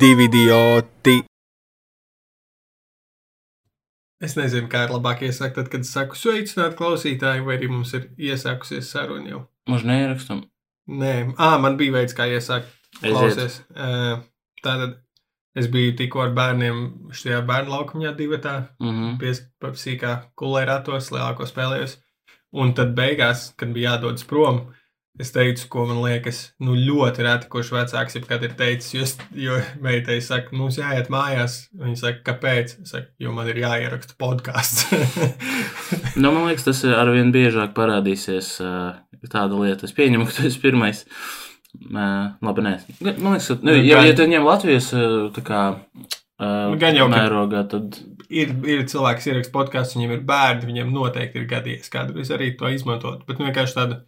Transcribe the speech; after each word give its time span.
divi 0.00 0.28
idioti. 0.28 1.16
Es 4.22 4.34
nezinu, 4.34 4.66
kā 4.70 4.84
ir 4.86 4.92
labāk 4.94 5.22
iesākt, 5.26 5.54
tad, 5.58 5.68
kad 5.70 5.84
es 5.86 5.92
saku 5.94 6.18
sveicināt 6.18 6.74
klausītāju, 6.78 7.44
vai 7.46 7.58
arī 7.58 7.68
mums 7.70 7.92
ir 7.94 8.08
iesākusies 8.30 8.90
saruna 8.90 9.30
jau. 9.30 9.42
Mums 9.70 9.84
neierakstam. 9.86 10.42
Nē, 10.88 11.12
ah, 11.38 11.58
man 11.62 11.76
bija 11.78 11.98
veids, 11.98 12.16
kā 12.18 12.26
iesākt. 12.30 12.72
Klausies. 12.98 13.60
Uh, 13.70 14.24
tātad 14.64 14.96
es 15.58 15.68
biju 15.70 15.94
tikko 15.98 16.24
ar 16.24 16.34
bērniem 16.34 16.82
šajā 17.14 17.44
bērnu 17.46 17.74
laukumā, 17.74 18.14
divi 18.18 18.38
tā, 18.42 18.56
Mm 18.80 18.94
-hmm. 18.94 19.40
piesīkā 19.62 20.12
kulē 20.34 20.64
ratos, 20.66 21.10
lielāko 21.14 21.46
spēlējos. 21.46 21.98
Un 22.52 22.74
tad 22.74 22.94
beigās, 22.96 23.52
kad 23.56 23.68
bija 23.72 23.92
jādodas 23.92 24.24
prom, 24.26 24.72
es 25.22 25.32
teicu, 25.34 25.66
ko 25.72 25.84
man 25.88 26.00
liekas, 26.02 26.40
nu 26.62 26.76
ļoti 26.78 27.24
reti, 27.26 27.48
kurš 27.52 27.72
vecāks 27.74 28.16
jebkad 28.18 28.44
ir 28.46 28.54
teicis, 28.58 28.92
jo, 28.94 29.06
jo 29.48 29.58
meitai 29.84 30.20
saka, 30.24 30.54
mums 30.56 30.78
jāiet 30.80 31.10
mājās. 31.12 31.60
Viņa 31.78 31.98
saka, 32.00 32.22
kāpēc? 32.30 32.76
Es 32.84 32.94
saku, 32.94 33.10
jo 33.22 33.34
man 33.36 33.50
ir 33.50 33.60
jāieraksta 33.64 34.18
podkāsts. 34.20 34.88
Nu, 36.18 36.32
man 36.34 36.48
liekas, 36.48 36.64
tas 36.66 36.80
arvien 36.98 37.28
biežāk 37.32 37.70
parādīsies 37.76 38.48
uh, 38.64 38.96
tāda 39.30 39.54
lieta. 39.60 39.86
Es 39.86 39.94
pieņemu, 39.94 40.26
ka 40.26 40.34
tu 40.34 40.48
esi 40.48 40.58
pirmais. 40.60 41.04
Uh, 41.78 42.34
labi, 42.42 42.64
nē. 42.66 42.72
Man 43.06 43.36
liekas, 43.36 43.52
ka, 43.52 43.58
nu, 43.62 43.70
Nu, 43.70 43.76
ja, 43.78 44.02
ja 44.02 44.16
tu 44.18 44.26
ņem 44.26 44.46
Latvijas 44.48 44.90
uh, 44.98 45.38
kā, 45.46 45.62
Nu, 46.38 46.76
gan 46.78 46.94
jau, 46.94 47.08
mērogā, 47.10 47.64
tad 47.70 47.96
ir, 48.30 48.52
ir 48.62 48.84
cilvēks, 48.86 49.22
kas 49.22 49.30
ieraksta 49.30 49.54
podkāstu, 49.54 49.98
viņiem 49.98 50.12
ir 50.14 50.20
bērni, 50.28 50.68
viņiem 50.68 50.92
noteikti 50.94 51.40
ir 51.40 51.48
gadījies 51.50 51.90
kādreiz 51.90 52.30
arī 52.34 52.52
to 52.58 52.70
izmantot. 52.70 53.24
Bet 53.26 53.40
nu, 53.40 53.48
vienkārši 53.48 53.74
tāda 53.74 54.00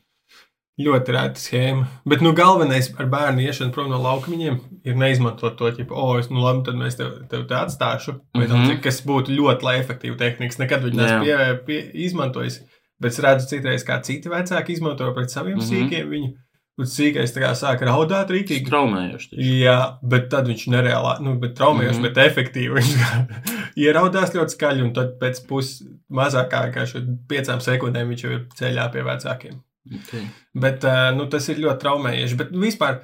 ļoti 0.86 1.14
rēta 1.16 1.40
schēma. 1.42 1.86
Bet 2.08 2.20
nu, 2.24 2.32
galvenais 2.36 2.90
ar 2.98 3.06
bērnu 3.12 3.44
iešanu 3.44 3.72
prom 3.74 3.90
no 3.92 3.98
laukumiem 4.02 4.58
ir 4.84 4.98
neizmantot 5.00 5.56
to, 5.58 5.70
ka, 5.76 5.86
oh, 5.90 6.18
es, 6.18 6.28
nu, 6.32 6.40
labi, 6.44 6.64
tad 6.66 6.74
mēs 6.80 6.96
tev, 7.00 7.14
tev 7.30 7.46
te 7.50 7.54
atstāšu. 7.54 8.16
Mhm. 8.34 8.44
mm 8.44 8.66
-hmm. 8.66 8.82
kas 8.82 9.02
būtu 9.06 9.36
ļoti 9.38 9.74
efektīva 9.78 10.16
tehnika. 10.18 10.62
Nekad 10.64 10.84
viņu 10.84 10.96
neesmu 10.96 11.24
pie, 11.24 11.56
pie, 11.66 11.80
izmantojis. 12.06 12.60
Bet 13.00 13.12
es 13.12 13.18
redzu 13.24 13.46
citreiz, 13.48 13.84
kā 13.84 14.02
citi 14.02 14.28
vecāki 14.28 14.72
izmanto 14.72 15.14
pret 15.14 15.30
saviem 15.30 15.54
mm 15.58 15.60
Mhm. 15.60 15.70
-hmm. 15.70 15.88
sīkiem. 15.90 16.08
Viņu, 16.08 16.32
un 16.78 16.84
sīkais 16.86 17.32
sāk 17.60 17.80
raudāt 17.84 18.30
rītīgi. 18.30 18.68
traumējoši. 18.68 19.30
taču. 19.30 19.42
Jā, 19.42 19.98
bet 20.02 20.28
tad 20.30 20.46
viņš 20.48 20.66
nereāli, 20.68 21.14
nu, 21.24 21.38
bet 21.38 21.54
traumējoši, 21.54 21.98
mm 21.98 22.02
Mhm. 22.02 22.06
-hmm. 22.06 22.14
bet 22.14 22.30
efektīvi. 22.30 22.74
Viņš 22.74 22.94
ieraudās 23.86 24.34
ļoti 24.34 24.56
skaļi, 24.56 24.82
un 24.82 24.92
tad 24.92 25.18
pēc 25.20 25.46
pus 25.48 25.82
mazāk 26.10 26.48
kā 26.50 26.84
piecām 27.28 27.60
sekundēm 27.60 28.08
viņš 28.08 28.24
jau 28.24 28.32
ir 28.32 28.46
ceļā 28.54 28.92
pie 28.92 29.02
vecākiem. 29.02 29.60
Okay. 29.98 30.26
Bet 30.54 30.84
uh, 30.84 31.10
nu, 31.16 31.26
tas 31.32 31.48
ir 31.48 31.58
ļoti 31.64 31.80
traumējoši. 31.82 32.36
Bet 32.36 32.50
vispār, 32.54 33.00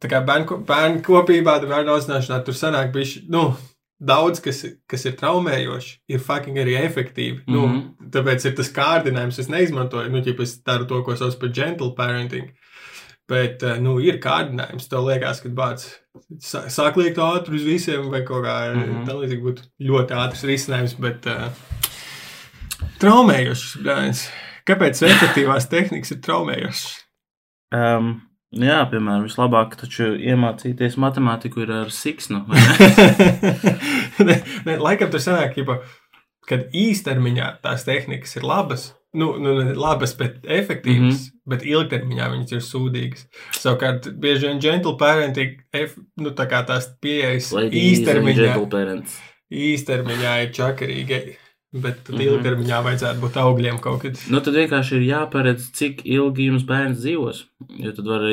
tā 0.00 0.08
kā 0.08 0.20
bērnu, 0.24 0.62
bērnu 0.68 1.02
kopībā, 1.04 1.58
bērnu 1.68 1.92
audzināšanā, 1.96 2.42
tur 2.44 2.54
sanāk 2.56 2.92
bišķi, 2.94 3.26
nu, 3.28 3.50
daudz, 4.00 4.40
kas, 4.44 4.62
kas 4.88 5.04
ir 5.08 5.16
traumējoši, 5.20 5.92
ir 6.08 6.18
fucking 6.20 6.56
arī 6.60 6.76
efektīvi. 6.82 7.42
Mm 7.46 7.54
-hmm. 7.54 7.56
nu, 7.56 7.66
Mhm. 7.66 8.10
tāpēc 8.10 8.46
ir 8.46 8.56
tas 8.56 8.72
kārdinājums, 8.72 9.38
es 9.38 9.48
neizmantoju, 9.48 10.10
nu, 10.10 10.22
ja 10.24 10.34
es 10.42 10.62
daru 10.62 10.84
to, 10.86 11.02
ko 11.02 11.16
sauc 11.16 11.38
par 11.40 11.48
gentle 11.48 11.92
parenting. 11.96 12.50
Bet, 13.28 13.62
eh, 13.62 13.78
nu, 13.80 13.98
ir 14.00 14.20
kārdinājums. 14.20 14.88
Tev 14.88 15.02
liekas, 15.08 15.40
ka 15.42 15.48
bācis 15.48 15.94
sā- 16.38 16.66
sāk 16.70 16.96
liekt 16.96 17.18
ātri 17.18 17.54
uz 17.54 17.62
visiem, 17.64 18.10
vai 18.10 18.22
kaut 18.22 18.44
kā 18.44 18.74
mm. 18.74 18.82
-hmm. 18.82 19.06
tāda 19.06 19.18
līdzīga 19.18 19.42
būtu 19.42 19.62
ļoti 19.80 20.14
ātrs 20.14 20.44
risinājums, 20.44 20.94
bet 21.00 21.26
uh, 21.26 21.50
traumējošs. 23.00 23.76
bļāns. 23.82 24.28
Kāpēc 24.66 25.02
efektīvās 25.06 25.68
tehnikas 25.70 26.14
ir 26.16 26.22
traumējošas? 26.24 26.86
Um, 27.76 28.10
jā, 28.54 28.80
piemēram, 28.90 29.26
vislabāk 29.26 29.76
taču 29.78 30.12
iemācīties 30.14 30.98
matemātiku 31.02 31.62
ir 31.62 31.72
ar 31.84 31.92
siksnu. 31.94 32.42
ne? 34.26 34.40
ne, 34.66 34.76
laikam 34.82 35.12
tas 35.12 35.26
sanāk, 35.28 35.54
ķipa, 35.54 35.78
kad 36.50 36.74
īstermiņā 36.74 37.50
tās 37.62 37.86
tehnikas 37.86 38.38
ir 38.38 38.46
labas. 38.46 38.90
Nu, 39.16 39.30
nu, 39.40 39.54
ne 39.62 39.72
labas, 39.78 40.12
bet 40.18 40.42
efektīvas, 40.42 40.98
mm. 40.98 41.14
-hmm. 41.14 41.38
bet 41.48 41.62
ilgtermiņā 41.64 42.26
viņas 42.34 42.52
ir 42.58 42.66
sūdīgas. 42.66 43.24
Savukārt, 43.56 44.10
bieži 44.20 44.50
vien 44.50 44.60
gentle 44.60 44.96
parenting, 45.00 45.62
nu, 46.20 46.34
tā 46.36 46.44
kā 46.50 46.60
tās 46.68 46.90
pieejas 47.00 47.48
īstermiņā, 47.54 48.42
gentle 48.42 48.68
parents. 48.74 49.16
īstermiņā 49.48 50.34
ir 50.42 50.52
čakarīgi, 50.58 51.22
bet 51.82 52.00
tad 52.04 52.14
mm. 52.14 52.20
-hmm. 52.20 52.30
ilgtermiņā 52.30 52.80
vajadzētu 52.86 53.22
būt 53.22 53.36
augļiem 53.42 53.80
kaut 53.84 54.00
kad. 54.02 54.20
Nu, 54.32 54.40
tad 54.40 54.54
vienkārši 54.58 54.96
ir 54.96 55.04
jāparedz, 55.10 55.68
cik 55.78 56.02
ilgi 56.04 56.48
jums 56.50 56.64
bērns 56.68 56.98
dzīvos. 57.02 57.44
Jo 57.84 57.92
tad, 57.96 58.08
var, 58.12 58.26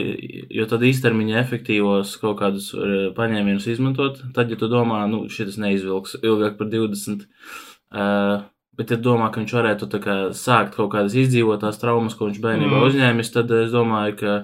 jo 0.60 0.66
tad 0.70 0.82
īstermiņā 0.90 1.38
efektīvos 1.42 2.18
kaut 2.22 2.40
kādus 2.40 2.74
var, 2.74 3.12
paņēmienus 3.18 3.68
izmantot. 3.76 4.24
Tad, 4.36 4.50
ja 4.50 4.60
tu 4.60 4.70
domā, 4.72 5.06
nu, 5.12 5.26
šis 5.30 5.58
neizvilks 5.58 6.18
ilgāk 6.24 6.58
par 6.58 6.68
20, 6.74 7.26
uh, 7.94 8.44
bet 8.78 8.92
ja 8.92 8.98
domā, 8.98 9.32
ka 9.32 9.42
viņš 9.42 9.56
varētu 9.60 9.90
kā 10.04 10.18
sākt 10.34 10.76
kaut 10.76 10.92
kādas 10.92 11.16
izdzīvotās 11.16 11.80
traumas, 11.82 12.16
ko 12.18 12.30
viņš 12.30 12.42
bērnībā 12.42 12.78
Mm. 12.80 12.88
uzņēmis, 12.90 13.34
tad 13.34 13.52
es 13.52 13.72
domāju, 13.72 14.16
ka 14.20 14.38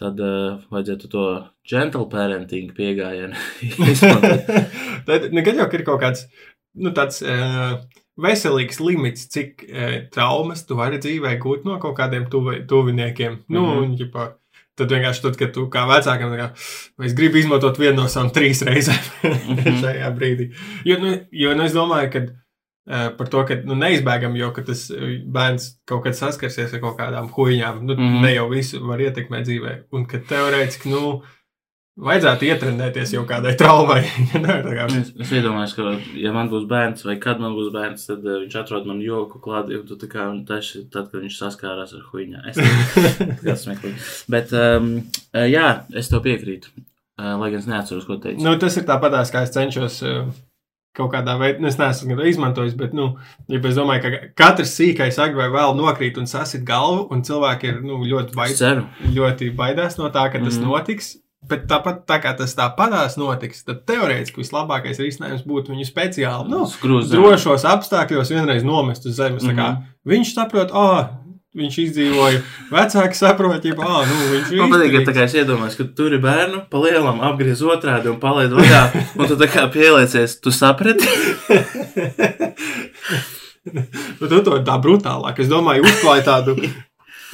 tad 0.00 0.18
uh, 0.20 0.58
vajadzētu 0.74 1.08
to 1.12 1.24
gentle 1.68 2.06
parenting 2.10 2.72
piegājienu 2.76 3.38
izmantot. 3.92 4.48
Tad 5.08 5.28
nekad 5.36 5.60
jau 5.60 5.68
ka 5.70 5.78
ir 5.78 5.84
kaut 5.86 6.00
kāds 6.02 6.26
nu, 6.74 6.90
tāds 6.96 7.22
uh, 7.22 7.80
veselīgs 8.20 8.80
limits, 8.80 9.26
cik 9.32 9.64
uh, 9.68 9.96
traumas 10.14 10.64
tu 10.66 10.76
vari 10.78 10.98
dzīvē 11.02 11.36
gūt 11.42 11.64
no 11.64 11.78
kaut 11.82 11.96
kādiem 11.98 12.28
tuvi, 12.30 12.62
tuviniekiem. 12.70 13.40
Nu, 13.48 13.64
Mhm. 13.66 13.82
un, 13.82 13.96
ģipa, 13.98 14.28
tad 14.76 14.90
vienkārši 14.90 15.22
tad, 15.22 15.36
kad 15.38 15.52
tu 15.54 15.66
kā 15.70 15.84
vecākam, 15.86 16.32
kā, 16.38 16.48
es 17.04 17.14
gribu 17.14 17.38
izmantot 17.38 17.78
vienu 17.78 18.02
no 18.02 18.06
savām 18.10 18.30
trīs 18.34 18.62
reizēm 18.66 19.04
Mhm. 19.24 19.76
šajā 19.82 20.14
brīdī. 20.18 20.52
Jo, 20.84 20.98
nu, 20.98 21.14
jo 21.32 21.54
nu, 21.54 21.62
es 21.64 21.72
domāju, 21.74 22.10
ka 22.12 22.24
uh, 22.24 23.16
par 23.16 23.28
to, 23.32 23.44
ka 23.48 23.54
nu, 23.64 23.74
neizbēgam, 23.74 24.34
jo 24.36 24.50
ka 24.52 24.62
tas 24.62 24.90
uh, 24.90 24.98
bērns 25.26 25.70
kaut 25.86 26.02
kad 26.04 26.14
saskarsies 26.18 26.74
ar 26.74 26.80
kaut 26.80 26.98
kādām 26.98 27.30
huīņām. 27.32 27.82
Nu, 27.82 27.94
mm. 27.94 28.02
-hmm. 28.10 28.20
Ne 28.22 28.34
jau 28.34 28.48
visu 28.50 28.82
var 28.86 28.98
ietekmēt 28.98 29.46
dzīvē. 29.46 29.72
Un 29.92 30.06
ka 30.06 30.18
teorētiski, 30.18 30.90
nu, 30.90 31.22
vajadzētu 32.00 32.46
ietrenēties 32.48 33.12
jau 33.14 33.24
kādai 33.28 33.54
traumai. 33.58 34.00
Kā, 34.34 34.86
Es, 34.94 35.10
es 35.20 35.32
iedomājos, 35.34 35.74
ka, 35.76 35.94
ja 36.18 36.32
man 36.34 36.50
būs 36.52 36.66
bērns, 36.70 37.04
vai 37.06 37.16
kad 37.22 37.42
man 37.42 37.54
būs 37.56 37.70
bērns, 37.74 38.06
tad 38.08 38.24
uh, 38.26 38.40
viņš 38.42 38.56
atrod 38.60 38.88
man 38.88 39.02
joku 39.02 39.40
klāti, 39.42 39.78
un 39.78 39.86
tu 39.88 39.98
tā 40.00 40.08
kā 40.10 40.26
taši, 40.48 40.86
tad, 40.92 41.10
kad 41.12 41.22
viņš 41.22 41.38
saskārās 41.38 41.94
ar 41.96 42.08
huīņā. 42.10 42.42
Es 42.50 42.58
tas 43.42 43.62
smieklīgi. 43.66 44.08
Bet, 44.30 44.54
um, 44.58 44.96
jā, 45.34 45.68
es 45.94 46.10
to 46.12 46.22
piekrītu. 46.24 46.74
Uh, 47.14 47.36
lai 47.38 47.52
gan 47.52 47.60
es 47.62 47.70
neatceros, 47.70 48.08
ko 48.08 48.18
teicu. 48.18 48.42
nu, 48.42 48.56
tas 48.58 48.74
ir 48.74 48.88
tāpatās, 48.88 49.30
kā 49.34 49.44
es 49.46 49.54
cenšos. 49.54 50.02
Uh, 50.02 50.34
Kaut 50.94 51.10
kādā 51.10 51.32
veidā, 51.34 51.58
nu, 51.58 51.66
es 51.66 51.74
neesmu 51.74 52.14
to 52.14 52.22
izmantojis, 52.30 52.76
bet, 52.78 52.92
nu, 52.94 53.08
ja 53.50 53.58
es 53.58 53.74
domāju, 53.74 54.04
ka 54.04 54.28
katrs 54.38 54.76
sīkais 54.78 55.16
agri 55.18 55.40
vai 55.40 55.48
vēl 55.50 55.74
nokrīt 55.74 56.20
un 56.22 56.28
sasit 56.30 56.62
galvu, 56.62 57.08
un 57.10 57.24
cilvēki 57.26 57.66
ir 57.66 57.80
nu, 57.82 57.96
ļoti, 58.06 58.36
baid, 58.38 58.62
ļoti 59.16 59.48
baidās 59.58 59.98
no 59.98 60.06
tā, 60.14 60.28
ka 60.30 60.38
tas 60.38 60.60
mm 60.60 60.68
notiks. 60.68 61.08
Bet 61.48 61.66
tāpat, 61.68 62.04
tā 62.08 62.16
kā 62.24 62.30
tas 62.38 62.54
tāpatās 62.56 63.18
notiks, 63.20 63.64
tad 63.66 63.82
teorētiski 63.88 64.40
vislabākais 64.40 64.98
risinājums 65.02 65.42
būtu 65.44 65.74
viņu 65.74 65.84
speciāli 65.88 66.48
nu, 66.48 66.62
Skrūs 66.70 67.10
zem. 67.10 67.20
drošos 67.20 67.64
apstākļos 67.68 68.30
vienreiz 68.32 68.64
nomest 68.64 69.04
uz 69.06 69.16
zemes. 69.18 69.42
Mm 69.44 69.50
Mhm. 69.50 69.60
-hmm. 69.60 69.82
Viņš 70.06 70.32
saprot, 70.34 70.70
ah, 70.72 71.10
viņš 71.56 71.74
izdzīvoja. 71.84 72.40
Vecāki 72.70 73.14
saprot, 73.14 73.64
ja 73.64 73.74
ah, 73.78 74.06
nu, 74.08 74.14
viņš 74.32 74.52
ir. 74.52 74.58
Man 74.58 74.70
patīk, 74.72 74.92
ka 74.96 75.10
tā 75.10 75.14
kā 75.16 75.22
es 75.24 75.34
iedomājos, 75.34 75.76
ka 75.76 75.84
tur 75.96 76.12
ir 76.12 76.20
bērnu, 76.20 76.62
pa 76.70 76.78
lielam 76.78 77.20
apgriez 77.20 77.60
otrādi 77.62 78.08
un 78.10 78.18
palaid 78.20 78.50
vaļā, 78.50 78.82
un 79.18 79.26
tu 79.28 79.36
tā 79.36 79.46
kā 79.46 79.68
pieliecies, 79.72 80.40
tu 80.40 80.50
saprati? 80.50 81.04
Nu, 84.20 84.28
tu 84.28 84.42
to 84.44 84.58
tā 84.60 84.74
brutālāk. 84.82 85.38
Es 85.40 85.48
domāju, 85.48 85.86
uzklāja 85.88 86.24
tādu 86.26 86.56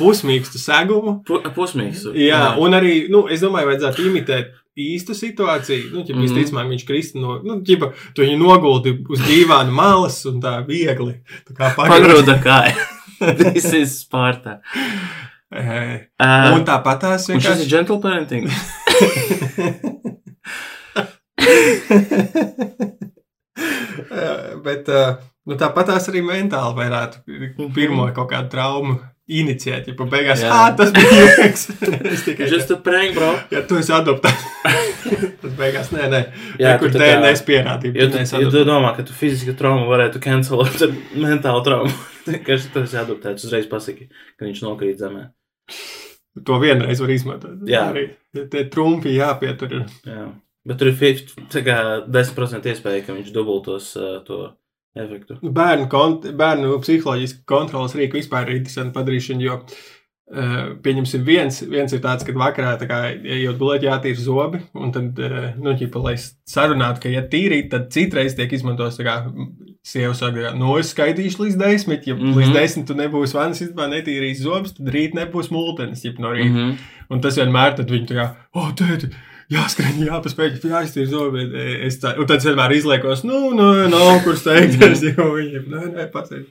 pusmīkstu 0.00 0.58
segumu. 0.58 1.18
Pu- 1.28 1.42
Pusmīgs. 1.54 2.06
Jā, 2.16 2.56
un 2.58 2.72
arī, 2.78 2.94
nu, 3.12 3.26
es 3.28 3.40
domāju, 3.44 3.68
vajadzētu 3.70 4.08
imitēt 4.10 4.50
īstu 4.80 5.12
situāciju. 5.14 5.90
Nu, 5.92 6.04
ja 6.08 6.14
Mhm. 6.16 6.22
visticamāk, 6.24 6.68
viņš 6.72 6.86
kristi 6.88 7.20
no, 7.20 7.38
nu, 7.44 7.60
ķipa, 7.66 7.92
tu 8.16 8.22
viņu 8.24 8.38
noguldi 8.40 8.96
uz 9.10 9.20
dīvāna 9.20 9.70
malas 9.70 10.22
un 10.26 10.40
tā 10.40 10.58
viegli. 10.66 11.18
Tā 11.50 11.54
kā 11.58 11.74
Pagrūda 11.76 12.38
kāja. 12.42 12.74
This 13.36 13.66
is 13.74 13.98
Sparta. 14.00 14.60
Eh, 15.52 16.06
Uh, 16.20 16.54
Un 16.54 16.64
tāpat 16.64 17.00
tās 17.02 17.28
un 17.28 17.40
šis 17.40 17.46
ir 17.46 17.66
vienkārši. 17.66 17.70
gentle 17.70 17.98
parenting. 18.00 18.46
Bet 24.64 24.88
eh, 24.88 25.16
nu, 25.48 25.56
tāpat 25.58 25.90
tās 25.92 26.08
arī 26.10 26.22
mentāli 26.24 26.76
varētu 26.78 27.70
pirmo 27.74 28.06
kaut 28.16 28.30
kādu 28.32 28.50
traumu 28.52 28.98
inicijēt. 29.40 29.88
Ja 29.90 30.06
beigās, 30.12 30.42
Jā. 30.44 30.50
ah, 30.54 30.68
tas 30.76 30.90
bija 30.96 31.20
joks. 31.22 31.66
es 32.10 32.24
tikai 32.26 32.48
Just 32.50 32.72
a 32.74 32.78
prank, 32.84 33.14
bro. 33.16 33.30
Ja 33.54 33.62
tu 33.68 33.78
esi 33.80 33.94
adoptēts, 33.94 34.46
tad 35.42 35.54
beigās 35.58 35.92
nē, 35.94 36.08
nē. 36.12 36.20
Jā, 36.58 36.64
Jā, 36.64 36.74
kur 36.82 36.92
tu 36.92 37.00
tā 37.00 37.08
DNS 37.14 37.44
pierādīja. 37.48 37.94
Ja 37.96 38.10
tu 38.10 38.18
tu, 38.18 38.42
ja 38.44 38.52
tu 38.56 38.64
domā, 38.68 38.92
ka 38.98 39.06
tu 39.06 39.16
fiziski 39.16 39.54
traumu 39.58 39.88
varētu 39.90 40.22
cancelot 40.24 40.82
ar 40.86 40.94
mentālu 41.14 41.64
traumu, 41.66 41.94
vienkārši 42.28 42.74
tas 42.76 42.94
ir 42.96 43.02
adoptēts. 43.04 43.46
Uzreiz 43.48 43.70
pasaki, 43.70 44.10
ka 44.36 44.48
viņš 44.48 44.62
nokrīt 44.66 45.00
zemē. 45.02 45.28
To 46.46 46.60
vienreiz 46.62 47.00
var 47.02 47.10
izmantot. 47.10 47.58
Jā. 47.68 47.88
Arī 47.90 48.08
tie 48.52 48.66
trumpi 48.70 49.16
jāpietur. 49.16 49.80
Jā. 50.06 50.28
Bet 50.68 50.78
tur 50.78 50.90
ir 50.90 50.96
50, 51.00 51.46
tā 51.50 51.62
kā 51.64 51.76
10% 52.06 52.66
iespēja, 52.70 53.02
ka 53.06 53.16
viņš 53.16 53.30
dubultos 53.34 53.94
uh, 53.98 54.18
to 54.26 54.42
efektu. 54.98 55.38
Bērnu, 55.42 55.86
kont 55.90 56.26
bērnu 56.36 56.76
psiholoģiski 56.82 57.46
kontrolas 57.48 57.96
rīku 57.98 58.18
vispār 58.18 58.50
ir 58.50 58.60
interesanti 58.60 58.96
padarīšana, 58.96 59.44
jo 59.44 59.58
uh, 59.60 60.56
pieņemsim 60.82 61.24
viens, 61.26 61.60
viens 61.70 61.94
ir 61.94 62.02
tāds, 62.04 62.26
ka 62.26 62.34
vakarā, 62.34 62.74
tā 62.80 62.88
kā 62.90 63.00
ejot 63.14 63.60
gulēt, 63.60 63.86
jātīra 63.86 64.24
zobi, 64.24 64.62
un 64.74 64.94
tad, 64.94 65.18
uh, 65.22 65.50
nu, 65.62 65.76
ķipa, 65.78 66.02
lai 66.02 66.16
sarunātu, 66.18 67.04
ka, 67.04 67.14
ja 67.14 67.22
tīrīt, 67.30 67.70
tad 67.74 67.90
citreiz 67.94 68.34
tiek 68.38 68.52
izmantos, 68.56 68.98
tā 68.98 69.06
kā 69.06 69.16
sieva 69.86 70.12
saka, 70.16 70.52
no 70.58 70.74
es 70.80 70.92
skaitīšu 70.92 71.46
līdz 71.46 71.58
desmit, 71.60 72.06
ja 72.06 72.14
mm. 72.14 72.20
-hmm. 72.20 72.36
līdz 72.36 72.58
desmit 72.58 72.86
tu 72.90 72.98
nebūsi 72.98 73.38
vanas 73.38 73.62
istabā 73.64 73.88
netīrījis 73.94 74.42
zobus, 74.44 74.74
tad 74.76 74.90
rīt 74.92 75.16
nebūs 75.16 75.50
multenis, 75.54 76.04
ja 76.04 76.12
no 76.18 76.34
rīta. 76.34 76.50
Mm. 76.50 76.70
-hmm. 76.70 76.96
Un 77.10 77.20
tas 77.20 77.38
vienmēr 77.38 77.76
tad 77.76 77.90
viņi 77.90 78.06
tā 78.06 78.18
kā, 78.18 78.26
o, 78.54 78.60
oh, 78.60 78.74
tēti, 78.76 79.08
jāskrien, 79.50 80.00
jāpaspēj, 80.06 80.56
jāiztīra 80.70 81.10
zobi. 81.10 81.46
Es 81.86 82.00
tā, 82.02 82.14
un 82.20 82.28
tad 82.30 82.40
es 82.40 82.48
vienmēr 82.48 82.76
izliekos, 82.78 83.24
nu, 83.28 83.50
nu, 83.56 83.70
nav 83.92 84.22
kur 84.26 84.38
steigties, 84.38 85.04
jo 85.10 85.32
viņi, 85.36 85.64
nē, 85.70 85.84
nē, 85.96 86.08
pats 86.14 86.36
ir. 86.36 86.46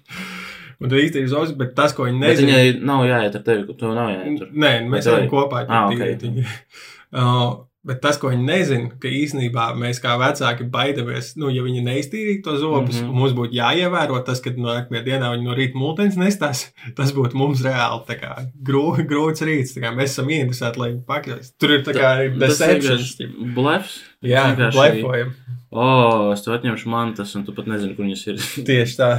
Un 0.79 0.91
tu 0.91 0.95
iztīri 0.95 1.27
zobus, 1.27 1.51
bet 1.59 1.73
tas, 1.75 1.91
ko 1.95 2.05
viņi 2.07 2.21
nezina. 2.21 2.51
viņai 2.53 2.83
nav 2.87 3.01
jāiet 3.03 3.33
ar 3.35 3.41
tevi, 3.43 3.73
to 3.79 3.95
nav 3.95 4.13
jāiet 4.13 4.37
tur. 4.39 4.51
Nē, 4.55 4.75
mēs 4.87 5.09
Vai 5.09 5.17
ejam 5.17 5.31
kopā. 5.33 5.63
Ah, 5.67 5.89
ok. 5.91 6.05
okay. 6.15 6.45
uh, 7.19 7.49
bet 7.87 8.01
tas, 8.03 8.17
ko 8.19 8.31
viņi 8.31 8.45
nezina, 8.45 8.89
ka 8.99 9.11
īsnībā 9.13 9.69
mēs 9.79 10.01
kā 10.03 10.15
vecāki 10.19 10.67
baidamies, 10.71 11.31
nu, 11.39 11.51
ja 11.53 11.63
viņi 11.63 11.83
neiztīrītu 11.85 12.43
to 12.45 12.55
zobus, 12.59 12.97
mm. 12.99 13.05
-hmm. 13.05 13.19
mums 13.21 13.35
būtu 13.37 13.55
jāievēro 13.55 14.19
tas, 14.27 14.41
ka 14.43 14.53
no 14.57 14.67
nākamajā 14.73 15.03
dienā 15.05 15.31
viņi 15.33 15.47
no 15.47 15.55
rīta 15.57 15.79
mūtens 15.79 16.19
nestās. 16.19 16.65
Tas 16.97 17.13
būtu 17.15 17.39
mums 17.39 17.63
reāli 17.65 18.19
kā 18.19 18.35
grū, 18.69 18.83
grūts 19.09 19.45
rīts. 19.47 19.77
kā 19.79 19.93
Mēs 19.95 20.15
esam 20.15 20.29
ieinteresēti, 20.29 20.81
lai 20.81 20.91
viņi 20.91 21.05
pakļaujas. 21.07 21.53
Tur 21.59 21.75
ir 21.77 21.85
tā 21.87 21.95
kā 21.95 22.11
deceptions. 22.35 23.15
blefs. 23.55 24.01
Jā, 24.25 24.49
blefojam. 24.57 25.33
O, 25.69 25.85
es 26.33 26.41
tev 26.41 26.57
atņemšu 26.57 26.89
mantas, 26.89 27.35
un 27.37 27.45
tu 27.45 27.53
pat 27.53 27.69
nezini, 27.69 27.95
kur 27.95 28.07
viņas 28.07 28.27
ir. 28.31 28.41
Tieši 28.69 28.97
tā. 28.99 29.09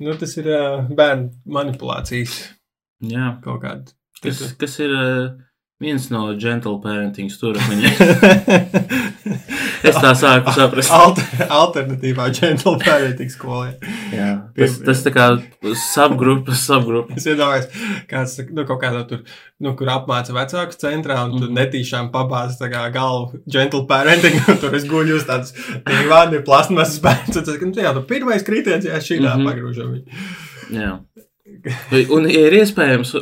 Nu, 0.00 0.14
tas 0.16 0.32
ir 0.40 0.48
uh, 0.48 0.86
bērnu 0.96 1.28
manipulācijas 1.44 2.38
Jā. 3.04 3.34
kaut 3.44 3.60
kāda. 3.64 3.92
Kas, 4.22 4.40
kas 4.60 4.78
ir 4.80 4.94
uh, 4.94 5.26
viens 5.80 6.10
no 6.12 6.26
gentle 6.36 6.76
parenting 6.82 7.30
stūrakmeņiem? 7.32 7.94
es 9.88 9.96
tā 9.96 10.10
sāku 10.18 10.52
saprast. 10.54 10.92
Alter, 10.92 11.46
alternatīvā 11.48 12.26
gentle 12.36 12.74
parenting 12.82 13.30
skolē. 13.32 13.70
Jā, 14.12 14.28
tas, 14.56 14.76
tas 14.84 15.02
tā 15.06 15.12
kā 15.14 15.26
subgrupas, 15.80 16.62
subgrupas. 16.68 17.20
Es 17.22 17.28
iedomājos, 17.32 17.70
kāds 18.10 18.36
nu, 18.50 18.66
kaut 18.68 18.82
kādā 18.82 19.02
tur, 19.08 19.22
nu, 19.62 19.72
kur 19.78 19.90
apmāca 19.94 20.34
vecākus 20.36 20.80
centrā, 20.82 21.20
un 21.26 21.38
tur 21.38 21.48
Mhm. 21.48 21.56
netīšām 21.60 22.10
pabāza 22.14 22.58
tā 22.60 22.70
kā 22.72 22.84
galvu 22.94 23.40
gentle 23.48 23.86
parenting, 23.90 24.36
un 24.48 24.60
tur 24.60 24.74
es 24.76 24.84
guļu 24.90 25.16
uz 25.20 25.24
tādas 25.28 25.54
divādi 25.88 26.44
plasmasas 26.44 27.00
bērns, 27.04 27.40
ka, 27.40 27.66
nu, 27.66 27.72
jā, 27.86 27.94
tu 27.96 28.04
pirmais 28.10 28.44
kritiens, 28.46 28.84
jā, 28.84 29.00
šī 29.00 29.20
tā 29.24 29.34
Mhm. 29.36 29.48
pagrūžam 29.48 29.96
viņu. 29.96 30.22
Jā. 30.70 30.92
Un, 32.14 32.26
ja 32.30 32.46
ir 32.46 32.56
iespējams, 32.60 33.14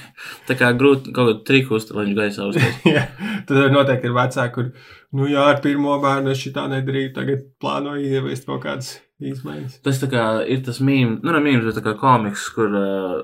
kā 0.60 0.70
grūti 0.78 1.12
kaut 1.12 1.30
kādu 1.30 1.40
triku 1.48 1.78
uztaisīt, 1.78 1.96
lai 1.96 2.06
viņš 2.06 2.18
gaisā 2.18 2.48
uztaisītu. 2.50 2.92
Jā, 2.94 3.04
tad 3.48 3.74
noteikti 3.74 4.10
ir 4.10 4.16
vecāki, 4.16 4.54
kur, 4.54 4.70
nu 5.18 5.28
jā, 5.30 5.46
ar 5.52 5.62
pirmo 5.64 5.96
bērnu 6.02 6.32
es 6.32 6.42
šitā 6.44 6.66
nedarīju, 6.72 7.14
tagad 7.16 7.46
plānoju 7.62 8.12
ieviest 8.18 8.48
kaut 8.48 8.62
kādas 8.64 8.94
izmaiņas. 9.22 9.80
Tas 9.84 10.02
tā 10.02 10.10
kā 10.12 10.26
ir 10.48 10.62
tas 10.66 10.80
mīmīms, 10.84 11.22
nu, 11.24 11.34
ne 11.34 11.42
mīmīms, 11.44 11.66
bet 11.68 11.80
tā 11.80 11.84
kā 11.84 11.96
komiks, 12.00 12.46
kur 12.54 12.78
uh, 12.78 13.18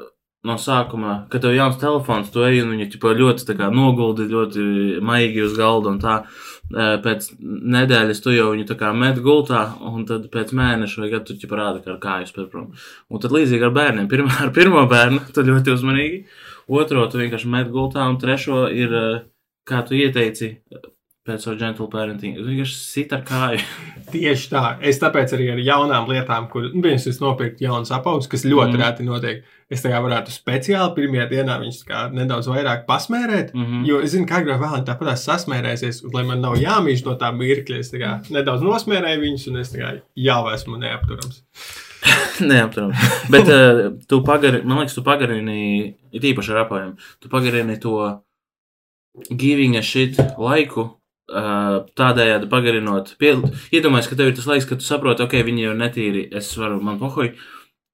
no 0.46 0.56
sākuma, 0.60 1.24
kad 1.32 1.44
tev 1.44 1.54
ir 1.54 1.60
jauns 1.60 1.80
telefons, 1.80 2.30
tu 2.32 2.44
ej 2.46 2.62
un 2.64 2.74
viņi 2.74 2.88
ķipa, 2.94 3.14
ļoti 3.18 3.56
noguldi, 3.74 4.28
ļoti 4.30 4.64
maigi 5.04 5.44
uz 5.44 5.56
galda 5.58 5.92
un 5.92 6.00
tā. 6.02 6.22
Pēc 6.70 7.32
nedēļas 7.40 8.22
tu 8.22 8.30
jau 8.30 8.52
viņu 8.52 8.68
tā 8.68 8.76
kā 8.78 8.92
met 8.94 9.18
gultā, 9.24 9.64
un 9.90 10.04
tad 10.06 10.28
pēc 10.30 10.52
mēneša 10.54 11.02
vai 11.02 11.10
gadu 11.16 11.32
tu 11.32 11.40
ķipa 11.42 11.58
rāda, 11.58 11.82
ka 11.82 11.96
ar 11.96 11.98
kāju 12.04 12.28
spēr 12.30 12.46
prom. 12.52 12.68
Un 13.10 13.22
tad 13.22 13.34
līdzīgi 13.34 13.66
ar 13.66 13.74
bērniem. 13.74 14.06
Pirmā, 14.10 14.36
ar 14.46 14.52
pirmo 14.54 14.84
bērnu 14.90 15.24
tu 15.34 15.44
ļoti 15.48 15.74
uzmanīgi, 15.74 16.22
otro 16.70 17.08
tu 17.10 17.18
vienkārši 17.22 17.50
met 17.50 17.72
gultā, 17.74 18.06
un 18.06 18.20
trešo 18.22 18.68
ir, 18.70 18.94
kā 19.66 19.82
tu 19.88 19.98
ieteici, 19.98 20.54
pēc 21.30 21.46
savu 21.46 21.56
gentle 21.60 21.86
parenting, 21.90 22.36
tu 22.36 22.48
vienkārši 22.48 22.76
sit 22.78 23.14
ar 23.14 23.22
kāju. 23.26 23.62
Tieši 24.12 24.50
tā. 24.52 24.64
Es 24.86 25.00
tāpēc 25.02 25.34
arī 25.36 25.48
ar 25.54 25.62
jaunām 25.64 26.10
lietām, 26.10 26.48
kur 26.52 26.68
nu, 26.72 26.82
viens 26.84 27.06
ir 27.06 27.16
nopirkt 27.22 27.62
jaunas 27.62 27.92
apaugas, 27.94 28.28
kas 28.30 28.46
ļoti 28.48 28.74
mm. 28.74 28.82
reti 28.82 29.06
notiek. 29.06 29.42
Es 29.70 29.84
tā 29.84 29.92
kā 29.92 30.00
varētu 30.02 30.32
speciāli 30.34 30.96
pirmajā 30.96 31.28
dienā 31.30 31.60
viņus 31.62 31.84
kā 31.86 32.06
nedaudz 32.10 32.48
vairāk 32.50 32.88
pasmērēt. 32.88 33.52
Mm. 33.54 33.66
-hmm. 33.66 33.84
Jo 33.86 34.00
es 34.02 34.16
zinu, 34.16 34.26
ka 34.26 34.40
agrāk 34.42 34.58
vēlāk 34.62 34.88
tāpat 34.88 35.20
sasmērēsies, 35.22 36.02
un 36.04 36.16
lai 36.16 36.24
man 36.26 36.42
nav 36.42 36.58
jāmīž 36.58 37.04
no 37.06 37.14
tā 37.20 37.30
mirkļa. 37.36 37.78
Es 37.78 37.92
tā 37.94 38.02
kā 38.02 38.16
nedaudz 38.34 38.66
nosmērēju 38.66 39.22
viņus, 39.26 39.46
un 39.52 39.62
es 39.62 39.70
kā 39.76 39.94
jau 40.16 40.42
esmu 40.54 40.80
neapturams. 40.82 41.44
Neapturami. 42.50 42.94
Bet 43.30 43.48
uh, 43.48 43.92
tu 44.10 44.22
pagarini, 44.26 44.64
man 44.64 44.82
liekas, 44.82 44.96
tu 44.96 45.04
pagarini, 45.06 45.94
it 46.12 46.24
īpaši 46.24 46.54
ar 46.54 46.64
apaviem, 46.64 46.96
tu 47.20 47.30
pagarini 47.32 47.78
to 47.80 47.94
giving 49.36 49.76
a 49.76 49.82
shit 49.82 50.18
laiku. 50.38 50.99
Tādējādi 51.30 52.48
pagarinot, 52.50 53.14
pie, 53.20 53.36
iedomājies, 53.70 54.10
ka 54.10 54.18
tev 54.18 54.32
ir 54.32 54.36
tas 54.38 54.48
laiks, 54.50 54.66
ka 54.66 54.78
tu 54.80 54.86
saproti, 54.86 55.22
ok, 55.22 55.36
viņi 55.46 55.66
jau 55.66 55.74
ir 55.74 55.78
netīri, 55.78 56.24
es 56.40 56.50
varu, 56.58 56.80
man 56.82 56.98
pohoju. 56.98 57.36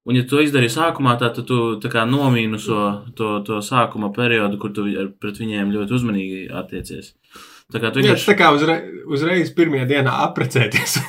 Un, 0.07 0.15
ja 0.15 0.23
tu 0.29 0.39
izdarīji 0.39 0.73
sākumā, 0.77 1.17
tad 1.19 1.41
tu 1.49 1.59
tā 1.83 1.91
kā 1.91 2.05
nomīnuso 2.07 2.83
to, 3.19 3.33
to 3.47 3.59
sākuma 3.67 4.13
periodu, 4.15 4.61
kur 4.63 4.71
tu 4.73 4.87
pret 5.21 5.41
viņiem 5.43 5.75
ļoti 5.75 5.97
uzmanīgi 5.99 6.43
attiecies. 6.55 7.13
Tā 7.75 7.83
kā 7.83 7.91
tu 7.91 7.99
vienkārši. 7.99 8.29
tā 8.31 8.37
kā 8.39 8.53
uzre, 8.55 8.79
uzreiz 9.11 9.51
pirmajā 9.57 9.89
dienā 9.91 10.15
apprecēties. 10.29 11.01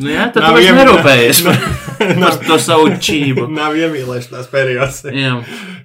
Nu, 0.00 0.10
jā, 0.10 0.26
tad 0.34 0.44
Nav 0.44 0.54
tu 0.54 0.58
vairs 0.58 0.76
nerūpējies 0.78 1.40
nav, 2.20 2.38
to 2.46 2.58
savu 2.62 2.90
čību. 3.02 3.46
nav 3.54 3.76
iemīlēšanās 3.78 4.50
periods. 4.52 5.02
Jā. 5.14 5.36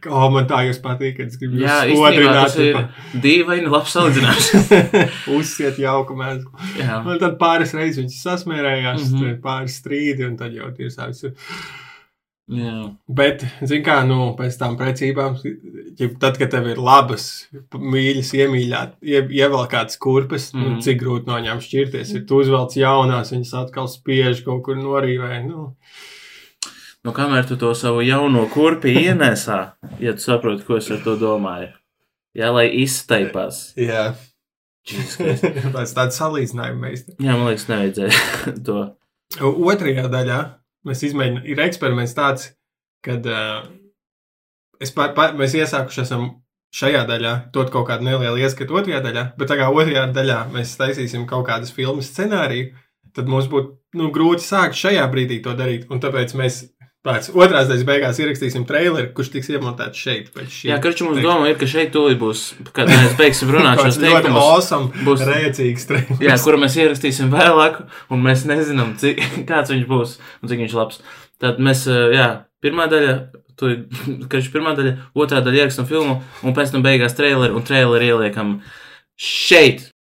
O, 0.06 0.26
man 0.34 0.48
tā 0.50 0.62
jūs 0.68 0.82
patīk, 0.84 1.18
kad 1.20 1.32
es 1.32 1.40
gribu 1.42 1.62
Jā, 1.64 1.82
jūs 1.90 2.02
īstenībā 2.02 2.34
tas 2.36 2.58
ir 2.60 2.68
odrināt. 2.72 3.22
dīvaini 3.26 3.72
labs 3.74 3.96
salīdzinājums. 3.96 4.76
Uzsiet 5.38 5.80
jauku 5.82 6.18
mēslu. 6.20 6.52
Jā, 6.80 7.00
Un 7.02 7.22
tad 7.22 7.40
pāris 7.42 7.74
reizes 7.78 8.04
viņš 8.04 8.20
sasmērējās, 8.22 9.08
mm. 9.10 9.18
-hmm. 9.18 9.42
pāris 9.46 9.80
strīdi, 9.82 10.28
un 10.28 10.38
tad 10.40 10.56
jau 10.56 10.70
ir 10.78 10.94
sācis. 10.94 11.34
Jā. 12.52 12.74
Bet, 13.10 13.46
zin 13.66 13.84
kā, 13.86 14.00
nu, 14.08 14.34
pēc 14.38 14.58
tam 14.60 14.76
precībām, 14.78 15.38
ja 15.98 16.10
tad, 16.22 16.38
kad 16.38 16.52
tev 16.54 16.68
ir 16.70 16.78
labas, 16.82 17.48
mīļas, 17.74 18.34
iemīļāt, 18.38 18.98
ie, 19.02 19.22
ievelkātas 19.40 19.98
kurpes, 20.02 20.52
mm 20.54 20.60
nu, 20.62 20.70
Mhm. 20.76 20.82
cik 20.86 21.00
grūti 21.02 21.28
no 21.28 21.40
viņām 21.40 21.62
šķirties, 21.64 22.14
ir 22.16 22.26
tu 22.30 22.42
uzvelc 22.44 22.76
jaunās, 22.78 23.32
viņas 23.34 23.54
atkal 23.64 23.88
spiež 23.90 24.44
kaut 24.46 24.64
kur 24.68 24.76
norīvē, 24.76 25.42
nu. 25.48 25.72
Nu, 27.06 27.12
kamēr 27.14 27.46
tu 27.48 27.56
to 27.62 27.74
savu 27.78 28.02
jauno 28.02 28.48
kurpi 28.50 28.94
ienesā, 29.08 29.74
ja 30.00 30.14
tu 30.14 30.20
saproti, 30.26 30.64
ko 30.66 30.78
es 30.78 30.90
ar 30.92 31.02
to 31.06 31.16
domāju. 31.22 31.72
Jā, 32.36 32.50
lai 32.52 32.68
izstaipās. 32.86 33.74
Jā. 33.78 34.14
Pēc 34.86 35.94
tāda 35.98 36.12
salīdzinājuma 36.14 36.78
mēs. 36.82 37.06
Jā, 37.18 37.34
man 37.34 37.48
liekas, 37.50 37.68
nevajadzēja 37.72 38.54
to. 38.68 38.76
Otrajā 39.42 40.04
daļā 40.14 40.40
mēs 40.88 41.04
izmēģinām, 41.10 41.46
ir 41.50 41.62
eksperiments 41.66 42.16
tāds, 42.18 42.50
kad 43.06 43.26
uh, 43.30 43.68
pār, 44.96 45.14
pār, 45.18 45.36
mēs 45.40 45.56
iesākuši 45.58 46.04
esam 46.06 46.28
šajā 46.76 47.06
daļā, 47.08 47.34
dot 47.56 47.72
kaut 47.74 47.88
kādu 47.90 48.08
nelielu 48.08 48.42
ieskatu 48.44 48.76
otrajā 48.80 49.02
daļā, 49.06 49.26
bet 49.40 49.52
tā 49.52 49.60
kā 49.60 49.70
otrajā 49.72 50.08
daļā 50.16 50.40
mēs 50.54 50.76
taisīsim 50.80 51.28
kaut 51.30 51.48
kādas 51.48 51.72
filmas 51.76 52.10
scenāriju, 52.12 52.74
tad 53.16 53.30
mums 53.32 53.48
būtu 53.52 53.78
nu, 54.00 54.10
grūti 54.16 54.44
sākt 54.44 54.76
šajā 54.80 55.06
brīdī 55.12 55.40
to 55.44 55.56
darīt. 55.56 55.88
Un 55.92 56.02
tāpēc 56.04 56.36
mēs 56.36 56.66
pēc 57.06 57.28
otrās 57.38 57.68
daļas 57.70 57.84
beigās 57.86 58.18
ierakstīsim 58.22 58.64
traileri, 58.66 59.12
kurš 59.16 59.30
tiks 59.36 59.50
iemontēts 59.54 60.02
šeit. 60.02 60.32
Jā, 60.66 60.80
karču 60.82 61.06
mums 61.06 61.22
doma 61.22 61.52
ir, 61.52 61.58
ka 61.62 61.68
šeit 61.70 61.92
tūlīt 61.94 62.18
būs, 62.22 62.42
kad 62.76 62.90
mēs 62.90 63.14
beigsim 63.20 63.52
runāt 63.54 63.82
šos 63.84 64.00
teikumus. 64.02 64.42
awesome, 64.42 65.06
būs- 65.06 65.24
rēcīgs 65.30 65.86
trailers. 65.90 66.22
Jā, 66.26 66.38
kuru 66.42 66.60
mēs 66.64 66.78
ierakstīsim 66.82 67.30
vēlāk, 67.34 67.84
un 68.10 68.26
mēs 68.26 68.48
nezinām, 68.50 68.96
cik, 69.02 69.22
kāds 69.52 69.74
viņš 69.74 69.86
būs 69.90 70.18
un 70.42 70.50
cik 70.52 70.64
viņš 70.66 70.78
labs. 70.80 71.02
Tad 71.44 71.60
mēs, 71.62 71.84
eh, 71.92 72.16
jā, 72.18 72.30
pirmā 72.66 72.88
daļa, 72.90 73.14
tu, 73.60 73.70
karš 74.32 74.50
pirmā 74.56 74.74
daļa, 74.80 74.96
otrā 75.14 75.44
daļa 75.46 75.62
ierakstām 75.66 75.90
filmu, 75.90 76.18
un 76.42 76.58
pēc 76.58 76.74
tam 76.74 76.86
beigās 76.86 77.14
traileri, 77.18 77.54
un 77.54 77.66
traileri 77.68 78.10
ieliekam 78.10 78.56
šeit. 79.20 79.92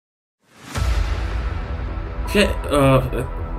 He, 2.33 2.47
uh, 2.74 3.05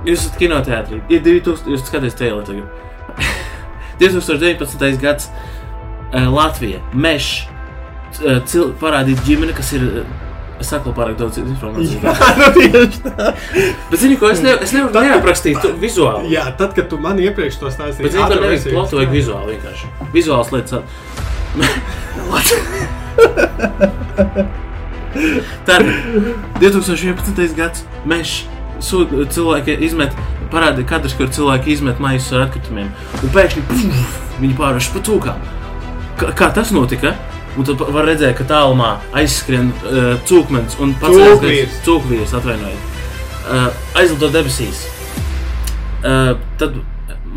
jūs 0.05 0.19
esat 0.27 0.35
kinoteātrī, 0.41 0.99
ir 1.09 1.23
2000, 1.25 1.71
jūs 1.71 1.87
skatāties 1.87 2.19
traileri 2.19 2.45
tagad. 2.51 2.83
2019. 4.01 5.01
gads, 5.01 5.29
uh, 6.13 6.27
Latvija, 6.33 6.79
Mešs, 6.93 7.47
uh, 8.21 8.41
parādīt 8.81 9.19
ģimeni, 9.27 9.53
kas 9.57 9.73
ir. 9.77 9.83
Uh, 10.03 10.07
Es 10.57 10.71
saku 10.73 10.89
pārāk 10.89 11.13
daudz 11.19 11.35
informācijas. 11.37 12.01
Jā, 12.01 12.13
nu 12.41 12.47
tieši 12.55 12.99
tā. 13.05 13.27
Bet, 13.91 13.99
zini, 14.01 14.15
ko 14.17 14.25
es, 14.33 14.39
ne, 14.41 14.55
es 14.65 14.71
nevaru 14.73 15.03
neaprakstīt 15.05 15.59
to 15.61 15.69
vizuāli. 15.77 16.31
Jā, 16.33 16.47
tad, 16.57 16.73
kad 16.73 16.89
tu 16.89 16.97
man 16.97 17.21
iepriekš 17.21 17.59
to 17.61 17.69
stāstīji, 17.69 18.09
ko 18.09 18.25
ātrāk 18.25 18.41
nevajag 18.41 18.65
plotu, 18.73 18.97
vajag 18.97 19.13
vizuāli 19.13 19.53
vienkārši. 19.53 19.85
Vizuāls 20.15 20.49
lietas. 20.55 20.81
Tad 25.67 25.83
2011. 26.61 27.55
gads 27.57 27.83
sū- 28.09 28.45
cilvēki 28.81 29.77
izmet, 29.87 30.15
parāda 30.51 30.83
kadrs, 30.87 31.15
kur 31.17 31.29
cilvēki 31.33 31.73
izmet 31.75 32.01
maisus 32.03 32.33
ar 32.35 32.47
atkritumiem. 32.47 32.91
Un 33.21 33.33
pēkšņi 33.35 33.63
puf, 33.69 34.19
viņi 34.41 34.57
pārvērš 34.59 34.91
pa 34.95 35.03
cūkām. 35.09 35.47
Kā, 36.17 36.31
kā 36.37 36.51
tas 36.55 36.71
notika? 36.75 37.15
Un 37.57 37.65
tad 37.65 37.81
var 37.81 38.05
redzēt, 38.05 38.35
ka 38.37 38.45
tālumā 38.45 38.91
aizskrien 39.17 39.71
uh, 39.73 40.11
cūkmens 40.29 40.77
un 40.83 40.93
pats 41.01 41.17
Cūkvīrs. 41.17 41.79
cūkvīrs 41.87 42.35
atvainojiet. 42.37 42.99
Uh, 43.47 43.69
aizlido 43.97 44.29
debesīs. 44.33 44.83
Uh, 46.05 46.35
tad 46.61 46.77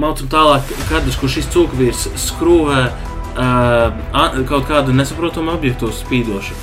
mācām 0.00 0.28
tālāk, 0.32 0.68
kadrs, 0.90 1.16
kur 1.20 1.32
šis 1.32 1.48
cūkvīrs 1.54 2.08
skrūvē 2.20 2.82
uh, 2.90 4.42
kaut 4.48 4.68
kādu 4.68 4.92
nesaprotamu 4.96 5.54
objektu 5.56 5.88
spīdošu. 5.94 6.56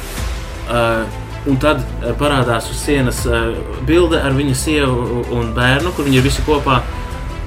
Uh, 0.68 1.26
un 1.48 1.60
tad 1.62 1.82
uh, 1.82 2.12
parādās 2.20 2.70
uz 2.72 2.80
sienas 2.82 3.24
uh, 3.30 3.56
bilde 3.88 4.20
ar 4.22 4.36
viņa 4.36 4.56
sievu 4.58 5.24
un 5.36 5.54
bērnu, 5.56 5.94
kur 5.96 6.08
viņi 6.08 6.22
ir 6.22 6.28
visi 6.28 6.46
kopā. 6.48 6.82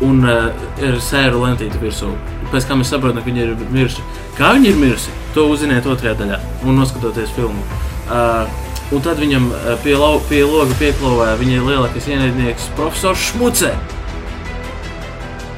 Un 0.04 0.24
uh, 0.24 0.48
ir 0.80 0.96
sēru 1.04 1.42
lentīte 1.44 1.80
virsū. 1.82 2.08
Pēc 2.50 2.66
tam 2.66 2.80
mēs 2.80 2.90
saprotam, 2.94 3.20
ka 3.20 3.28
viņi 3.28 3.44
ir 3.44 3.54
miruši. 3.68 4.04
Kā 4.38 4.54
viņi 4.56 4.72
ir 4.72 4.80
miruši, 4.80 5.12
to 5.36 5.44
uzziniet 5.52 5.86
otrajā 5.86 6.16
daļā, 6.22 6.40
un 6.64 6.80
noskatoties 6.80 7.34
filmu. 7.36 7.60
Uh, 8.08 8.48
un 8.90 9.04
tad 9.04 9.20
viņam 9.20 9.50
pie, 9.84 9.94
lau, 10.00 10.16
pie 10.30 10.40
loga 10.48 10.74
pieklāvē 10.80 11.34
viņa 11.38 11.62
lielākais 11.68 12.08
ienaidnieks, 12.10 12.72
profesors 12.80 13.28
Šmucē. 13.28 13.74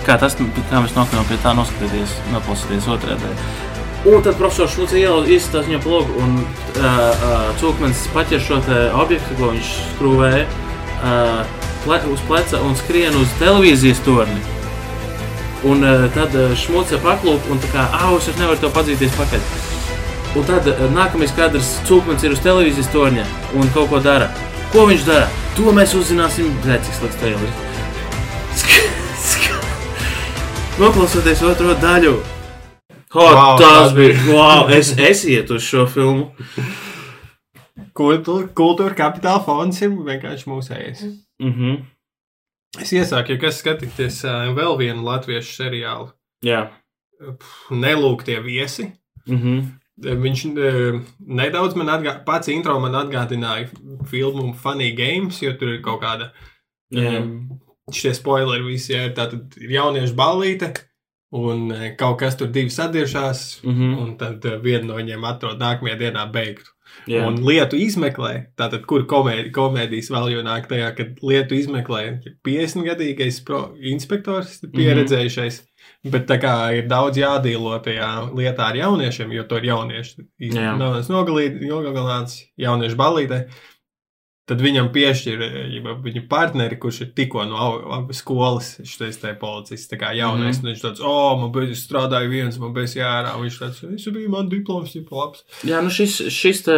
Kā 0.02 0.18
tas, 0.18 0.34
kā 0.34 0.82
mēs 0.82 0.96
nokļuvām 0.98 1.28
pie 1.30 1.38
tā, 1.44 1.54
noskatīties, 1.54 2.18
noklausīties 2.34 2.90
otrajā 2.90 3.20
daļā. 3.22 3.71
Un 4.02 4.18
tad 4.18 4.34
profesors 4.34 4.72
Šmucē 4.74 4.98
iesaistās 4.98 5.68
viņam 5.68 5.82
plogu, 5.84 6.16
un 6.18 6.32
uh, 6.40 6.46
uh, 6.82 7.50
cūkmens 7.60 8.00
paķer 8.10 8.40
šo 8.42 8.58
objektu, 8.98 9.36
ko 9.38 9.52
viņš 9.52 9.68
skrūvēja 9.92 10.46
uh, 10.48 11.44
ple, 11.84 12.00
uz 12.10 12.24
pleca 12.26 12.58
un 12.66 12.74
skrien 12.80 13.14
uz 13.20 13.30
televīzijas 13.38 14.02
torni. 14.02 14.40
Un 15.62 15.86
uh, 15.86 16.08
tad 16.16 16.34
uh, 16.34 16.50
šmuce 16.58 16.98
paklūp 17.04 17.46
un 17.54 17.62
tā 17.62 17.70
kā, 17.70 17.86
ah, 17.94 18.10
es 18.18 18.26
nevaru 18.40 18.58
to 18.64 18.72
padzīties 18.74 19.14
pakaļ. 19.20 19.46
Un 20.34 20.50
tad 20.50 20.66
uh, 20.72 20.82
nākamais 20.90 21.36
kadrs 21.38 21.76
cūkmens 21.86 22.26
ir 22.26 22.34
uz 22.34 22.42
televīzijas 22.42 22.90
torņa 22.90 23.28
un 23.54 23.70
kaut 23.70 23.92
ko 23.94 24.02
dara. 24.02 24.32
Ko 24.74 24.88
viņš 24.90 25.06
dara? 25.06 25.30
To 25.60 25.70
mēs 25.78 25.94
uzzināsim, 25.94 26.50
bet 26.66 26.82
cik 26.88 26.98
slikts 26.98 27.22
traileris. 27.22 27.68
Noklausoties 30.82 31.46
otro 31.46 31.78
daļu. 31.78 32.18
Oh, 33.14 33.20
Wow, 33.20 33.58
tas 33.58 33.92
bija. 33.92 34.16
Wow, 34.28 34.70
es, 34.72 34.94
es 34.98 35.24
ietu 35.28 35.58
uz 35.58 35.66
šo 35.68 35.84
filmu. 35.90 36.30
Kultūra, 37.92 38.46
kultūra 38.56 38.96
kapitāla 38.96 39.42
fonds 39.44 39.82
ir 39.84 39.92
vienkārši 39.92 40.48
mūsējais. 40.48 41.02
Mm 41.42 41.52
-hmm. 41.52 41.82
Es 42.80 42.92
iesaku, 42.92 43.34
ja 43.34 43.38
kas 43.38 43.58
skatīties 43.60 44.22
uh, 44.24 44.48
vēl 44.56 44.78
vienu 44.78 45.04
latviešu 45.04 45.52
seriālu, 45.58 46.08
Jā. 46.44 46.70
Nelūgtie 47.70 48.40
viesi. 48.42 48.92
Mm 49.26 49.38
-hmm. 49.38 49.66
Viņš 50.22 50.44
uh, 50.46 51.02
nedaudz 51.20 51.74
man 51.76 51.88
atgādināja, 51.88 52.24
pats 52.24 52.48
intro 52.48 52.80
man 52.80 52.94
atgādināja 52.94 53.68
filmu 54.08 54.54
Funny 54.54 54.92
Games, 54.96 55.42
jo 55.42 55.52
tur 55.52 55.68
ir 55.68 55.82
kaut 55.82 56.00
kāda 56.02 56.30
Jā. 56.90 57.20
um, 57.20 57.60
šie 57.92 58.14
spoileri 58.14 58.64
visi, 58.64 58.92
ja 58.92 59.04
ir 59.04 59.12
tātad 59.12 59.56
ir 59.60 59.70
jauniešu 59.70 60.14
ballīte, 60.14 60.72
un 61.32 61.70
eh, 61.72 61.94
kaut 61.96 62.18
kas 62.20 62.36
tur 62.36 62.50
divi 62.52 62.70
sadiršās, 62.70 63.62
Mm 63.64 63.72
-hmm. 63.72 63.98
un 64.02 64.16
tad 64.18 64.44
eh, 64.44 64.58
viena 64.62 64.84
no 64.84 64.94
viņiem 65.00 65.24
atrod 65.24 65.58
nākamajā 65.60 65.98
dienā 65.98 66.30
beigtu. 66.32 66.70
Jā. 67.08 67.24
Un 67.26 67.38
lietu 67.40 67.76
izmeklē, 67.76 68.46
tātad, 68.56 68.84
kur 68.86 69.06
komēdi, 69.08 69.50
komēdijas 69.50 70.10
vēl 70.12 70.30
jau 70.32 70.42
nāk 70.44 70.66
tajā, 70.68 70.90
kad 70.96 71.06
lietu 71.22 71.54
izmeklē 71.54 72.20
50-gadīgais 72.44 73.40
pro- 73.46 73.74
inspektors, 73.80 74.60
pieredzējušais. 74.76 75.62
Bet 76.04 76.26
tā 76.26 76.38
kā 76.42 76.54
ir 76.76 76.88
daudz 76.90 77.16
jādīlo 77.16 77.78
tajā 77.82 78.30
lietā 78.34 78.68
ar 78.70 78.76
jauniešiem, 78.76 79.32
jo 79.32 79.44
to 79.44 79.56
ir 79.56 79.64
jaunieši. 79.70 80.24
Nav 80.78 81.02
nogalināts 81.08 82.42
jauniešu 82.58 82.96
balītē. 82.96 83.44
Tad 84.50 84.58
viņam 84.58 84.88
piešķir 84.90 85.42
ja 85.70 85.92
viņa 86.02 86.20
partneri, 86.28 86.74
kurš 86.82 86.96
ir 87.04 87.10
tikko 87.14 87.44
no 87.46 87.54
au- 87.62 88.08
skolas, 88.12 88.72
šis 88.82 89.20
te 89.22 89.30
policists, 89.38 89.86
tā 89.92 89.94
kā 90.00 90.10
jaunais. 90.18 90.58
Mm 90.58 90.64
-hmm. 90.64 90.72
Viņš 90.72 90.80
tāds, 90.82 91.00
o, 91.06 91.36
man 91.38 91.52
bija 91.54 91.76
strādāja 91.78 92.28
viens, 92.28 92.58
man 92.58 92.72
bija 92.74 92.86
jārā. 92.86 93.36
Viņš 93.38 93.58
tāds, 93.60 93.94
es 93.94 94.08
biju, 94.12 94.28
man 94.34 94.48
diploms, 94.48 94.96
ir 94.96 95.04
labs. 95.10 95.44
Jā, 95.64 95.80
nu 95.80 95.90
šis, 95.90 96.16
šis 96.28 96.62
te 96.66 96.74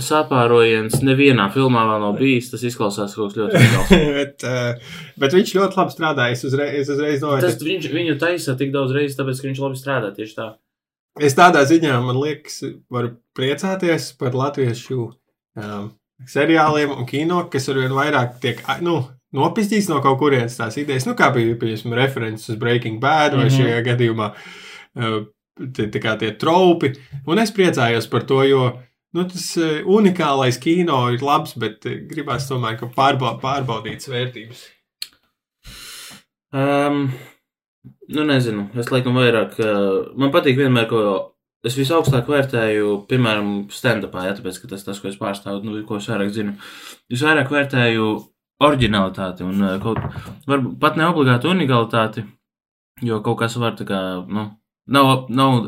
sapārojiens 0.00 1.02
nevienā 1.02 1.48
filmā 1.52 1.82
vēl 1.90 2.00
nav 2.06 2.16
bijis. 2.20 2.50
Tas 2.52 2.62
izklausās 2.62 3.14
kaut 3.14 3.34
kas 3.34 3.38
ļoti 3.42 3.58
reāls. 3.62 4.14
bet, 4.14 4.46
uh, 4.46 4.94
bet 5.18 5.32
viņš 5.32 5.54
ļoti 5.58 5.76
labi 5.80 5.90
strādāja. 5.96 6.32
Es 6.38 6.44
uzreiz, 6.44 6.80
es 6.80 6.88
uzreiz 6.94 7.20
Tas 7.20 7.28
novērtēju. 7.28 7.68
viņš, 7.72 7.92
viņu 7.98 8.18
taisa 8.22 8.54
tik 8.54 8.70
daudz 8.72 8.92
reizes, 8.94 9.18
tāpēc, 9.18 9.40
ka 9.42 9.48
viņš 9.48 9.60
labi 9.66 9.76
strādā 9.82 10.14
tieši 10.14 10.34
tā. 10.38 10.48
Es 11.20 11.34
tādā 11.34 11.64
ziņā, 11.66 11.98
man 12.06 12.16
liekas, 12.22 12.62
varu 12.90 13.16
priecāties 13.34 14.12
par 14.18 14.32
latviešu 14.38 15.00
um, 15.56 15.90
seriāliem 16.26 16.90
un 16.96 17.06
kino, 17.06 17.44
kas 17.52 17.68
arvien 17.70 17.94
vairāk 17.94 18.38
tiek 18.42 18.62
nu, 18.82 18.98
nopietnīts 19.36 19.88
no 19.90 20.00
kaut 20.02 20.18
kurienes 20.18 20.56
tās 20.58 20.78
idejas. 20.80 21.06
Nu, 21.06 21.14
kā 21.18 21.30
bija 21.34 21.56
piemēram 21.60 21.94
references 21.98 22.48
uz 22.48 22.58
Breaking 22.58 22.98
Bad 23.00 23.36
vai 23.36 23.46
Mhm. 23.48 23.56
šajā 23.58 23.82
gadījumā 23.86 24.32
uh, 24.34 25.18
tie, 25.74 25.88
tie 25.92 26.32
tropi. 26.40 26.94
Un 27.26 27.38
es 27.38 27.52
priecājos 27.52 28.10
par 28.10 28.24
to, 28.24 28.42
jo 28.48 28.72
nu, 29.14 29.24
tas 29.24 29.56
uh, 29.56 29.82
unikālais 29.86 30.58
kino 30.60 31.08
ir 31.12 31.22
labs, 31.22 31.54
bet 31.56 31.86
uh, 31.86 32.00
gribās 32.10 32.48
tomēr 32.48 32.78
pārba 32.96 33.38
pārbaudītas 33.42 34.08
vērtības. 34.08 34.66
Um, 36.52 37.10
nu, 38.08 38.24
nezinu. 38.24 38.70
Es 38.80 38.88
laikam 38.92 39.16
vairāk. 39.18 39.58
Uh, 39.60 40.14
man 40.16 40.32
patīk 40.32 40.56
vienmēr, 40.56 40.88
ko 40.88 41.02
es 41.66 41.76
visaugstāk 41.78 42.28
vērtēju, 42.30 42.92
piemēram, 43.10 43.52
stand-upā, 43.74 44.28
ja 44.28 44.36
tāpēc, 44.38 44.60
ka 44.62 44.72
tas 44.74 44.86
tas, 44.86 45.00
ko 45.02 45.10
es 45.10 45.18
pārstāvu, 45.20 45.64
nu, 45.66 45.82
ko 45.88 45.98
es 45.98 46.08
vairāk 46.10 46.30
zinu. 46.34 46.54
Es 47.10 47.24
vairāk 47.24 47.50
vērtēju 47.54 48.08
originalitāti 48.68 49.46
un 49.46 49.62
uh, 49.62 49.74
kaut 49.82 50.00
varbūt 50.50 50.78
pat 50.82 50.96
ne 50.98 51.06
obligāti 51.08 51.50
unikalitāti, 51.50 52.24
jo 53.06 53.20
kaut 53.26 53.40
kas 53.42 53.58
var 53.60 53.76
tā 53.78 53.86
kā, 53.88 54.00
nu, 54.26 54.48
nav, 54.90 55.28
nav, 55.30 55.58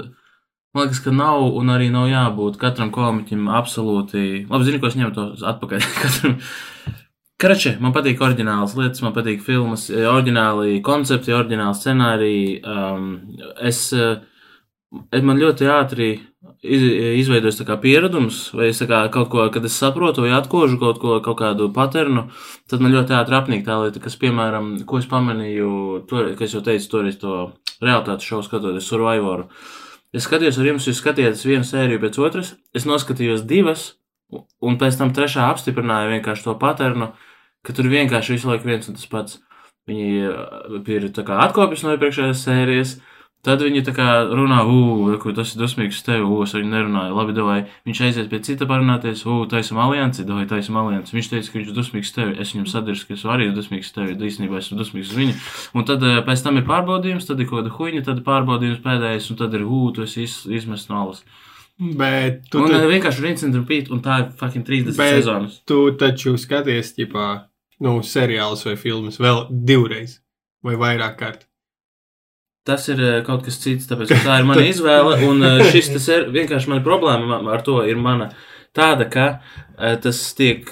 man 0.74 0.86
liekas, 0.86 1.02
ka 1.04 1.14
nav 1.14 1.44
un 1.58 1.70
arī 1.74 1.90
nav 1.94 2.08
jābūt 2.10 2.58
katram 2.62 2.90
komiķim 2.94 3.50
absolūti, 3.60 4.24
labi, 4.50 4.66
zinu, 4.66 4.82
ko 4.82 4.90
es 4.90 4.98
ņemu 4.98 5.14
to 5.16 5.28
atpakaļ, 5.52 5.86
katram. 6.02 6.40
Karači, 7.40 7.70
man 7.80 7.94
patīk 7.96 8.20
oriģinālas 8.20 8.74
lietas, 8.76 9.00
man 9.00 9.14
patīk 9.16 9.40
filmas, 9.40 9.86
eh, 9.88 10.04
oriģināli 10.04 10.82
koncepti, 10.84 11.32
oriģināli 11.32 11.78
scenāriji. 11.78 12.50
Um, 12.68 13.06
es, 13.64 13.78
eh, 13.96 14.18
es 14.20 14.29
man 15.26 15.38
ļoti 15.38 15.68
ātri 15.70 16.08
iz, 16.62 16.84
izveidojas 17.22 17.60
pieredums, 17.82 18.40
vai 18.56 18.70
es 18.72 18.80
kā 18.82 19.00
kaut 19.12 19.30
ko, 19.30 19.44
kad 19.54 19.64
es 19.66 19.76
saprotu 19.78 20.24
vai 20.24 20.32
atkožu 20.34 20.80
kaut 20.80 20.98
ko, 21.02 21.18
kaut 21.24 21.38
kādu 21.38 21.70
paternu, 21.74 22.26
tad 22.70 22.82
man 22.82 22.94
ļoti 22.94 23.14
ātri 23.18 23.38
apnīk 23.38 23.64
tā 23.66 23.78
lieta, 23.84 24.02
kas, 24.02 24.18
piemēram, 24.20 24.72
ko 24.88 24.98
es 24.98 25.06
pamanīju, 25.10 25.70
to, 26.10 26.24
ka 26.38 26.46
es 26.46 26.56
jau 26.56 26.64
teicu, 26.66 26.90
toreiz 26.90 27.20
to 27.20 27.36
realitātes 27.80 28.26
šovu 28.26 28.46
skatoties 28.46 28.90
Survivoru. 28.90 29.46
Es 30.10 30.26
skatījos 30.26 30.58
ar 30.58 30.72
jums, 30.72 30.88
jūs 30.90 30.98
skatījāties 30.98 31.46
vienu 31.46 31.66
sēriju 31.66 32.02
pēc 32.02 32.18
otras, 32.18 32.54
es 32.74 32.86
noskatījos 32.88 33.46
divas, 33.46 33.92
un 34.62 34.78
pēc 34.80 34.98
tam 34.98 35.14
trešā 35.14 35.46
apstiprināja 35.52 36.10
vienkārši 36.16 36.48
to 36.48 36.56
paternu, 36.58 37.12
ka 37.66 37.74
tur 37.76 37.86
vienkārši 37.92 38.34
visu 38.34 38.50
laiku 38.50 38.66
viens 38.66 38.90
un 38.90 38.98
tas 38.98 39.06
pats. 39.10 39.38
Viņi 39.88 40.26
uh, 40.26 40.82
ir 40.92 41.06
atkopjas 41.10 41.84
no 41.86 41.94
iepriekšējās 41.94 42.42
sērijas, 42.46 42.98
tad 43.46 43.62
viņi 43.64 43.80
tā 43.86 43.92
kā 43.96 44.06
runā, 44.28 44.58
ko 45.22 45.32
tas 45.36 45.54
ir 45.54 45.62
dusmīgs 45.62 46.02
tevi, 46.04 46.22
ugh, 46.26 46.42
es 46.44 46.52
viņu 46.56 46.68
nerunāju, 46.74 47.14
labi, 47.16 47.32
davai. 47.36 47.58
Viņš 47.88 48.00
aizies 48.06 48.28
pie 48.28 48.40
cita 48.44 48.66
parunāties, 48.68 49.22
ugh, 49.26 49.46
taisam 49.48 49.78
aliansi, 49.80 50.26
davai, 50.28 50.46
taisam 50.50 50.76
aliansi. 50.76 51.14
Viņš 51.16 51.30
teica, 51.32 51.50
ka 51.52 51.58
viņš 51.58 51.70
ir 51.72 51.76
dusmīgs 51.78 52.10
uz 52.10 52.16
tevi, 52.18 52.36
es 52.42 52.52
viņam 52.54 52.66
sadirsu, 52.68 53.06
ka 53.08 53.14
es 53.16 53.24
arī 53.24 53.48
esmu 53.48 53.56
dusmīgs 53.60 53.88
uz 53.90 53.94
tevi, 53.96 54.16
īstenībā 54.30 54.60
esmu 54.60 54.78
dusmīgs 54.82 55.12
uz 55.12 55.16
viņu. 55.20 55.36
Un 55.74 55.88
tad 55.88 56.04
uh, 56.04 56.20
pēc 56.28 56.44
tam 56.44 56.60
ir 56.60 56.66
pārbaudījums, 56.68 57.26
tad 57.28 57.40
ir 57.40 57.48
kaut 57.48 57.62
kāda 57.64 57.74
huīņa, 57.78 58.04
tad 58.10 58.20
ir 58.20 58.26
pārbaudījums 58.28 58.82
pēdējais, 58.84 59.30
un 59.32 59.40
tad 59.40 59.54
ir, 59.56 59.64
ugh, 59.64 59.94
tu 59.96 60.04
esi 60.04 60.26
iz, 60.28 60.36
izmests 60.60 60.90
no 60.92 61.00
alas. 61.06 61.24
Bet 61.80 62.42
tu, 62.52 62.60
Un 62.60 62.68
tu, 62.68 62.76
uh, 62.76 62.88
vienkārši 62.92 63.22
rinci 63.24 63.46
un 63.48 63.54
repeat, 63.56 63.88
un 63.90 64.02
tā 64.04 64.18
ir 64.20 64.32
fucking 64.36 64.66
30 64.68 64.98
Bet- 65.00 65.14
sezonas. 65.22 65.60
tu 65.64 65.78
taču 65.96 66.36
skaties, 66.36 66.92
ģipā, 66.98 67.28
nu, 67.80 68.02
seriālus 68.04 68.66
vai 68.68 68.76
filmas 68.76 69.16
vēl 69.16 69.46
divreiz 69.48 70.18
vai 70.62 70.74
vairāk 70.76 71.16
kārt. 71.16 71.46
Tas 72.70 72.86
ir 72.92 73.00
eh, 73.02 73.18
kaut 73.26 73.42
kas 73.46 73.58
cits, 73.58 73.88
tāpēc 73.90 74.12
tā 74.22 74.38
ir 74.38 74.46
mana 74.46 74.66
izvēle. 74.72 75.16
Un 75.26 75.42
eh, 75.46 75.64
šis 75.74 75.90
ir 76.06 76.28
vienkārši 76.30 76.70
mana 76.70 76.86
problēma 76.86 77.40
ma- 77.40 77.56
ar 77.56 77.64
to 77.66 77.80
ir 77.82 77.98
mana 77.98 78.30
tāda, 78.76 79.08
ka 79.10 79.26
eh, 79.34 79.96
tas 79.98 80.20
tiek 80.38 80.70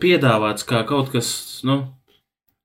piedāvāts 0.00 0.66
kā 0.66 0.82
kaut 0.88 1.12
kas, 1.12 1.28
nu, 1.68 1.82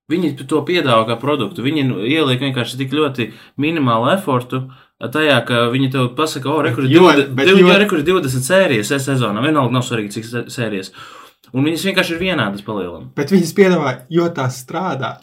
viņi 0.09 0.33
to 0.49 0.63
piedāvā 0.65 1.05
kā 1.11 1.19
produktu. 1.21 1.65
Viņi 1.65 1.85
nu, 1.91 2.01
ieliek 2.07 2.41
vienkārši 2.41 2.79
tik 2.81 2.95
ļoti 2.95 3.29
minimālu 3.61 4.13
efortu, 4.15 4.63
tajā, 4.99 5.37
ka 5.47 5.61
viņi 5.73 5.91
tev 5.93 6.09
pasaka, 6.17 6.49
o, 6.51 6.63
rekur 6.65 6.87
Jo, 6.89 7.05
20, 7.11 7.33
bet 7.37 7.51
jo, 7.53 7.71
rekur 7.83 8.01
ir 8.01 8.07
20 8.09 8.47
sērijas 8.47 8.93
sezonā. 9.05 9.43
Vienalga 9.45 9.75
nav 9.77 9.85
svarīgi, 9.87 10.17
cik 10.17 10.51
sērijas. 10.51 10.93
Un 11.53 11.65
viņas 11.65 11.85
vienkārši 11.87 12.15
ir 12.15 12.23
vienādas 12.23 12.65
palielinājums. 12.65 13.13
Bet 13.17 13.31
viņas 13.33 13.55
piedāvā, 13.57 13.93
jo 14.13 14.27
tās 14.35 14.59
strādā. 14.63 15.17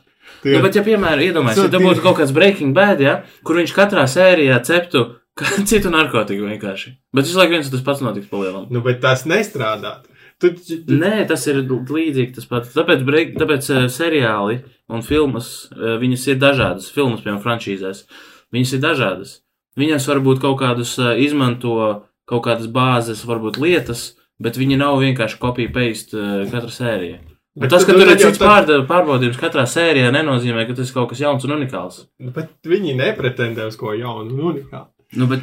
Ja, 0.55 0.63
bet, 0.63 0.77
ja, 0.79 0.83
piemēram, 0.87 1.23
iedomājieties, 1.27 1.63
ja 1.63 1.69
So, 1.69 1.73
tev 1.73 1.81
tie- 1.83 1.89
būtu 1.91 2.03
kaut 2.05 2.19
kāds 2.21 2.33
Breaking 2.37 2.75
Bad, 2.77 3.01
ja, 3.03 3.15
kur 3.45 3.57
viņš 3.59 3.73
katrā 3.77 4.05
sērijā 4.11 4.59
ceptu 4.65 5.05
citu 5.71 5.91
narkotiku 5.93 6.47
vienkārši. 6.49 6.93
Bet 7.15 7.27
visu 7.29 7.39
laiku 7.41 7.57
viens 7.59 7.71
tas 7.73 7.83
pats 7.85 8.01
notiks 8.05 8.29
palielinājums. 8.31 8.71
nu, 8.71 8.81
bet 8.85 9.01
tās 9.03 9.27
nestrādā. 9.29 9.99
Tu, 10.41 10.51
Nē, 10.93 11.25
tas 11.29 11.47
ir 11.49 11.63
līdzīgi 11.65 12.35
tas 12.37 12.45
pats. 12.49 12.75
Tāpēc, 12.77 13.05
break, 13.09 13.35
tāpēc 13.41 13.69
uh, 13.73 13.87
seriāli 13.89 14.59
un 14.93 15.01
filmas, 15.03 15.69
uh, 15.73 15.95
viņas 16.01 16.27
ir 16.29 16.37
dažādas. 16.43 16.91
Filmas, 16.93 17.23
piemēram, 17.25 17.41
frančīzēs, 17.45 18.03
viņas 18.53 18.75
ir 18.77 18.83
dažādas. 18.85 19.31
Viņas 19.81 20.09
varbūt 20.09 20.41
kaut 20.45 20.59
kādus 20.61 20.93
uh, 21.01 21.15
izmanto, 21.21 22.05
kaut 22.29 22.45
kādas 22.45 22.69
bāzes, 22.73 23.25
varbūt 23.29 23.57
lietas, 23.61 24.11
bet 24.41 24.57
viņi 24.61 24.77
nav 24.81 25.01
vienkārši 25.01 25.41
kopija-paste 25.41 26.17
uh, 26.21 26.45
katra 26.53 26.73
sērija. 26.73 27.19
Bet 27.57 27.71
Bet 27.71 27.71
tas, 27.71 27.85
ka 27.89 27.93
tu 27.93 27.99
tur 28.01 28.09
ir 28.13 28.19
cits 28.21 28.39
tad- 28.39 28.67
pār, 28.69 28.87
pārbaudījums 28.87 29.39
katrā 29.41 29.63
sērijā, 29.65 30.11
nenozīmē, 30.13 30.67
ka 30.69 30.75
tas 30.77 30.91
ir 30.91 30.95
kaut 30.95 31.09
kas 31.09 31.21
jauns 31.21 31.45
un 31.45 31.55
unikāls. 31.57 32.03
bet 32.21 32.51
viņi 32.69 32.97
nepretendē 32.99 33.67
uz 33.67 33.77
ko 33.81 33.95
jaunu 33.97 34.35
un 34.35 34.53
unikālu. 34.55 34.89
Nu, 35.17 35.27
bet, 35.27 35.41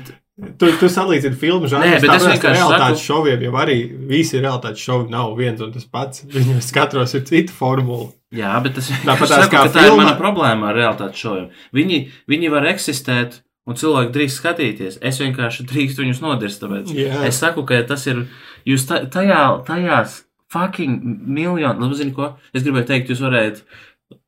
Tu, 0.58 0.65
tu 0.82 0.88
salīdzini 0.89 1.36
filmu 1.38 1.67
žanru, 1.70 1.86
Nē, 1.86 2.01
bet 2.01 2.10
es 2.15 2.24
vienkārši 2.25 2.58
realitātes 2.58 2.98
saku- 2.98 3.05
šoviem, 3.05 3.41
jau 3.46 3.51
arī 3.53 3.75
visi 4.10 4.39
realitātes 4.41 4.82
šovi 4.82 5.10
nav 5.12 5.36
viens 5.38 5.62
un 5.62 5.72
tas 5.72 5.86
pats. 5.86 6.24
Viņiem 6.25 6.58
katros 6.74 7.13
ir 7.13 7.22
cita 7.22 7.51
formula. 7.53 8.08
jā, 8.34 8.63
bet 8.63 8.74
tas 8.74 8.89
Tāpat 8.89 9.27
saku, 9.27 9.55
kā 9.55 9.67
tā 9.70 9.86
ir 9.86 9.96
mana 9.96 10.17
problēma 10.17 10.70
ar 10.70 10.75
realitātes 10.75 11.22
šoviem. 11.22 11.50
Viņi, 11.74 12.10
viņi 12.27 12.50
var 12.50 12.63
eksistēt. 12.63 13.41
Un 13.65 13.75
cilvēki 13.75 14.12
drīkst 14.12 14.41
skatīties. 14.41 14.98
Es 15.01 15.20
vienkārši 15.20 15.63
drīkstu 15.70 16.01
viņus 16.03 16.20
nodirst. 16.20 16.60
Tāpēc. 16.62 16.89
Jā. 16.91 17.24
Es 17.24 17.38
saku, 17.39 17.63
ka 17.63 17.82
tas 17.84 18.05
ir. 18.08 18.25
Jūs 18.67 18.86
ta- 18.88 19.05
tajā, 19.05 19.63
tajās 19.65 20.23
fucking 20.53 21.01
miljonu, 21.25 21.81
labi, 21.83 21.98
zini, 22.00 22.13
ko? 22.15 22.36
Es 22.53 22.65
gribēju 22.65 22.89
teikt, 22.89 23.12
jūs 23.12 23.24
varētu 23.25 23.65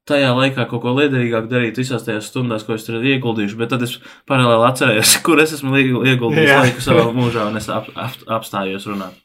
tajā 0.10 0.32
laikā 0.38 0.68
kaut 0.70 0.84
ko 0.84 0.94
liederīgāku 0.98 1.50
darīt 1.50 1.80
visās 1.82 2.06
tajās 2.06 2.30
stundās, 2.30 2.66
ko 2.66 2.78
es 2.78 2.86
tur 2.86 3.02
ieguldīšu, 3.02 3.58
bet 3.60 3.72
tad 3.74 3.86
es 3.86 3.98
paralēli 4.30 4.68
atcerējos, 4.70 5.18
kur 5.26 5.42
es 5.42 5.56
esmu 5.58 5.76
ieguldījis 5.82 6.52
Jā. 6.52 6.62
laiku 6.62 6.84
savā 6.86 7.06
mūžā, 7.16 7.48
un 7.50 7.62
es 7.62 7.70
ap, 7.74 7.90
ap, 7.94 8.18
apstājos 8.40 8.86
runāt. 8.92 9.18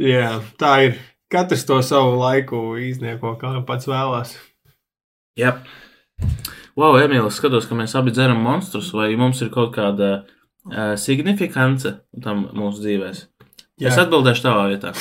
Jā, 0.00 0.38
tā 0.60 0.72
ir. 0.88 0.98
Katrs 1.26 1.64
to 1.66 1.80
savu 1.82 2.12
laiku 2.20 2.76
iznieko, 2.78 3.32
kā 3.40 3.50
pats 3.66 3.88
vēlās. 3.90 4.36
Jā. 5.36 5.56
Wow, 6.78 6.94
Emīl, 7.00 7.26
es 7.26 7.40
skatos, 7.40 7.66
ka 7.66 7.74
mēs 7.74 7.96
abi 7.98 8.12
dzeram 8.14 8.38
monstrus, 8.44 8.92
vai 8.94 9.08
mums 9.18 9.40
ir 9.42 9.50
kaut 9.50 9.72
kāda 9.74 10.10
uh, 10.22 10.94
signifikance 11.00 11.96
tam 12.22 12.46
mūsu 12.54 12.84
dzīvēs? 12.84 13.24
Jā. 13.76 13.90
Es 13.90 13.98
atbildēšu 14.00 14.40
tavā 14.40 14.62
vietā. 14.70 14.94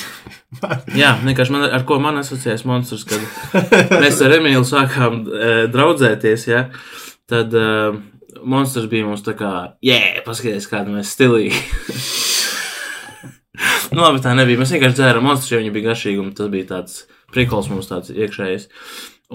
Jā, 1.00 1.13
vienkārši 1.22 1.53
man, 1.55 1.63
ar 1.77 1.84
ko 1.88 1.96
man 2.03 2.20
asociējas 2.20 2.65
monstrs, 2.67 3.05
kad 3.08 3.22
mēs 4.01 4.20
ar 4.25 4.36
Emīlu 4.36 4.65
sākām 4.67 5.22
uh, 5.24 5.62
draudzēties, 5.72 6.44
ja, 6.50 6.65
tad 7.32 7.55
uh, 7.55 7.96
monstrs 8.44 8.89
bija 8.91 9.08
mums 9.08 9.24
tā 9.24 9.32
kā, 9.39 9.51
jē, 9.86 10.01
paskaties, 10.27 10.67
kāda 10.67 10.91
mēs 10.91 11.13
stilīgi. 11.15 11.62
nu, 13.96 14.01
labi, 14.01 14.20
tā 14.27 14.36
nebija. 14.36 14.60
Mēs 14.60 14.75
vienkārši 14.75 15.00
dzērām 15.00 15.24
monstrus, 15.24 15.55
jo 15.55 15.63
viņi 15.63 15.72
bija 15.77 15.94
garšīgi, 15.94 16.20
un 16.25 16.36
tas 16.36 16.51
bija 16.51 16.72
tāds 16.75 17.00
prikols 17.32 17.72
mums 17.72 17.88
tāds 17.88 18.12
iekšējs. 18.12 18.67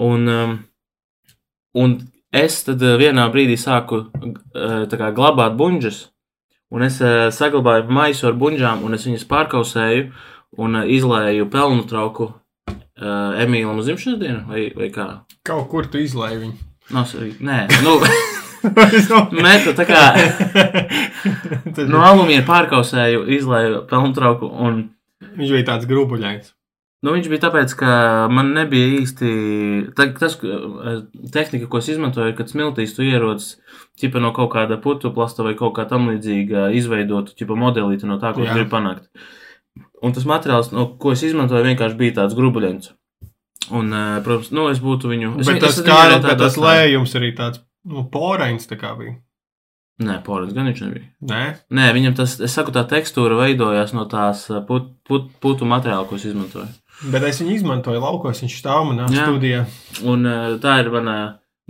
Un, 0.05 0.29
um, 0.29 0.57
un 1.81 1.97
es 2.29 2.61
tad 2.69 2.85
uh, 2.85 2.93
vienā 3.01 3.25
brīdī 3.33 3.57
sāku 3.57 4.05
tā 4.53 5.01
kā 5.01 5.09
glabāt 5.17 5.57
buļģus, 5.57 6.03
un 6.71 6.85
es 6.87 6.99
uh, 7.03 7.29
saglabāju 7.35 7.89
maisu 7.93 8.29
ar 8.29 8.37
buļģām, 8.41 8.85
un 8.87 8.97
es 8.97 9.07
viņas 9.07 9.27
pārkausēju 9.31 10.05
un 10.61 10.81
uh, 10.81 10.87
izlēju 10.87 11.49
pelnu 11.53 11.87
trauku 11.89 12.29
uh, 12.31 13.39
Emīlam 13.41 13.81
uz 13.81 13.89
dzimšanas 13.89 14.21
dienu, 14.21 14.45
vai, 14.49 14.69
vai 14.77 14.91
kā? 14.93 15.07
Kaut 15.47 15.67
kur 15.71 15.89
tu 15.91 16.01
izlaiž 16.01 16.39
viņu. 16.45 16.55
Svarīgi. 16.91 17.37
Nē, 17.47 17.59
nu, 17.85 17.99
meta 19.45 19.71
tā 19.77 19.85
kā 19.87 20.01
no 21.93 22.01
alumīna 22.03 22.43
pārkausēju, 22.47 23.27
izlēju 23.37 23.85
pelnu 23.89 24.17
trauku, 24.17 24.49
un 24.51 24.89
Viņš 25.37 25.53
bija 25.53 25.67
tāds 25.69 25.87
grubuļains. 25.89 26.51
Nu, 27.01 27.15
viņš 27.15 27.27
bija 27.31 27.41
tāpēc, 27.47 27.71
ka 27.79 27.91
man 28.29 28.51
nebija 28.53 28.99
īsti 28.99 29.29
tā, 29.97 30.05
tas, 30.19 30.35
eh, 30.45 30.99
tehnika, 31.33 31.65
ko 31.71 31.79
es 31.81 31.89
izmantoju, 31.89 32.35
kad 32.37 32.51
smiltīs 32.51 32.93
tu 32.93 33.01
ierodas 33.01 33.55
ķipa 33.97 34.21
no 34.21 34.29
kaut 34.37 34.51
kāda 34.53 34.77
putu 34.81 35.09
plasta 35.15 35.41
vai 35.41 35.55
kaut 35.57 35.73
kā 35.79 35.87
tam 35.89 36.11
līdzīga 36.11 36.67
izveidotu 36.77 37.33
ķipa 37.39 37.57
modelīti 37.57 38.05
no 38.05 38.19
tā, 38.21 38.35
ko 38.37 38.45
Jā. 38.45 38.53
gribi 38.53 38.69
panākt. 38.69 39.09
Un 40.01 40.13
tas 40.13 40.27
materiāls, 40.29 40.69
no, 40.75 40.85
ko 41.01 41.15
es 41.15 41.23
izmantoju, 41.25 41.65
vienkārši 41.71 41.97
bija 41.97 42.19
tāds 42.21 42.37
grubuļens. 42.37 42.93
Un, 43.71 43.89
eh, 43.93 44.21
protams, 44.21 44.51
nu, 44.53 44.67
es 44.69 44.79
būtu 44.83 45.09
viņu. 45.09 45.39
Es, 45.39 45.47
Bet 45.47 45.55
viņu- 45.55 45.65
tas, 45.65 45.79
es 45.79 45.85
kā, 45.85 46.21
bet 46.21 46.37
tas 46.37 46.57
lējums 46.57 47.17
arī 47.17 47.33
tāds 47.35 47.61
nu, 47.85 48.05
porains 48.13 48.67
tā 48.69 48.77
kā 48.77 48.93
bija. 48.97 49.17
Nē, 50.01 50.23
porcelāns 50.25 50.53
gan 50.53 50.65
viņš 50.69 50.81
nebija. 50.85 51.07
Nē, 51.29 51.41
Nē, 51.77 51.93
viņam 51.93 52.15
tas, 52.17 52.39
es 52.41 52.53
saku, 52.53 52.73
tā 52.73 52.81
tekstūra 52.89 53.37
veidojās 53.37 53.93
no 53.93 54.05
tās 54.05 54.49
eh, 54.49 54.61
put, 54.65 54.91
put, 55.07 55.29
putu 55.41 55.65
materiāla, 55.65 56.07
ko 56.09 56.15
es 56.15 56.25
izmantoju. 56.25 56.69
Bet 57.09 57.23
es 57.27 57.41
viņu 57.41 57.55
izmantoju 57.57 58.01
laukos. 58.03 58.41
Viņš 58.43 58.57
stāv 58.61 58.85
manā 58.91 59.07
Jā. 59.13 59.25
studijā. 59.29 59.63
Un 60.05 60.25
uh, 60.29 60.53
tā 60.63 60.77
ir 60.83 60.91
mana, 60.93 61.17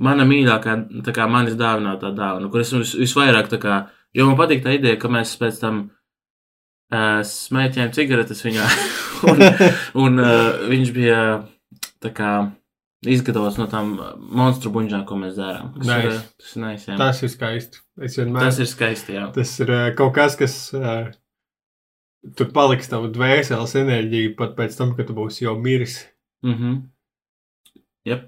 mana 0.02 0.26
mīļākā, 0.28 0.76
tā 1.08 1.14
kā 1.16 1.28
manis 1.32 1.56
dāvinātā 1.60 2.12
dāvana, 2.18 2.50
kur 2.52 2.64
es 2.64 2.74
vis, 2.76 2.94
visvairāk 3.00 3.50
tā 3.52 3.60
kā, 3.62 3.82
jo 4.18 4.28
man 4.30 4.38
patīk 4.40 4.64
tā 4.66 4.76
ideja, 4.78 5.00
ka 5.02 5.12
mēs 5.14 5.36
pēc 5.42 5.60
tam 5.64 5.84
uh, 6.92 7.22
smēķējām 7.28 7.94
cigaretes 7.96 8.44
viņā, 8.48 8.70
un, 9.32 9.46
un 10.06 10.24
uh, 10.24 10.66
viņš 10.72 10.92
bija 10.96 11.22
tā 12.02 12.12
kā 12.18 12.32
izgatavots 13.02 13.58
no 13.58 13.66
tām 13.70 13.96
monstru 14.30 14.70
buļģām, 14.76 15.06
ko 15.10 15.16
mēs. 15.18 15.38
Tas 15.38 15.88
Nice. 15.88 16.20
tas 16.38 16.52
ir 16.56 16.62
nice. 16.66 16.98
Tas 17.00 17.22
ir 17.26 17.32
skaisti. 17.34 17.80
Es 18.02 18.18
vienmēr, 18.20 18.46
Tas 18.50 18.60
ir 18.62 18.70
skaisti, 18.70 19.16
jā. 19.18 19.28
tas 19.34 19.54
ir 19.64 19.72
uh, 19.74 19.88
kaut 19.98 20.14
kas, 20.18 20.36
kas 20.38 20.56
uh, 20.78 21.10
tur 22.38 22.52
paliks 22.54 22.90
tavu 22.92 23.10
dvēseles 23.14 23.76
enerģiju 23.82 24.36
pat 24.40 24.56
pēc 24.58 24.76
tam, 24.78 24.96
kad 24.98 25.08
tu 25.10 25.16
būsi 25.18 25.46
jau 25.46 25.56
miris. 25.60 26.02
Mhm. 26.46 26.78
Jep. 28.06 28.28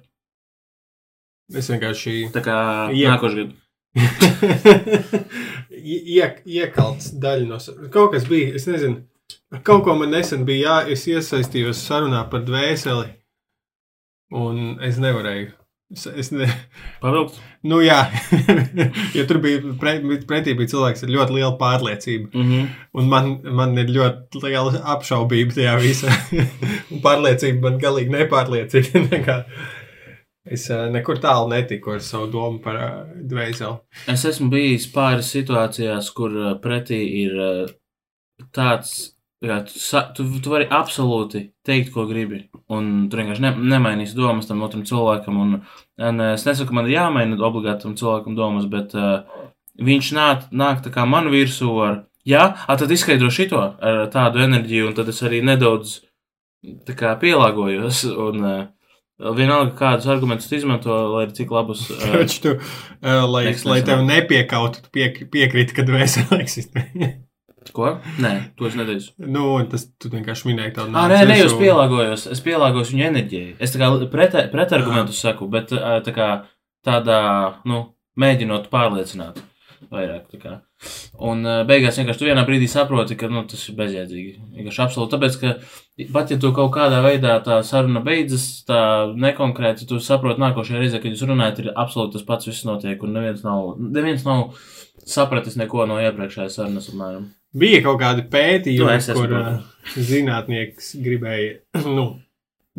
Es 1.54 1.68
vienkārši 1.70 2.32
Tā 2.34 2.42
kā 2.46 2.58
Jā. 2.94 3.14
nākošais 3.16 3.40
gads. 3.42 3.60
Iek, 5.70 6.40
iekalts 6.50 7.12
daļa 7.22 7.46
no 7.50 7.58
kaut 7.94 8.14
kas 8.16 8.26
bija. 8.30 8.54
Es 8.58 8.66
nezinu, 8.70 9.04
kaut 9.66 9.84
ko 9.86 9.96
man 10.00 10.14
nesen 10.14 10.46
bija 10.48 10.64
jā, 10.84 10.94
es 10.96 11.06
iesaistījos 11.10 11.82
sarunā 11.86 12.24
par 12.32 12.46
dvēseli, 12.48 13.12
un 14.34 14.80
es 14.86 14.98
nevarēju. 15.02 15.52
Es, 15.94 16.08
es 16.08 16.32
ne, 16.34 16.48
Pavilkt. 17.04 17.36
nu, 17.70 17.78
jā, 17.86 18.00
jo 19.18 19.26
tur 19.30 19.38
bija 19.44 19.76
pre, 19.80 20.00
pretī 20.26 20.56
bija 20.58 20.72
cilvēks 20.72 21.06
ar 21.06 21.12
ļoti 21.14 21.36
lielu 21.38 21.54
pārliecību. 21.60 22.32
Mhm. 22.34 22.72
Un 22.98 23.12
man, 23.12 23.30
man 23.60 23.78
ir 23.78 23.92
ļoti 23.94 24.42
liela 24.42 24.82
apšaubība 24.96 25.54
tajā 25.54 25.76
visā. 25.84 26.16
un 26.92 27.04
pārliecība 27.04 27.68
man 27.68 27.80
galīgi 27.82 28.14
nepārliecīga. 28.16 29.04
Nekā. 29.14 29.38
es 30.50 30.66
uh, 30.74 30.88
nekur 30.92 31.22
tālu 31.24 31.52
netiku 31.54 31.94
ar 31.94 32.02
savu 32.04 32.32
domu 32.34 32.60
par 32.64 32.80
uh, 32.80 33.14
dvēseli. 33.30 33.78
Es 34.12 34.26
esmu 34.28 34.50
bijis 34.52 34.90
pāris 34.92 35.30
situācijās, 35.36 36.10
kur 36.18 36.34
uh, 36.34 36.56
pretī 36.64 37.00
ir 37.22 37.38
uh, 37.38 37.70
tāds, 38.56 39.13
ka 39.50 39.60
tu, 39.68 39.80
tu, 40.16 40.26
tu 40.44 40.52
vari 40.54 40.68
absolūti 40.72 41.44
teikt, 41.68 41.92
ko 41.94 42.06
gribi. 42.10 42.44
Un 42.72 43.10
tu 43.12 43.20
vienkārši 43.20 43.44
ne, 43.44 43.52
nemainīsi 43.74 44.16
domas 44.18 44.48
tam 44.50 44.64
otram 44.66 44.86
cilvēkam. 44.88 45.40
Un, 45.44 45.58
un 46.10 46.24
es 46.30 46.46
nesaku, 46.48 46.76
man 46.76 46.88
ir 46.88 46.98
jāmaina 46.98 47.40
obligāti 47.44 47.88
tam 47.88 47.98
cilvēkam 48.00 48.38
domas, 48.38 48.70
bet 48.72 48.96
uh, 48.96 49.26
viņš 49.84 50.14
nāk, 50.18 50.48
nāk 50.52 50.84
tā 50.86 50.94
kā 50.94 51.06
man 51.10 51.28
virsū 51.34 51.74
ar, 51.84 52.00
jā, 52.28 52.46
a, 52.56 52.78
tad 52.80 52.94
izskaidro 52.96 53.32
šito 53.34 53.60
ar 53.60 54.06
tādu 54.14 54.44
enerģiju, 54.46 54.92
un 54.92 54.96
tad 54.98 55.12
es 55.12 55.20
arī 55.26 55.44
nedaudz 55.46 56.00
kā 56.96 57.18
pielāgojos. 57.20 58.06
Un, 58.14 58.48
uh, 58.48 58.64
Vienalga, 59.24 59.76
kādus 59.78 60.08
argumentus 60.10 60.50
tu 60.50 60.58
izmanto, 60.58 60.96
lai 61.14 61.28
arī 61.28 61.36
cik 61.38 61.52
labus. 61.54 61.86
Uh, 61.94 62.08
Taču 62.24 62.40
tu, 62.44 62.56
uh, 62.58 63.20
lai, 63.30 63.46
lai 63.70 63.84
tev 63.86 64.02
nepiekautu, 64.08 64.84
tu 64.84 64.96
piek, 64.96 65.22
piekrīti, 65.32 65.76
ka 65.78 65.86
dvēsele 65.88 66.40
eksistē. 66.44 66.88
Ko? 67.72 67.94
Nē, 68.20 68.34
to 68.60 68.68
es 68.68 68.76
neteicu. 68.76 69.14
nu, 69.24 69.46
tas 69.72 69.88
tu 69.98 70.10
vienkārši 70.12 70.50
minēji 70.50 70.76
tādu 70.76 70.98
Ah, 71.00 71.08
nē, 71.08 71.24
nē, 71.30 71.40
es 71.46 71.54
pielāgojos. 71.54 72.28
Es 72.34 72.44
pielāgojos 72.44 72.92
viņa 72.92 73.08
enerģijai. 73.14 73.56
Es 73.64 73.72
tā 73.72 73.80
kā 73.80 73.92
pret, 74.12 74.36
pretargumentus 74.52 75.22
saku, 75.24 75.48
bet 75.48 75.72
tā 75.72 76.14
kā 76.16 76.30
tādā, 76.84 77.24
nu, 77.66 77.96
mēģinot 78.20 78.70
pārliecināt. 78.74 79.42
vairāk. 79.94 80.32
Un 81.20 81.44
beigās 81.68 81.98
vienkārši 82.00 82.20
tu 82.20 82.26
vienā 82.26 82.44
brīdī 82.48 82.68
saproti, 82.72 83.18
ka 83.20 83.28
nu, 83.32 83.44
tas 83.50 83.62
ir 83.70 83.76
bezjēdzīgi. 83.78 84.32
Vienkārši 84.58 84.82
absolūti. 84.86 85.12
Tāpēc, 85.14 85.38
ka 85.42 86.08
pat 86.16 86.32
ja 86.34 86.38
tu 86.42 86.52
kaut 86.56 86.72
kādā 86.76 87.02
veidā 87.06 87.36
tā 87.46 87.60
saruna 87.68 88.02
beidzas, 88.06 88.64
tā 88.68 88.80
nekonkrēti, 89.14 89.88
tu 89.90 90.00
saproti 90.04 90.42
nākošajā 90.44 90.82
reizē, 90.82 91.04
kad 91.04 91.14
jūs 91.14 91.26
runājat, 91.30 91.62
ir 91.64 91.72
absolūti 91.76 92.18
tas 92.18 92.26
pats 92.28 92.50
viss 92.50 92.66
notiek, 92.66 93.04
un 93.04 93.14
neviens 93.20 93.46
nav, 93.46 93.76
neviens 93.78 94.26
nav 94.26 94.56
sapratis 95.06 95.60
neko 95.60 95.86
no 95.90 96.00
iepriekšējās 96.02 96.60
sarunas, 96.60 96.90
apmēram. 96.92 97.30
Bija 97.54 97.84
kaut 97.86 98.02
kādi 98.02 98.26
Tu 98.26 98.34
pētījumi, 98.34 98.98
esi, 98.98 99.16
kur 99.18 99.34
uh, 99.38 99.56
zinātnieks 99.94 100.94
gribēja 101.06 101.84
nu, 101.98 102.08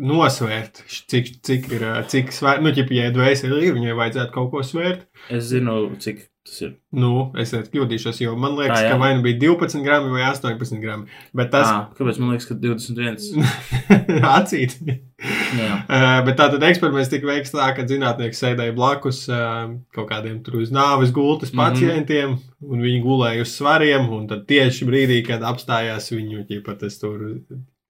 nosvērt, 0.01 0.83
cik, 1.11 1.35
cik 1.47 1.69
ir, 1.77 1.85
uh, 1.87 1.99
cik 2.11 2.33
svērt, 2.35 2.63
nu, 2.65 2.73
ķip, 2.75 2.91
ja 2.95 3.11
dvēseli 3.15 3.61
ir, 3.69 3.75
viņai 3.77 3.95
vajadzētu 4.01 4.35
kaut 4.35 4.51
ko 4.51 4.63
svērt. 4.67 5.07
Es 5.31 5.47
zinu, 5.53 5.77
cik 6.03 6.25
tas 6.45 6.61
ir. 6.61 6.75
Nu, 6.93 7.31
es 7.41 7.51
kļūdīšos, 7.51 8.19
jo 8.21 8.35
man 8.37 8.53
liekas, 8.59 8.83
jā. 8.85 8.91
ka 8.93 8.97
vai 9.01 9.15
nu 9.17 9.23
bija 9.25 9.39
12 9.41 9.81
grami 9.83 10.11
vai 10.13 10.21
18 10.29 10.77
grami. 10.83 11.07
Bet 11.33 11.49
tas 11.51 11.67
Ah, 11.71 11.87
kāpēc 11.97 12.19
man 12.21 12.31
liekas, 12.35 12.45
ka 12.51 12.55
21? 12.61 13.41
acīt. 14.37 14.77
Uh, 14.85 16.21
bet 16.27 16.35
tā 16.37 16.47
tad 16.51 16.63
eksperiments 16.67 17.09
tika 17.11 17.27
veikts 17.29 17.53
tā, 17.55 17.67
ka 17.75 17.85
zinātnieks 17.89 18.41
sēdēja 18.43 18.75
blakus 18.77 19.23
uh, 19.31 19.71
kaut 19.95 20.09
kādiem 20.11 20.41
tur 20.45 20.59
uz 20.61 20.71
nāves 20.75 21.13
gultas 21.15 21.53
Mhm. 21.53 21.61
pacientiem, 21.61 22.37
un 22.61 22.81
viņi 22.83 23.01
gulēja 23.03 23.41
uz 23.45 23.53
svariem. 23.57 24.09
Un 24.11 24.27
tad 24.27 24.45
tieši 24.49 24.85
brīdī, 24.89 25.21
kad 25.27 25.41
apstājās 25.41 26.11
viņu 26.13 26.45
ķipa, 26.49 26.77
tas 26.79 26.99
tur 27.01 27.41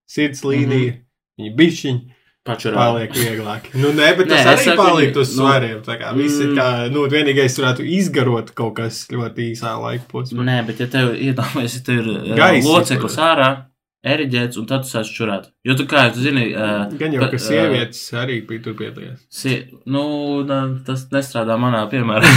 sirds 0.07 0.43
līnija, 0.45 0.93
Mhm. 0.95 1.01
viņi 1.41 1.55
bišķiņi 1.59 2.01
Pačurā. 2.45 2.77
paliek 2.77 3.13
vieglāk. 3.17 3.71
Nu, 3.81 3.89
nē, 3.97 4.11
bet 4.19 4.27
tas 4.29 4.37
Nē, 4.37 4.41
es 4.41 4.49
arī 4.51 4.65
saku, 4.69 4.83
palikt 4.83 5.15
viņi- 5.15 5.21
uz 5.23 5.31
nu, 5.33 5.37
svariem. 5.41 5.79
Tā 5.85 5.95
kā 6.01 6.11
viss 6.13 6.39
ir 6.43 6.51
mm. 6.51 6.57
kā, 6.59 6.67
nu, 6.93 7.05
vienīgais 7.09 7.57
varētu 7.61 7.85
izgarot 7.97 8.51
kaut 8.57 8.75
kas 8.77 8.99
ļoti 9.09 9.49
īsā 9.55 9.73
laika 9.81 10.05
posmā. 10.11 10.45
Nē, 10.45 10.59
bet 10.67 10.83
ja 10.83 10.87
tev 10.93 11.15
iedomājies, 11.17 11.79
ja 11.79 11.87
tev 11.89 12.03
ir 12.03 12.11
uh, 12.13 12.35
Gaisa, 12.37 12.69
loceklis 12.69 13.17
kur- 13.17 13.25
ārā, 13.25 13.49
eriģēts, 14.05 14.59
un 14.61 14.69
tad 14.69 14.85
tu 14.85 14.91
sāc 14.93 15.09
čurāt. 15.09 15.49
Jo 15.65 15.73
tu 15.73 15.87
kā, 15.89 16.05
tu 16.13 16.21
zini, 16.21 16.51
uh, 16.53 16.85
Gan 16.99 17.17
jau, 17.17 17.23
ka 17.25 17.31
ka, 17.33 17.41
sievietes 17.41 18.03
arī 18.13 18.37
bija 18.45 18.61
tur 18.67 18.77
piedalījās. 18.77 19.25
Si, 19.33 19.55
nu, 19.89 20.05
na, 20.45 20.61
tas 20.85 21.07
nestrādā 21.15 21.57
manā 21.57 21.81
piemērā. 21.89 22.29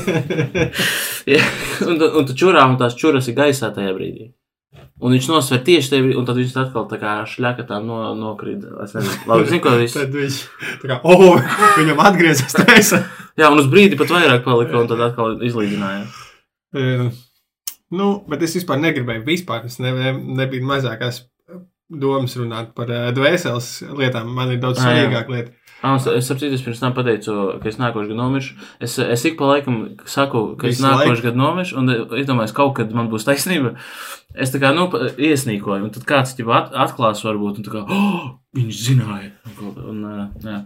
ja, 1.34 1.42
un, 1.84 2.00
un 2.00 2.24
tu 2.30 2.32
čurā, 2.40 2.64
un 2.72 2.80
tās 2.80 2.96
čuras 2.96 3.28
ir 3.28 3.36
gaisā 3.36 3.68
tajā 3.76 3.92
brīdī. 3.98 4.32
Un 5.02 5.16
viņš 5.16 5.26
nosver 5.32 5.62
tieši 5.66 5.90
brīdī, 5.90 6.12
un 6.18 6.26
tad 6.28 6.36
viņš 6.38 6.52
atkal 6.62 6.84
tā 6.90 6.98
kā 7.02 7.16
šļakatā 7.26 7.80
no, 7.82 7.98
nokrīt. 8.14 8.62
Es 8.84 8.94
nezinu, 8.94 9.16
labi, 9.26 9.48
zinu, 9.50 9.62
ko 9.64 9.72
viss. 9.80 9.96
Tad 9.98 10.14
viņš 10.14 10.36
tā 10.84 10.90
kā, 10.92 10.98
oh, 11.02 11.40
viņam 11.80 12.02
atgriezās 12.06 12.54
taisa. 12.54 13.02
Jā, 13.40 13.48
un 13.50 13.58
uz 13.58 13.66
brīdi 13.72 13.98
pat 13.98 14.12
vairāk 14.14 14.44
palika, 14.46 14.78
un 14.78 14.90
tad 14.90 15.02
atkal 15.02 15.42
izlīdzināja. 15.42 16.04
Uh, 16.78 17.08
nu, 17.98 18.12
bet 18.30 18.46
es 18.46 18.54
vispār 18.60 18.78
negribēju 18.84 19.26
vispār. 19.26 19.66
Es 19.66 19.80
ne, 19.82 19.90
ne, 19.96 20.14
nebiju 20.38 20.68
mazākās 20.70 21.24
domas 21.90 22.38
runāt 22.38 22.70
par 22.78 22.92
uh, 22.92 23.10
dvēseles 23.16 23.72
lietām. 23.98 24.30
Man 24.36 24.54
ir 24.54 24.62
daudz 24.62 24.84
svarīgāk 24.84 25.34
lieta. 25.34 25.56
Ah, 25.82 25.96
es, 25.98 26.04
es 26.06 26.28
saprotu, 26.30 26.52
es 26.54 26.62
pirms 26.62 26.78
tam 26.78 26.92
pateicu, 26.94 27.32
ka 27.58 27.66
es 27.66 27.78
nākošu 27.80 28.12
gadu 28.12 28.18
nomiršu. 28.20 28.52
Es, 28.86 28.92
es 29.02 29.24
ik 29.26 29.34
pa 29.40 29.48
laikam 29.50 29.80
saku, 30.06 30.42
ka 30.60 30.68
es 30.70 30.76
Visu 30.76 30.84
nākošu 30.86 31.08
laiku? 31.16 31.24
gadu 31.26 31.40
nomiršu, 31.40 31.78
un 31.80 31.90
es 32.20 32.28
domāju, 32.28 32.52
ka 32.52 32.60
kaut 32.60 32.76
kad 32.78 32.92
man 32.94 33.08
būs 33.10 33.26
taisnība. 33.26 33.72
Es 34.38 34.54
tā 34.54 34.60
kā 34.62 34.70
nu, 34.76 34.86
iesnīkoju, 35.18 35.82
un 35.88 35.90
tad 35.96 36.06
kāds 36.06 36.36
jau 36.38 36.52
at, 36.54 36.70
atklās, 36.86 37.24
varbūt, 37.26 37.58
un 37.58 37.66
tā 37.66 37.74
kā, 37.74 37.82
oh, 37.90 38.30
viņš 38.54 38.78
zināja. 38.86 39.32
Un, 39.58 40.04
uh. 40.06 40.62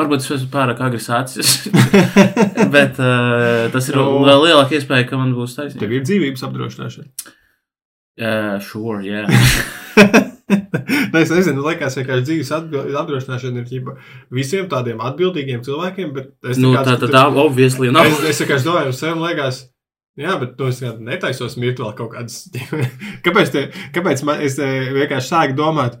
Varbūt 0.00 0.22
es 0.24 0.30
esmu 0.38 0.48
pārāk 0.54 0.80
agri 0.86 1.02
sācis, 1.04 1.66
bet 2.74 2.96
uh, 3.02 3.68
tas 3.74 3.90
ir 3.92 4.00
Nu. 4.00 4.22
vēl 4.24 4.46
lielāka 4.46 4.78
iespēja, 4.78 5.04
ka 5.10 5.20
man 5.20 5.34
būs 5.36 5.58
taisnība. 5.58 5.84
Tev 5.84 5.92
ir 5.98 6.06
dzīvības 6.08 6.46
apdrošināšana. 6.48 7.10
Uh, 8.20 8.56
sure, 8.64 9.04
jā. 9.04 9.26
Nē, 11.12 11.22
es 11.22 11.32
nezinu, 11.32 11.64
liekas, 11.64 11.96
vienkārši 11.98 12.26
dzīves 12.26 12.52
apdrošināšana 12.54 13.62
ir 13.62 13.66
ģipa, 13.68 13.96
visiem 14.34 14.68
tādiem 14.70 15.02
atbildīgiem 15.04 15.64
cilvēkiem. 15.66 16.14
bet 16.16 16.32
Es 16.50 16.60
Nu, 16.60 16.72
tā 16.76 16.96
tad 17.00 17.12
tā, 17.12 17.26
obviously, 17.42 17.90
nav. 17.94 18.08
Es, 18.08 18.22
es 18.32 18.42
vienkārši 18.42 18.66
domāju, 18.66 18.94
sev 18.96 19.20
liekas, 19.22 19.60
jā, 20.20 20.36
bet 20.40 20.56
nu, 20.60 20.70
es 20.70 20.80
netaisos 21.00 21.58
mirt 21.60 21.82
vēl 21.82 21.92
kaut 21.98 22.14
kādas. 22.14 22.42
kāpēc, 23.26 23.52
te, 23.54 23.66
kāpēc 23.96 24.24
man, 24.28 24.42
es 24.46 24.58
eh, 24.62 24.90
vienkārši 24.96 25.32
sāku 25.32 25.58
domāt, 25.58 26.00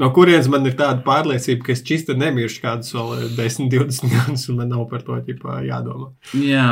no 0.00 0.10
kurienes 0.16 0.48
man 0.52 0.66
ir 0.68 0.76
tāda 0.78 1.04
pārliecība, 1.06 1.66
ka 1.66 1.74
es 1.76 1.84
čista 1.86 2.16
nemiršu 2.18 2.64
kādus 2.64 2.94
vēl 2.96 3.16
eh, 3.18 3.26
10, 3.38 3.72
20 3.72 4.14
gadus, 4.16 4.48
un 4.52 4.62
man 4.62 4.72
nav 4.72 4.86
par 4.92 5.04
to 5.06 5.18
ģipā, 5.28 5.62
jādomā. 5.68 6.12
Jā. 6.36 6.70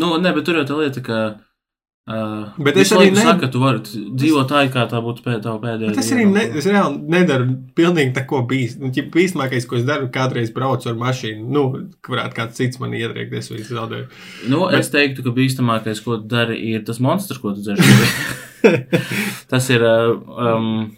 Nu, 0.00 0.16
nē, 0.18 0.32
bet 0.34 0.46
tur 0.48 0.58
jau 0.58 0.68
tā 0.68 0.78
lieta, 0.80 1.04
ka. 1.04 1.24
Uh, 2.04 2.50
Bet 2.60 2.76
es 2.76 2.90
arī 2.92 3.06
laiku 3.06 3.16
ne- 3.16 3.22
saka, 3.24 3.38
ka 3.40 3.48
tu 3.48 3.60
vari 3.62 3.78
dzīvot 3.80 4.50
tā, 4.50 4.58
kā 4.68 4.82
tā 4.90 4.98
būtu 5.00 5.22
pēd, 5.24 5.46
pēdējā. 5.62 5.88
Bet 5.88 6.00
es 6.02 6.10
arī 6.12 6.26
ne, 6.28 6.42
es 6.60 6.66
reāli 6.68 6.98
nedaru 7.14 7.46
pilnīgi 7.78 8.12
tako 8.18 8.42
bīst. 8.50 8.76
Nu, 8.82 8.90
bīstamākais, 8.92 9.64
ko 9.70 9.78
es 9.78 9.86
daru, 9.88 10.10
kādreiz 10.12 10.52
braucu 10.52 10.90
ar 10.92 10.98
mašīnu, 11.00 11.46
nu, 11.48 11.62
ka 12.04 12.12
varētu 12.12 12.36
kāds 12.36 12.60
cits 12.60 12.82
man 12.82 12.92
ietriekties 12.92 13.48
vai 13.54 13.64
zaudēt. 13.64 14.12
Nu, 14.52 14.66
es 14.68 14.92
teiktu, 14.92 15.24
ka 15.24 15.32
bīstamākais, 15.32 16.04
ko 16.04 16.18
tu 16.20 16.28
dari, 16.28 16.60
ir 16.74 16.84
tas 16.84 17.00
monstrs, 17.00 17.40
ko 17.40 17.56
tu 17.56 17.64
dzer. 17.64 17.80
tas 19.52 19.70
ir. 19.72 19.88
uh, 19.88 20.12
Um, 20.44 20.96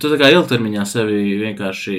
tu 0.00 0.10
tā 0.12 0.16
kā 0.20 0.28
ilgtermiņā 0.32 0.84
sevi 0.88 1.38
vienkārši. 1.40 1.98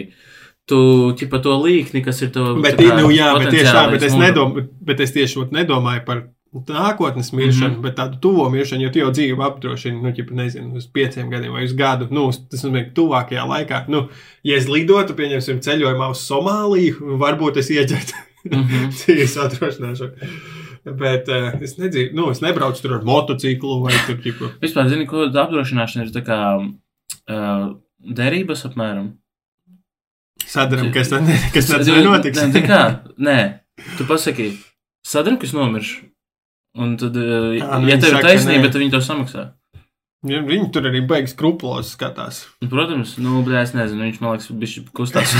Tu 0.69 0.77
ķipa 1.17 1.39
to 1.41 1.55
līkni, 1.63 2.03
kas 2.05 2.21
ir 2.21 2.29
tev. 2.33 2.59
Bet, 2.61 2.77
tā 2.77 2.91
kā 2.91 2.99
nu, 3.01 3.09
jā, 3.13 3.31
bet 3.41 3.49
tieši 3.55 3.71
tā, 3.73 3.83
bet 3.89 4.05
es, 4.05 4.13
nedomāju, 4.13 4.67
bet 4.85 5.01
es 5.01 5.13
tieši 5.15 5.47
nedomāju 5.55 6.03
par 6.05 6.27
nākotnes 6.53 7.33
miršanu, 7.33 7.69
mm. 7.69 7.75
-hmm. 7.75 7.83
bet 7.85 7.97
tādu 7.97 8.17
tuvo 8.21 8.49
miršanu, 8.49 8.83
jo 8.83 8.89
tu 8.89 8.99
jau 8.99 9.11
dzīvi 9.11 9.43
apdrošini, 9.45 10.01
nu, 10.01 10.13
ķipa, 10.15 10.33
nezinu, 10.33 10.75
uz 10.75 10.87
pieciem 10.87 11.29
gadiem 11.29 11.53
vai 11.53 11.65
uz 11.65 11.75
gadu. 11.77 12.07
Nu, 12.11 12.29
tas 12.31 12.63
nozīmē, 12.63 12.87
ka 12.87 12.95
tuvākajā 13.01 13.45
laikā, 13.51 13.83
nu, 13.87 14.07
ja 14.43 14.57
es 14.57 14.67
lidotu, 14.67 15.13
pieņemsim, 15.13 15.61
ceļojumā 15.61 16.09
uz 16.09 16.25
Somāliju, 16.25 17.17
varbūt 17.21 17.61
es 17.61 17.69
ieģertu 17.69 18.29
Mhm. 18.47 18.89
dzīves 18.95 19.35
apdrošināšanu. 19.43 20.29
Bet 20.99 21.27
uh, 21.29 21.51
es 21.63 21.75
nedzīvu, 21.79 22.15
nu, 22.17 22.29
es 22.33 22.39
nebraucu 22.43 22.81
tur 22.81 22.95
ar 22.97 23.05
motociklu 23.07 23.81
vai 23.83 23.95
tur, 24.07 24.19
ķipa. 24.23 24.53
Vispār, 24.63 24.87
zini, 24.91 25.07
ko 25.09 25.27
apdrošināšana 25.27 26.07
ir 26.07 26.13
tā 26.15 26.23
kā 26.25 26.39
uh, 26.55 27.65
derības 27.99 28.63
apmēram. 28.69 29.11
Sadaram, 30.49 30.89
kas 30.95 31.11
tad, 31.11 31.27
ne, 31.27 31.35
kas 31.53 31.67
tad 31.69 31.83
nenotiks. 31.85 32.39
Nē, 32.39 32.53
tā 32.55 32.63
kā, 32.65 32.79
nē, 33.27 33.39
tu 33.99 34.07
pasaki, 34.09 34.53
sadaram, 35.05 35.37
kas 35.41 35.53
nomirš. 35.53 35.97
Un 36.79 36.93
tad, 37.01 37.15
uh, 37.19 37.57
Ā, 37.59 37.79
nu 37.81 37.89
ja 37.89 37.97
viņi 37.97 38.03
tev 38.05 38.13
ir 38.15 38.23
taisnība, 38.23 38.69
tad 38.71 38.79
viņi 38.83 38.93
to 38.95 39.01
samaksā. 39.03 39.47
Ja 40.27 40.41
Viņi 40.43 40.65
tur 40.75 40.83
arī 40.89 40.99
beigas 41.07 41.31
skruplos 41.31 41.93
skatās. 41.95 42.41
Nu, 42.63 42.67
Protams, 42.71 43.13
nu, 43.23 43.37
bet 43.47 43.55
es 43.61 43.71
nezinu, 43.75 44.03
viņš 44.07 44.17
man 44.23 44.33
liekas, 44.35 44.49
bišķi 44.63 44.81
kustās. 44.95 45.31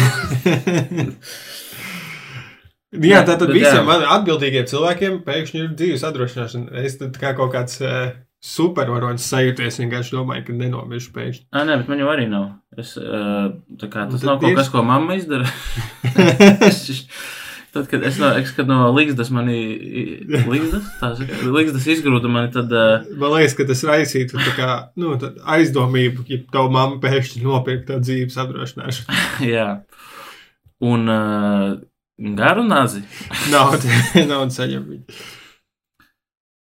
Jā, 2.90 3.20
Jā, 3.20 3.20
tātad 3.28 3.52
bet 3.52 3.60
visiem 3.60 3.86
jā. 3.86 3.98
atbildīgiem 4.16 4.66
cilvēkiem 4.72 5.20
pēkšņi 5.28 5.60
ir 5.62 5.68
dzīves 5.78 6.06
apdrošināšana. 6.08 6.72
Es 6.88 6.96
tad 6.98 7.20
kā 7.22 7.36
kaut 7.38 7.52
kāds 7.54 7.76
uh, 7.86 8.08
supervaronis 8.42 9.28
sajūties, 9.30 9.78
vienkārši 9.84 10.16
domāju, 10.16 10.48
ka 10.48 10.56
nenomiršu 10.58 11.12
pēkšņi. 11.14 11.44
Ā, 11.54 11.66
nē, 11.70 11.76
bet 11.84 11.92
man 11.92 12.02
jau 12.02 12.10
arī 12.10 12.26
nav. 12.32 12.48
Es, 12.80 12.96
uh, 12.98 13.52
tā 13.78 13.92
kā, 13.94 14.08
Nu, 14.10 14.16
tas 14.18 14.24
tad 14.24 14.32
nav 14.32 14.40
kaut 14.42 14.48
tieši- 14.48 14.58
kas, 14.64 14.72
ko 14.74 14.82
mamma 14.88 15.20
izdara. 15.20 15.46
Tad, 17.70 17.86
kad 17.92 18.02
es 18.08 18.18
no, 18.18 18.32
es, 18.40 18.50
kad 18.58 18.66
no 18.70 18.88
līgzdas 18.96 19.30
mani, 19.34 19.58
līgzdas, 20.26 20.88
tā 20.98 21.12
saka, 21.20 21.38
līgzdas 21.54 21.86
izgrūda 21.94 22.32
mani, 22.32 22.50
tad, 22.56 22.72
uh, 22.74 23.04
Man 23.22 23.36
liekas, 23.36 23.54
ka 23.60 23.68
tas 23.70 23.84
raisītu 23.86 24.40
tā 24.42 24.54
kā, 24.58 24.70
nu, 24.98 25.12
tā 25.22 25.30
aizdomību, 25.58 26.26
ja 26.32 26.40
tavu 26.50 26.72
mammu 26.74 26.98
pēkšņi 27.04 27.44
nopirkt 27.46 27.86
tādu 27.92 28.08
dzīves 28.08 28.40
apdrošināšanu. 28.42 29.20
jā. 29.54 29.68
Un 30.82 31.12
uh, 31.14 31.76
garu 32.40 32.64
nazi. 32.66 33.04
Naudu, 33.54 33.92
naudu 34.32 34.56
saņem 34.56 34.88
viņi. 34.96 35.20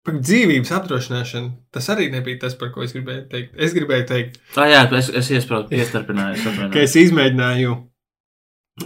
Par 0.04 0.18
dzīvības 0.20 0.72
apdrošināšanu 0.76 1.50
tas 1.74 1.86
arī 1.94 2.10
nebija 2.12 2.42
tas, 2.42 2.58
par 2.60 2.74
ko 2.76 2.84
es 2.84 2.92
gribēju 2.94 3.24
teikt. 3.32 3.54
Es 3.56 3.74
gribēju 3.74 4.06
teikt, 4.10 4.38
Ah, 4.60 4.68
jā, 4.68 4.82
es, 5.00 5.10
es 5.10 5.32
iesprādu, 5.32 5.72
iestarpināju. 5.74 6.38
es 6.38 6.74
ka 6.76 6.82
es 6.84 6.96
izmēģināju. 7.00 7.78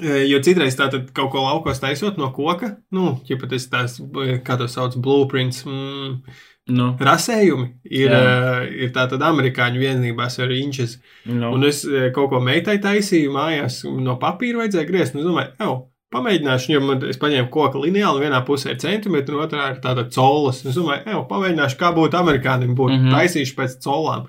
E, 0.01 0.25
Jo 0.27 0.41
citreiz 0.43 0.75
tā 0.79 0.89
tad 0.93 1.09
kaut 1.15 1.31
ko 1.33 1.45
laukos 1.45 1.81
taisot 1.83 2.19
no 2.19 2.31
koka, 2.35 2.75
nu, 2.91 3.17
ja 3.29 3.39
pat 3.39 3.55
es 3.57 3.69
tās, 3.71 3.99
e, 3.99 4.37
kā 4.45 4.59
to 4.59 4.69
sauc, 4.71 4.99
blueprints, 4.99 5.63
mm, 5.67 6.21
Nu, 6.67 6.89
rasējumi, 6.99 7.67
ir, 7.95 8.11
uh, 8.11 8.65
ir 8.67 8.89
tā 8.95 9.05
tad 9.07 9.21
amerikāņu 9.23 9.79
vienībās 9.79 10.35
ar 10.43 10.51
inčes. 10.51 10.97
nu. 11.23 11.53
Un 11.55 11.63
es 11.63 11.85
kaut 12.15 12.27
ko 12.33 12.41
meitai 12.43 12.75
taisīju 12.83 13.31
mājās, 13.31 13.85
no 13.87 14.17
papīra 14.19 14.65
vajadzēja 14.65 14.89
griezt. 14.89 15.15
Un 15.15 15.21
es 15.21 15.29
domāju, 15.29 15.53
jau, 15.63 15.77
pamēģināšu, 16.15 16.73
jo 16.73 16.83
man, 16.83 17.05
es 17.07 17.19
paņēmu 17.21 17.49
koku 17.53 17.85
lineālu, 17.85 18.21
vienā 18.23 18.43
pusē 18.47 18.73
ir 18.73 18.81
centimetri, 18.83 19.35
un 19.35 19.45
otrā 19.45 19.71
ir 19.73 19.81
tāda 19.83 20.07
colas. 20.11 20.61
Es 20.67 20.75
domāju, 20.75 21.05
jau, 21.13 21.23
pamēģināšu, 21.31 21.79
kā 21.79 21.93
būtu 21.95 22.19
amerikānim, 22.19 22.75
būtu 22.75 22.97
mm. 22.97 23.07
-hmm. 23.07 23.17
taisījuši 23.17 23.57
pēc 23.61 23.79
colām. 23.87 24.27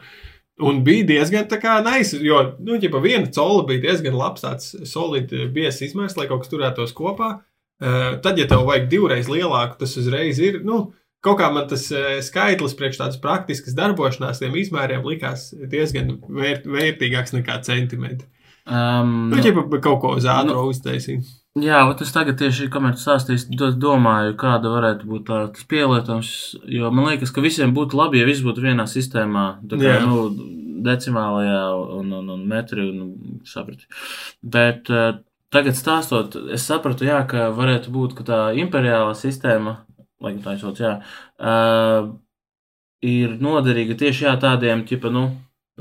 Un 0.59 0.81
bija 0.87 1.07
diezgan 1.07 1.47
tā 1.51 1.61
kā 1.63 1.77
nice, 1.87 2.19
jo, 2.25 2.39
nu, 2.67 2.79
ja 2.83 2.91
pa 2.91 2.99
viena 3.03 3.29
cola 3.35 3.63
bija 3.69 3.85
diezgan 3.85 4.17
labs, 4.19 4.43
tāds 4.43 4.73
solidi 4.91 5.47
biezs 5.55 5.85
izmērs, 5.87 6.17
lai 6.19 6.27
kaut 6.31 6.43
kas 6.43 6.51
turētos 6.51 6.95
kopā. 6.99 7.37
Uh, 7.79 8.17
tad, 8.25 8.41
ja 8.41 8.49
tev 8.51 8.65
vajag 8.67 8.89
divreiz 8.91 9.29
lielāku, 9.31 9.79
tas 9.79 9.95
uzreiz 10.01 10.41
ir, 10.43 10.59
nu, 10.67 10.89
kaut 11.25 11.39
kā 11.41 11.51
man 11.55 11.69
tas 11.71 11.87
eh, 11.95 12.19
skaitlis 12.25 12.77
priekš 12.79 13.01
tādas 13.01 13.21
praktiskas 13.23 13.77
darbošanās 13.79 14.43
tiem 14.43 14.57
izmēriem 14.59 15.07
likās 15.07 15.51
diezgan 15.71 16.17
vērt, 16.27 16.67
vērtīgāks 16.69 17.35
nekā 17.37 17.61
centimetri. 17.67 18.29
Um, 18.69 19.31
Nu, 19.33 19.41
ja 19.41 19.55
kaut 19.55 20.01
ko 20.03 20.15
uz 20.19 20.27
ātru 20.29 20.55
nu, 20.55 20.69
uztaisīt. 20.73 21.27
Jā, 21.63 21.81
ot 21.89 22.03
es 22.05 22.13
tagad 22.13 22.37
tieši, 22.39 22.69
kamēr 22.73 22.95
do- 23.57 23.73
domāju, 23.73 24.35
kāda 24.37 24.71
varētu 24.73 25.09
būt 25.09 25.25
tā, 25.27 25.39
tas 25.55 25.65
pielietojums. 25.65 26.31
Jo 26.69 26.91
man 26.91 27.09
liekas, 27.11 27.33
ka 27.33 27.41
visiem 27.41 27.75
būtu 27.75 27.97
labi, 27.99 28.21
ja 28.21 28.27
viss 28.27 28.45
būtu 28.45 28.63
vienā 28.63 28.85
sistēmā. 28.87 29.47
Tā 29.69 29.79
kā, 29.81 29.97
Jā. 29.97 30.07
nu, 30.07 30.29
decimālajā 30.85 31.63
un, 31.99 32.13
un, 32.13 32.29
un 32.31 32.47
metri 32.47 32.85
un 32.89 33.41
saprati. 33.45 33.89
Bet 34.43 34.91
uh, 34.91 35.19
tagad 35.51 35.75
stāstot, 35.79 36.37
es 36.55 36.67
sapratu, 36.69 37.07
jā, 37.09 37.19
ka 37.31 37.49
varētu 37.57 37.93
būt, 37.95 38.15
ka 38.19 38.27
tā 38.29 38.41
imperiālā 38.61 39.15
sistēma, 39.19 39.79
laikam 40.23 40.43
tā 40.45 40.57
sauc, 40.61 40.79
jā, 40.79 40.95
uh, 41.41 42.13
ir 43.03 43.37
noderīga 43.43 43.99
tieši 43.99 44.29
jā, 44.29 44.37
tādiem, 44.43 44.85
tipa, 44.87 45.11
nu, 45.15 45.29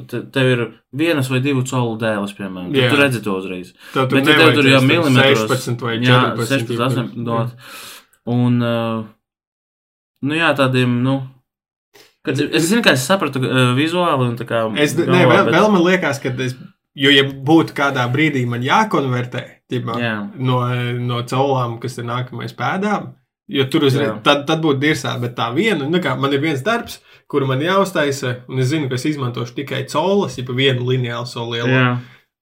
te, 0.10 0.21
tev 0.33 0.49
ir 0.53 0.63
vienas 0.93 1.29
vai 1.31 1.39
divu 1.43 1.63
colu 1.67 1.97
dēles, 2.01 2.33
piemēram. 2.38 2.69
Jā. 2.75 2.89
Tu 2.91 2.99
redzi 2.99 3.21
to 3.25 3.38
uzreiz. 3.39 3.73
Tad 3.93 4.12
Bet, 4.13 4.27
ja 4.29 4.38
tev 4.39 4.53
tur 4.57 4.69
jau 4.69 4.81
milimetros, 4.86 5.45
16 5.49 5.86
vai 5.88 5.97
14. 6.03 6.07
jā, 6.07 6.47
16, 6.51 6.86
18, 6.89 7.25
dot. 7.27 7.55
Un, 8.27 8.62
uh, 8.62 9.05
nu 10.27 10.38
jā, 10.38 10.49
tādiem, 10.57 10.97
nu, 11.05 11.19
kad, 12.25 12.39
es 12.45 12.67
zinu, 12.69 12.83
ka 12.86 12.95
es 12.97 13.05
sapratu 13.07 13.41
uh, 13.43 13.71
vizuāli 13.77 14.27
un 14.31 14.38
tā 14.39 14.47
kā. 14.49 14.65
Es, 14.77 14.95
ne, 14.99 15.05
galvā, 15.07 15.29
vēl, 15.36 15.45
bet- 15.49 15.55
vēl 15.57 15.69
man 15.75 15.86
liekas, 15.88 16.19
ka 16.23 16.33
es, 16.45 16.57
jo, 16.97 17.13
ja 17.13 17.23
būtu 17.23 17.75
kādā 17.77 18.03
brīdī 18.12 18.43
man 18.49 18.65
jākonvertē 18.65 19.45
ķipā, 19.71 19.95
Jā. 20.01 20.15
no, 20.39 20.60
no 21.03 21.21
caulām, 21.27 21.77
kas 21.83 21.97
ir 21.99 22.07
nākamais 22.10 22.55
pēdām, 22.57 23.13
jo 23.51 23.65
tur 23.71 23.88
uzreiz, 23.88 24.10
Jā. 24.10 24.17
tad, 24.25 24.45
tad 24.49 24.63
būtu 24.63 24.79
dirsā, 24.83 25.15
bet 25.21 25.36
tā 25.39 25.49
viena, 25.55 25.88
nu 25.88 26.01
kā 26.03 26.15
man 26.19 26.33
ir 26.36 26.43
viens 26.43 26.63
darbs, 26.65 26.99
kuru 27.27 27.47
man 27.49 27.59
jāuztaisa, 27.63 28.35
un 28.47 28.59
es 28.63 28.69
zinu, 28.71 28.87
ka 28.89 28.95
es 28.95 29.05
izmantošu 29.09 29.53
tikai 29.57 29.83
caulas, 29.91 30.37
ja 30.39 30.45
pa 30.47 30.53
vienu 30.53 30.85
lineālu 30.87 31.27
soli 31.27 31.57
lielu. 31.57 31.73
Jā. 31.73 31.89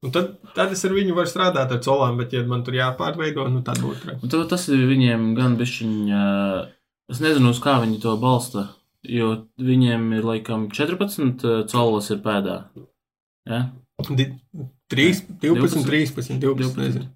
Un 0.05 0.11
tad, 0.13 0.35
tad 0.53 0.71
es 0.75 0.83
ar 0.85 0.91
viņu 0.93 1.15
varu 1.17 1.25
strādāt 1.31 1.71
ar 1.73 1.79
colām, 1.81 2.17
bet, 2.21 2.33
ja 2.33 2.43
man 2.45 2.61
tur 2.63 2.75
jāpārveido, 2.77 3.47
nu 3.49 3.63
tad 3.65 3.79
būtu 3.81 4.19
to- 4.29 4.43
tas 4.51 4.67
ir 4.69 4.83
viņiem 4.85 5.33
gan 5.35 5.55
bišķiņ, 5.57 5.93
uh, 6.13 6.67
es 7.09 7.19
nezinu, 7.23 7.49
uz 7.49 7.59
kā 7.63 7.79
viņi 7.81 8.01
to 8.03 8.13
balsta, 8.21 8.67
jo 9.03 9.47
viņiem 9.57 10.13
ir 10.17 10.23
laikam 10.23 10.67
14 10.69 11.65
colas 11.71 12.11
ir 12.11 12.17
pēdā. 12.21 12.65
Ja? 13.49 13.69
Di- 14.09 14.33
trīs- 14.91 15.23
12, 15.41 15.85
12, 15.85 15.85
13, 15.85 16.39
12, 16.39 16.77
nezinu. 16.77 17.09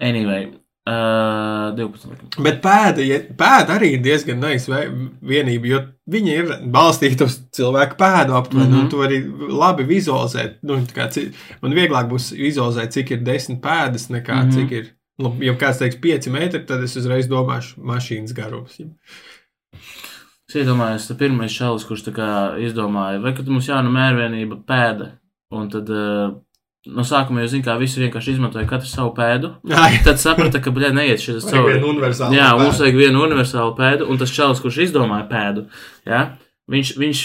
Anyway, 0.00 0.52
uh, 0.88 1.76
12. 1.76 2.08
laikam. 2.08 2.44
Bet 2.46 2.60
pēda, 2.64 3.04
ja, 3.04 3.18
pēda 3.38 3.76
arī 3.76 3.90
ir 3.96 4.02
diezgan 4.04 4.40
vai- 4.72 4.88
vienība, 5.32 5.66
jo 5.72 5.80
viņa 6.10 6.36
ir 6.40 6.52
balstīta 6.74 7.28
uz 7.28 7.38
cilvēku 7.56 7.98
pēdu 8.00 8.36
aptuveni, 8.38 8.68
mm 8.68 8.72
Mhm. 8.72 8.78
-hmm. 8.78 8.84
un 8.84 8.88
tu 8.90 8.96
vari 8.98 9.18
labi 9.62 9.84
vizualizēt. 9.84 10.58
Nu, 10.62 10.76
kā 10.94 11.08
man 11.62 11.72
vieglāk 11.76 12.08
būs 12.10 12.32
vizualizēt, 12.36 12.92
cik 12.96 13.10
ir 13.10 13.18
desmit 13.26 13.60
pēdas, 13.60 14.08
nekā 14.10 14.34
mm 14.34 14.38
Mhm. 14.46 14.50
-hmm. 14.50 14.54
cik 14.68 14.72
ir. 14.72 14.94
Nu, 15.20 15.34
ja 15.40 15.52
kāds 15.54 15.78
teiks, 15.78 15.96
pieci 16.00 16.30
metri, 16.30 16.64
tad 16.66 16.82
es 16.82 16.96
uzreiz 16.96 17.26
domāšu, 17.28 17.78
mašīnas 17.82 18.32
garums. 18.34 18.78
Es 20.48 20.54
iedomājos, 20.54 21.08
tas 21.08 21.16
pirmais 21.16 21.50
šalis, 21.52 21.84
kurš 21.84 22.04
izdomāja, 22.64 23.20
vai 23.20 23.34
ka 23.34 23.42
mums 23.42 23.66
jāna 23.68 23.90
mērvienība 23.92 24.62
pēda. 24.64 25.10
Un 25.52 25.68
tad 25.68 25.88
uh, 25.90 26.34
no 26.88 27.04
sākuma 27.04 27.42
jau 27.44 27.50
zina, 27.52 27.66
kā 27.68 27.76
visi 27.80 28.00
vienkārši 28.02 28.36
izmantoja 28.36 28.68
katru 28.70 28.88
savu 28.88 29.12
pēdu. 29.16 29.52
Ai, 29.76 29.98
Tad 30.06 30.20
saprata, 30.22 30.62
ka, 30.64 30.72
bļā, 30.74 30.92
neiet 30.96 31.20
šis 31.22 31.44
cauri. 31.50 31.76
vienu 31.76 31.92
universālu 31.92 32.36
Jā, 32.38 32.50
pēdu. 32.54 32.64
mums 32.64 32.80
vajag 32.84 32.98
vienu 33.02 33.22
universālu 33.26 33.76
pēdu, 33.78 34.08
un 34.08 34.18
tas 34.20 34.32
čalis, 34.34 34.62
kurš 34.64 34.82
izdomāja 34.88 35.28
pēdu, 35.30 35.66
jā, 36.08 36.24
viņš, 36.72 36.94
viņš, 37.00 37.22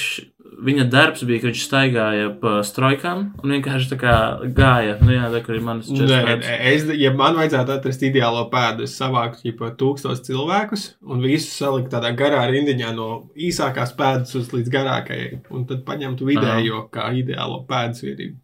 viņa 0.64 0.84
darbs 0.92 1.24
bija, 1.28 1.42
ka 1.42 1.50
viņš 1.50 1.62
staigāja 1.66 2.28
pa 2.40 2.52
strojkām 2.64 3.24
un 3.44 3.54
vienkārši 3.56 3.90
tā 3.92 3.98
kā 4.00 4.14
gāja. 4.56 4.94
Nu 5.04 5.16
jā, 5.16 5.26
tā 5.34 5.42
kur 5.44 5.58
ir 5.58 5.64
manas 5.66 5.90
četras 5.90 6.46
es, 6.70 6.86
ja 7.00 7.12
man 7.18 7.36
vajadzētu 7.40 7.74
atrast 7.78 8.06
ideālo 8.06 8.46
pēdu, 8.54 8.86
es 8.88 8.94
savāktu 9.00 9.50
jau 9.50 9.72
tūkstošus 9.82 10.24
cilvēkus 10.30 10.86
un 11.10 11.24
visus 11.26 11.58
saliktu 11.58 11.96
tādā 11.96 12.14
garā 12.16 12.46
rindiņā 12.52 12.94
no 12.96 13.10
īsākās 13.36 13.96
pēdas 13.98 14.36
uz 14.40 14.54
līdz 14.54 14.72
garākajai. 14.78 15.42
Un 15.52 15.66
tad 15.68 15.84
paņemtu 15.88 16.30
vidējo 16.32 16.86
kā 16.94 17.10
ideālo 17.18 17.64
pēdas 17.68 18.06
viedību. 18.06 18.38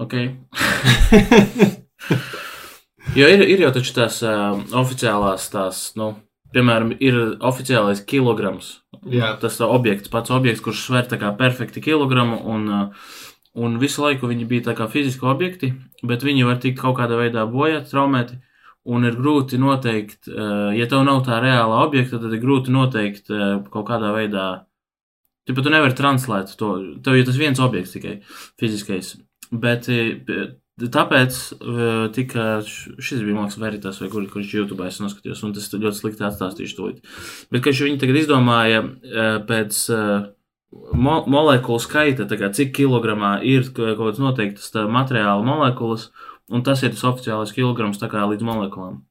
Ok. 0.00 0.16
Jo 3.16 3.26
ir, 3.26 3.42
ir 3.42 3.64
jau 3.64 3.70
tās 3.74 4.20
uh, 4.22 4.60
oficiālās, 4.78 5.48
tās, 5.50 5.78
nu, 5.98 6.12
piemēram, 6.54 6.92
ir 7.02 7.16
oficiālais 7.42 8.02
kilograms. 8.06 8.76
Jā. 9.10 9.32
Tas 9.42 9.56
uh, 9.58 9.72
objekts, 9.74 10.10
pats 10.12 10.30
objekts, 10.30 10.62
kurš 10.62 10.84
sver 10.86 11.08
tā 11.10 11.18
kā 11.18 11.32
perfekti 11.38 11.82
kilogramu, 11.82 12.38
un, 12.54 12.92
un 13.58 13.78
visu 13.82 14.04
laiku 14.04 14.30
viņi 14.30 14.46
bija 14.52 14.68
tā 14.68 14.76
kā 14.78 14.86
fiziski 14.92 15.26
objekti, 15.26 15.72
bet 16.06 16.22
viņi 16.26 16.46
var 16.46 16.60
tikt 16.62 16.78
kaut 16.78 17.00
kādā 17.00 17.18
veidā 17.18 17.48
bojāti, 17.50 17.90
traumēti. 17.90 18.38
Un 18.90 19.04
ir 19.04 19.18
grūti 19.18 19.58
noteikt, 19.60 20.30
ja 20.30 20.86
tev 20.88 21.02
nav 21.04 21.18
tā 21.26 21.36
reāla 21.42 21.82
objekta, 21.84 22.16
tad 22.22 22.32
ir 22.32 22.40
grūti 22.40 22.72
noteikt 22.72 23.28
kaut 23.28 23.84
kādā 23.90 24.14
veidā. 24.14 24.46
Tu 25.44 25.52
pat 25.56 25.66
tu 25.66 25.72
nevari 25.74 25.98
translēt 25.98 26.54
to. 26.56 26.70
Tev 27.04 27.18
ir 27.18 27.26
tas 27.28 27.36
viens 27.36 27.60
objekts 27.60 27.92
tikai 27.92 28.14
fiziskais. 28.60 29.18
Bet 29.50 29.88
eh, 29.90 30.20
tāpēc 30.80 31.38
eh, 31.58 32.08
tika, 32.14 32.44
š- 32.62 32.94
šis 33.02 33.22
bija 33.26 33.36
mākslinieks 33.36 33.58
Veritas, 33.64 34.00
vai 34.00 34.08
kur, 34.12 34.26
kurš 34.30 34.52
YouTube 34.54 34.86
es 34.86 35.00
noskatījos, 35.02 35.42
un 35.44 35.54
tas 35.56 35.66
ļoti 35.74 35.98
slikti 35.98 36.26
atstāstīšu 36.28 36.76
to. 36.78 36.90
Bet, 37.50 37.64
kad 37.64 37.74
viņi 37.90 37.98
tagad 38.04 38.20
izdomāja 38.22 38.84
eh, 38.86 39.38
pēc 39.50 39.80
eh, 39.96 40.28
mo 40.94 41.16
molekulu 41.26 41.82
skaita, 41.82 42.28
kā 42.40 42.52
cik 42.54 42.72
kilogramā 42.78 43.40
ir 43.42 43.66
ka- 43.74 43.96
kaut 43.98 44.12
kāds 44.12 44.22
noteikts 44.22 44.70
materiāla 44.86 45.42
molekulas, 45.44 46.10
un 46.50 46.62
tas 46.66 46.82
ir 46.86 46.94
tas 46.94 47.02
oficiālais 47.10 47.52
kilograms 47.54 47.98
kā 48.10 48.22
līdz 48.30 48.46
molekulām. 48.46 49.02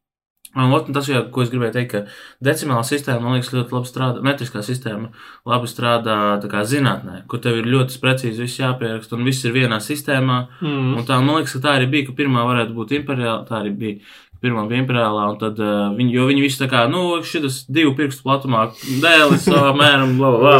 Un, 0.55 0.71
ot, 0.73 0.87
un 0.89 0.95
tas, 0.97 1.05
jau, 1.05 1.19
ko 1.29 1.43
es 1.43 1.51
gribēju 1.51 1.75
teikt, 1.75 1.91
ka 1.91 1.99
decimāla 2.41 2.81
sistēma, 2.87 3.21
man 3.21 3.35
liekas, 3.37 3.51
ļoti 3.53 3.75
labi 3.75 3.89
strādā, 3.91 4.23
metriskā 4.25 4.63
sistēma 4.65 5.11
labi 5.45 5.69
strādā 5.69 6.15
kā 6.49 6.63
zinātnē, 6.65 7.19
kur 7.29 7.43
tev 7.43 7.59
ir 7.59 7.69
ļoti 7.69 7.99
precīzi 8.01 8.41
viss 8.47 8.57
jāpieraksta, 8.57 9.13
un 9.13 9.29
viss 9.29 9.45
ir 9.45 9.53
vienā 9.53 9.77
sistēmā. 9.85 10.39
Mm. 10.63 10.95
Un 10.97 11.05
tā, 11.05 11.19
man 11.21 11.37
liekas, 11.37 11.53
ka 11.53 11.61
tā 11.67 11.75
arī 11.77 11.91
bija, 11.93 12.07
ka 12.09 12.17
pirmā 12.17 12.47
varētu 12.49 12.73
būt 12.79 12.95
imperiāla, 12.97 13.45
tā 13.45 13.59
arī 13.61 13.75
bija. 13.83 14.09
Pirmā 14.39 14.61
imperiālā, 14.71 15.25
un 15.33 15.37
tad 15.41 15.57
uh, 15.59 15.89
viņi, 15.97 16.13
jo 16.15 16.25
viņi 16.29 16.43
visi 16.45 16.59
tā 16.61 16.69
kā, 16.71 16.85
nu, 16.91 17.01
šis 17.27 17.65
divu 17.67 17.91
pirkstu 17.97 18.23
platumā 18.23 18.69
dēlis 19.03 19.43
savā 19.43 19.73
mēram, 19.75 20.13
bla, 20.15 20.29
bla, 20.31 20.53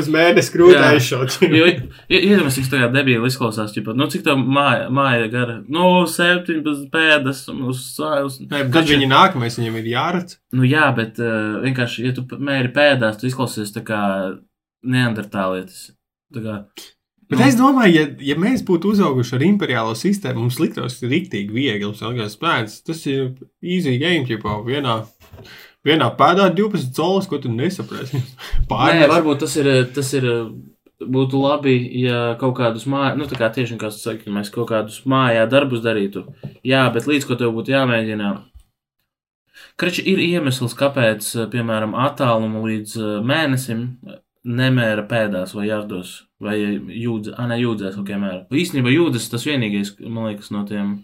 Uz, 0.00 0.08
mēnesi 0.10 0.54
krūtē 0.54 0.80
Jā. 0.80 0.88
aizšaut. 0.96 1.36
Jo, 1.58 1.68
iedomājieties, 2.10 2.58
cik 2.58 2.72
tā 2.72 2.82
kā 2.82 2.90
debīli 2.94 3.30
izklausās, 3.30 3.70
ķipa, 3.76 3.94
nu, 3.98 4.08
cik 4.10 4.26
tā 4.26 4.34
māja, 4.38 4.88
māja 4.94 5.30
gara, 5.30 5.56
nu, 5.70 5.86
17 6.10 6.88
pēdas, 6.92 7.44
un 7.52 7.68
uz 7.70 7.84
sājas. 7.94 8.40
Nē, 8.42 8.66
Kad 8.74 8.90
viņi 8.90 9.08
nākamais, 9.10 9.60
viņiem 9.60 9.78
ir 9.78 9.90
jāredz. 9.94 10.38
Nu, 10.58 10.66
jā, 10.66 10.90
bet 10.96 11.22
uh, 11.22 11.60
vienkārši, 11.62 12.08
ja 12.10 12.16
tu 12.18 12.26
mēri 12.34 12.74
pēdās, 12.74 13.20
tu 13.20 13.30
izklausies 13.30 13.70
tā 13.74 13.86
kā 13.86 14.02
neandertālietis. 14.86 15.92
Tā 16.34 16.44
kā, 16.44 16.60
Bet 17.28 17.42
es 17.44 17.58
domāju, 17.58 17.92
ja, 17.92 18.04
ja 18.30 18.36
mēs 18.40 18.62
būtu 18.64 18.94
uzauguši 18.94 19.34
ar 19.36 19.44
imperiālo 19.44 19.92
sistēmu, 19.98 20.46
mums 20.46 20.56
liktos 20.62 20.96
rīktīgi 21.02 21.52
viegli. 21.52 21.84
Mums 21.84 22.00
liekas, 22.00 22.38
pēc, 22.40 22.78
tas 22.88 23.02
ir 23.10 23.34
easy 23.60 23.98
game, 24.00 24.24
jau 24.24 24.56
vienā, 24.64 25.02
vienā 25.84 26.08
pēdā 26.16 26.48
12 26.56 26.96
solis, 26.96 27.28
ko 27.28 27.40
tu 27.42 27.52
nesaprati. 27.52 28.22
Nē, 28.70 29.04
varbūt 29.12 29.44
tas 29.44 29.58
ir, 29.60 29.68
tas 29.92 30.14
ir, 30.16 30.28
būtu 30.98 31.40
labi, 31.42 31.76
ja 32.00 32.34
kaut 32.40 32.56
kādus 32.58 32.86
mājā, 32.90 33.12
nu, 33.18 33.26
tā 33.30 33.38
kā 33.38 33.50
tieši 33.54 33.76
kā 33.78 33.90
es 33.92 34.00
saku, 34.02 34.26
ja 34.26 34.34
mēs 34.38 34.50
kaut 34.54 34.70
kādus 34.72 35.02
mājā 35.08 35.44
darbus 35.50 35.82
darītu. 35.84 36.24
Jā, 36.66 36.86
bet 36.94 37.06
līdz 37.10 37.28
ko 37.28 37.36
tev 37.38 37.52
būtu 37.56 37.74
jāmēģina. 37.74 38.32
Krači 39.78 40.02
ir 40.10 40.22
iemesls, 40.22 40.74
kāpēc, 40.78 41.28
piemēram, 41.52 41.94
attālumu 41.98 42.64
līdz 42.66 42.96
eh, 42.98 43.12
mēnesim 43.26 43.84
nemēra 44.48 45.04
pēdās 45.08 45.52
vai 45.56 45.68
jārdos, 45.68 46.14
vai 46.42 46.56
jūdzē, 46.58 47.34
ah, 47.36 47.48
ne 47.50 47.58
jūdzēs, 47.60 47.98
ok, 48.00 48.12
mēra. 48.20 48.40
Īstenībā 48.54 48.92
jūdzes 48.92 49.28
tas 49.32 49.44
vienīgais, 49.48 49.94
man 50.06 50.30
liekas, 50.30 50.52
no 50.54 50.64
tiem. 50.68 50.94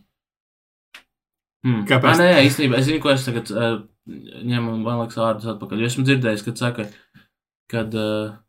Hmm. 1.64 1.82
Kāpēc? 1.88 2.14
Ah, 2.14 2.22
nē, 2.22 2.46
īstenībā 2.48 2.78
es 2.80 2.88
zinu, 2.88 3.02
ko 3.02 3.12
es 3.12 3.26
tagad 3.26 3.52
uh, 3.54 3.76
ņemu, 4.06 4.78
man 4.84 5.02
liekas, 5.02 5.20
vārdus 5.20 5.50
atpakaļ. 5.54 5.82
Jo 5.82 5.90
esmu 5.92 6.06
dzirdējis, 6.08 6.46
kad 6.48 6.64
saka, 6.64 6.88
kad. 7.72 7.94
Uh, 7.94 8.40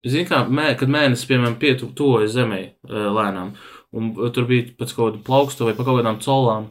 Zini, 0.00 0.24
kā 0.24 0.46
mē, 0.48 0.70
kad 0.80 0.88
mēnesis, 0.88 1.26
piemēram, 1.28 1.58
pietuvojas 1.60 2.32
zemē 2.32 2.60
uh, 2.64 3.10
lēnām, 3.12 3.50
un 3.92 4.06
uh, 4.14 4.30
tur 4.32 4.46
bija 4.48 4.70
pēc 4.78 4.94
kaut 4.96 5.10
kāda 5.10 5.20
plauksta 5.26 5.66
vai 5.68 5.74
pa 5.76 5.84
kaut 5.84 6.00
kādām 6.00 6.16
colām, 6.24 6.70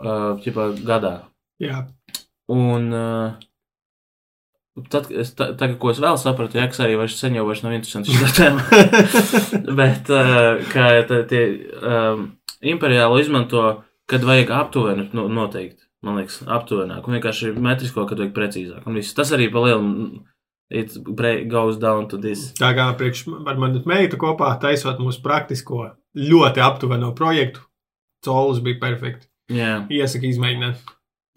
uh, 0.00 0.30
ķipā 0.40 0.70
gadā. 0.80 1.12
Jā, 1.60 1.82
Un 2.52 2.92
uh, 2.92 3.36
tad, 4.90 5.08
es, 5.10 5.32
tā, 5.38 5.52
tagad, 5.58 5.78
ko 5.82 5.92
es 5.92 6.00
vēl 6.02 6.18
sapratu, 6.20 6.58
kas 6.58 6.82
arī 6.82 6.98
vairs 6.98 7.16
sen 7.20 7.38
jau 7.38 7.46
vairs 7.48 7.62
nav 7.64 7.76
interesants 7.76 8.10
šī 8.10 8.30
tēma, 8.38 8.64
bet 9.80 10.12
uh, 10.12 10.60
kā 10.72 10.90
tā, 11.08 11.22
tie 11.30 11.44
um, 11.80 12.28
imperiāli 12.74 13.24
izmanto, 13.24 13.64
kad 14.10 14.26
vajag 14.26 14.52
aptuveni 14.54 15.08
no, 15.16 15.28
noteikt. 15.32 15.80
Man 16.04 16.18
liekas, 16.20 16.42
aptuvenāk. 16.44 17.06
Un 17.08 17.16
vienkārši 17.16 17.54
metrisko, 17.64 18.04
kad 18.04 18.20
vajag 18.20 18.34
precīzāk. 18.36 18.82
Un 18.84 18.98
viss. 18.98 19.14
Tas 19.16 19.30
arī 19.32 19.48
pa 19.52 19.62
lielu. 19.64 20.20
It 20.74 20.96
goes 21.48 21.78
down 21.80 22.08
to 22.10 22.18
this. 22.20 22.50
Tā 22.58 22.74
kā 22.76 22.90
priekš 22.98 23.26
ar 23.46 23.56
mani 23.60 23.80
meitu 23.88 24.18
kopā 24.20 24.50
taisot 24.60 25.00
mūsu 25.00 25.22
praktisko 25.24 25.86
ļoti 26.18 26.62
aptuveno 26.64 27.12
projektu, 27.16 27.62
Colas 28.24 28.60
bija 28.64 28.80
perfekti. 28.80 29.28
Jā, 29.52 29.84
Iesaku 29.92 30.30
izmēģināt. 30.30 30.80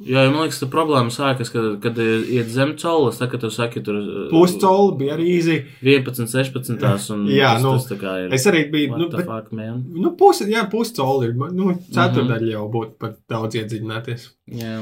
Jā 0.05 0.27
man 0.29 0.43
liekas, 0.43 0.59
tā 0.61 0.67
problēma 0.69 1.09
sākas, 1.09 1.49
kad, 1.49 1.63
kad 1.81 1.97
iet 1.97 2.51
zem 2.53 2.75
colas, 2.77 3.17
tā 3.17 3.25
kā 3.31 3.39
tu 3.41 3.49
saki, 3.49 3.81
tur 3.81 3.95
uh, 3.97 4.27
Puscola 4.29 4.91
bija 4.99 5.15
arī 5.15 5.25
īsi. 5.39 5.55
11, 5.81 6.29
16. 6.29 7.09
Un 7.15 7.23
Jā, 7.33 7.55
tas, 7.55 7.63
nu, 7.65 7.71
tas 7.79 7.87
tā 7.89 7.97
kā 8.03 8.13
ir. 8.25 8.35
Es 8.37 8.45
arī 8.45 8.61
biju. 8.69 8.93
Nu, 9.01 9.07
bet, 9.09 9.25
fuck, 9.25 9.49
man? 9.57 9.81
nu, 9.97 10.11
pusi, 10.19 10.45
jā, 10.53 10.67
puscola 10.69 11.25
ir. 11.25 11.33
Nu, 11.33 11.73
ceturdaļa 11.89 12.37
Mhm. 12.45 12.51
jau 12.53 12.67
būtu 12.77 12.93
pat 13.01 13.17
daudz 13.33 13.57
iedziļināties. 13.57 14.27
Jā. 14.61 14.77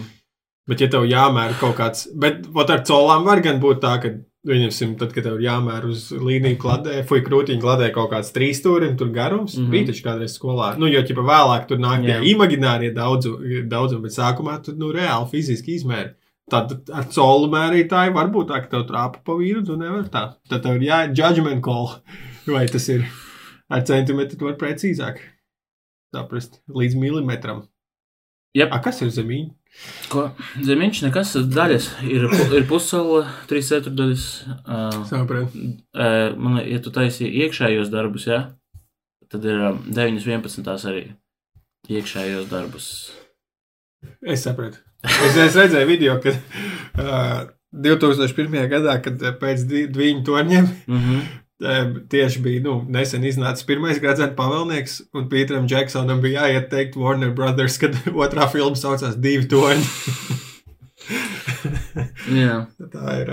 Bet, 0.67 0.81
ja 0.83 0.87
tev 0.91 1.07
jāmēra 1.07 1.55
kaut 1.61 1.77
kāds, 1.79 2.07
bet 2.17 2.43
ot 2.53 2.69
ar 2.75 2.83
colām 2.83 3.23
var 3.23 3.39
gan 3.45 3.59
būt 3.63 3.79
tā, 3.85 3.95
ka 4.03 4.11
Viņam, 4.45 4.91
tad, 4.99 5.09
kad 5.15 5.25
tev 5.25 5.39
ir 5.39 5.47
jāmēra 5.47 5.87
uz 5.89 6.11
līniju 6.13 6.59
kladē, 6.61 6.99
fuj, 7.09 7.23
krūtiņa 7.25 7.61
kladē 7.63 7.87
kaut 7.95 8.11
kāds 8.11 8.29
trīs 8.35 8.59
stūri, 8.61 8.91
tur 8.99 9.09
garums, 9.13 9.55
mm. 9.57 9.71
-hmm. 9.71 9.87
taču 9.89 10.03
kādreiz 10.05 10.35
skolā. 10.37 10.67
Nu, 10.77 10.85
jo, 10.91 11.01
ja 11.01 11.25
vēlāk 11.31 11.65
tur 11.69 11.81
nāk 11.81 12.05
tie 12.05 12.19
imaginārie 12.29 12.91
daudzu, 12.93 13.39
daudzumi, 13.65 14.05
bet 14.05 14.13
sākumā 14.13 14.59
tu, 14.61 14.75
nu, 14.77 14.91
reāli 14.93 15.31
fiziski 15.31 15.79
izmēri. 15.79 16.13
Tad 16.51 16.75
ar 16.93 17.07
colu 17.09 17.49
mērītāju 17.49 18.13
var 18.13 18.29
būt 18.29 18.51
tā, 18.51 18.61
ka 18.61 18.69
tev 18.69 18.85
trāpa 18.85 19.23
pa 19.25 19.33
vīru, 19.39 19.65
tu 19.65 19.79
nevari 19.81 20.11
tā. 20.13 20.27
Tad 20.49 20.61
tev 20.61 20.77
ir 20.77 20.91
jā, 20.91 20.99
judgment 21.09 21.65
call, 21.65 21.95
vai 22.55 22.67
tas 22.69 22.85
ir 22.93 23.07
ar 23.69 23.81
centimetru, 23.81 24.37
tu 24.37 24.45
vari 24.45 24.61
precīzāk 24.61 25.23
saprast 26.13 26.61
līdz 26.69 26.99
milimetram. 27.01 27.65
Jep. 28.55 28.69
A, 28.71 28.79
kas 28.83 29.01
ir 29.01 29.09
zemīņa? 29.11 29.51
Ko? 30.09 30.29
Zemiņš 30.65 31.01
nekas, 31.05 31.33
daļas 31.51 31.87
ir, 32.07 32.25
ir 32.55 32.65
pussola, 32.69 33.25
trīs 33.49 33.69
ceturdaļas. 33.69 34.25
Uh, 34.65 34.99
Sapratu. 35.09 35.65
uh, 35.97 36.35
man, 36.37 36.59
liekas, 36.59 36.71
ja 36.71 36.79
tu 36.85 36.93
taisīji 36.95 37.43
iekšējos 37.45 37.91
darbus, 37.93 38.27
jā, 38.29 38.39
tad 39.31 39.45
ir 39.45 39.59
um, 39.71 39.81
9, 39.89 40.21
11 40.25 40.89
arī 40.91 41.03
iekšējos 41.89 42.47
darbus. 42.49 42.87
Es 44.25 44.45
sapratu. 44.45 44.77
Es, 45.05 45.35
es 45.37 45.55
redzēju 45.57 45.87
video, 45.89 46.15
kad 46.23 46.37
uh, 46.97 47.49
2001. 47.75 48.55
gadā, 48.71 48.99
kad 49.05 49.21
pēc 49.41 49.65
di- 49.69 49.87
divu 49.91 50.23
torņiem 50.25 50.69
Mm 50.87 51.01
-hmm. 51.01 51.21
Tieši 52.11 52.41
bija 52.43 52.63
nu, 52.65 52.73
nesen 52.91 53.23
iznācis 53.27 53.63
pirmais 53.67 53.99
gradzena 54.03 54.33
pavēlnieks, 54.35 54.97
un 55.15 55.29
Pīteram 55.31 55.69
Džeksonam 55.71 56.19
bija 56.23 56.45
jāiet 56.49 56.67
teikt 56.73 56.97
Warner 56.99 57.31
Brothers, 57.35 57.77
kad 57.81 57.95
otrā 58.25 58.49
filma 58.51 58.75
saucās 58.79 59.15
Divi 59.21 59.47
torņi. 59.51 59.85
Jā, 62.35 62.55
tā 62.93 63.17
ir. 63.21 63.31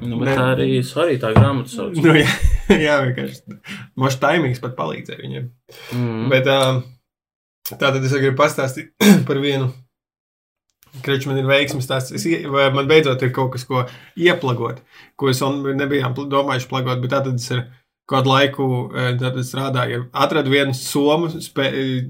Nu, 0.00 0.18
bet 0.20 0.30
Ne. 0.30 0.36
tā 0.38 0.46
arī 0.54 0.68
svarīga 0.86 1.26
tā 1.26 1.32
grāmata 1.36 1.72
sauc. 1.72 1.96
nu, 1.98 2.14
jā, 2.14 2.28
jā, 2.72 2.94
vienkārši. 3.06 3.58
Mošs 3.98 4.20
taimings 4.22 4.62
pat 4.62 4.76
palīdzēja 4.78 5.20
viņiem. 5.24 5.48
Mm. 5.96 6.28
Bet 6.32 6.48
uh, 6.52 6.80
tā 7.74 7.90
tad 7.90 8.00
es 8.04 8.14
gribu 8.14 8.38
pastāstīt 8.38 8.92
par 9.28 9.40
vienu. 9.42 9.72
Krečs 11.04 11.26
man 11.26 11.38
ir 11.40 11.48
veiksmīgs 11.48 11.86
stāsts. 11.88 12.14
Es 12.14 12.26
ie- 12.26 12.46
vai 12.50 12.68
Man 12.74 12.88
beidzot 12.90 13.22
ir 13.22 13.30
kaut 13.34 13.52
kas, 13.52 13.64
ko 13.64 13.86
ieplagot, 14.16 14.82
ko 15.16 15.28
es 15.32 15.40
nebijām 15.40 16.14
domājuši 16.14 16.68
plagot. 16.68 17.00
Bet 17.02 17.10
tā 17.10 17.22
tad 17.24 17.34
es 17.34 17.50
ar 17.52 17.66
kādu 18.08 18.32
laiku 18.32 18.68
es 19.38 19.52
strādāju. 19.52 20.06
Atradu 20.12 20.50
vienu 20.50 20.74
somu 20.74 21.28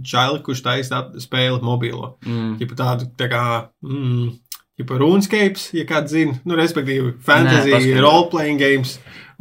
čaili, 0.02 0.42
kurš 0.46 0.62
taisa 0.62 1.04
spēli 1.18 1.62
mobilo. 1.62 2.16
Mm. 2.26 2.58
Ķipa 2.60 2.76
tādu 2.78 3.10
tā 3.18 3.30
kā. 3.32 3.46
Mm, 3.82 4.36
Ķipa 4.78 4.94
RuneScape, 5.00 5.58
ja 5.74 5.82
kāds 5.88 6.12
zina, 6.14 6.36
nu, 6.46 6.54
respektīvi, 6.54 7.16
fantasy, 7.26 7.72
role-playing 7.98 8.60
games, 8.62 8.92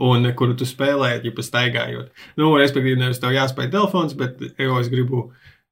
un 0.01 0.25
eh, 0.25 0.33
kuru 0.33 0.55
tu 0.57 0.65
spēlē, 0.65 1.12
ja 1.13 1.21
staigājot. 1.45 2.07
Nu, 2.41 2.55
respektīvi, 2.57 2.97
nevis 2.97 3.21
tev 3.21 3.36
jāspēj 3.36 3.69
telefons, 3.75 4.15
bet 4.17 4.41
jau 4.57 4.79
es 4.81 4.89
gribu 4.89 5.27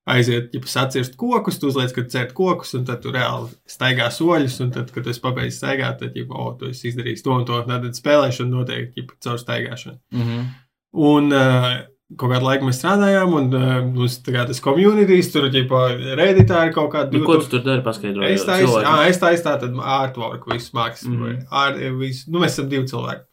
aiziet, 0.06 0.54
ja 0.54 0.62
sacirst 0.70 1.16
kokus, 1.18 1.58
tu 1.60 1.72
uzliec, 1.72 1.94
ka 1.96 2.06
cērt 2.10 2.36
kokus, 2.38 2.76
un 2.78 2.86
tad 2.86 3.02
tu 3.02 3.14
reāli 3.14 3.50
staigā 3.70 4.12
soļus, 4.14 4.60
un 4.66 4.72
tad, 4.76 4.92
kad 4.94 5.06
tu 5.06 5.12
esi 5.14 5.24
pabeidzis 5.24 5.58
staigāt, 5.64 5.98
tad, 6.02 6.18
ja, 6.18 6.28
o, 6.30 6.52
tu 6.60 6.70
esi 6.70 6.92
izdarījis 6.92 7.26
to 7.26 7.34
un 7.34 7.48
to, 7.50 7.58
tad 7.72 7.90
spēlēšana 7.98 8.54
notiek, 8.54 8.94
ja 8.98 9.08
caur 9.26 9.42
staigāšanu. 9.42 9.98
Mm 10.14 10.30
-hmm. 10.30 10.48
Un 10.96 11.34
uh, 11.34 11.72
kaut 12.16 12.32
kādu 12.32 12.46
laiku 12.46 12.70
mēs 12.70 12.80
strādājām, 12.80 13.34
un 13.34 13.54
uh, 13.58 13.78
mums 13.84 14.22
tagad 14.24 14.48
tas 14.48 14.62
komunitīs, 14.62 15.32
tur 15.34 15.50
jau 15.50 15.82
redītā 16.22 16.68
ir 16.68 16.74
kaut 16.74 16.92
kāda 16.94 17.12
Nu, 17.12 17.26
ko 17.26 17.38
tu 17.42 17.50
tur 17.50 17.64
dari? 17.66 17.82
Paskaidroju. 17.84 18.34
Es 18.34 18.46
taisu, 18.46 18.80
jā, 18.86 19.10
es 19.10 19.20
tā, 19.20 19.58
tad 19.60 19.74
artwork, 19.74 20.46
visu 20.54 20.72
mākslu. 20.78 21.10
Mm. 21.10 21.24
-hmm. 21.24 21.46
ar, 21.50 21.74
visu, 22.00 22.32
nu, 22.32 22.40
mēs 22.40 22.54
esam 22.54 22.70
divi 22.70 22.86
cilvēki. 22.86 23.26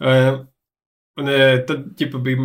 Uh, 0.00 0.46
un 1.20 1.28
uh, 1.28 1.58
tad, 1.68 1.92
ķipa, 1.96 2.18
bija, 2.18 2.38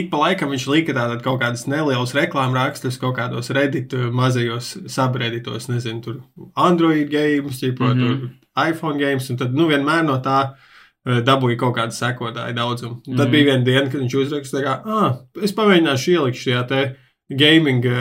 ik 0.00 0.10
pa 0.12 0.18
laikam 0.22 0.50
viņš 0.52 0.66
lika 0.72 0.92
tātad 0.96 1.22
kaut 1.24 1.40
kādas 1.40 1.66
nelielas 1.70 2.14
reklāmas 2.16 2.54
rakstus 2.58 2.98
kaut 2.98 3.16
kādos 3.18 3.50
Reddit 3.54 3.92
uh, 3.96 4.10
mazajos 4.12 4.76
sabreditos, 4.92 5.68
nezinu, 5.68 6.00
tur 6.04 6.20
Android 6.56 7.08
games, 7.10 7.60
ķipa, 7.62 7.80
mm 7.94 7.94
Mhm. 7.94 8.02
-hmm. 8.12 8.20
tur 8.20 8.68
iPhone 8.70 8.98
games, 8.98 9.30
un 9.30 9.36
tad, 9.36 9.54
nu, 9.54 9.66
vienmēr 9.68 10.04
no 10.04 10.18
tā 10.24 10.38
uh, 11.06 11.18
dabūja 11.24 11.56
kaut 11.56 11.76
kādu 11.76 11.92
sekotāju 11.92 12.54
daudzumu. 12.54 13.00
Tad 13.02 13.08
mm 13.08 13.12
Mhm. 13.14 13.20
-hmm. 13.22 13.30
bija 13.30 13.44
viena 13.44 13.64
diena, 13.64 13.90
kad 13.90 14.00
viņš 14.00 14.14
uzrakstīja, 14.22 14.62
ka, 14.64 14.82
ah, 14.86 15.16
es 15.42 15.52
pamēģināšu 15.54 16.12
ielikt 16.12 16.38
šajā 16.38 16.66
te 16.68 16.96
gaming 17.30 17.84
uh, 17.84 17.92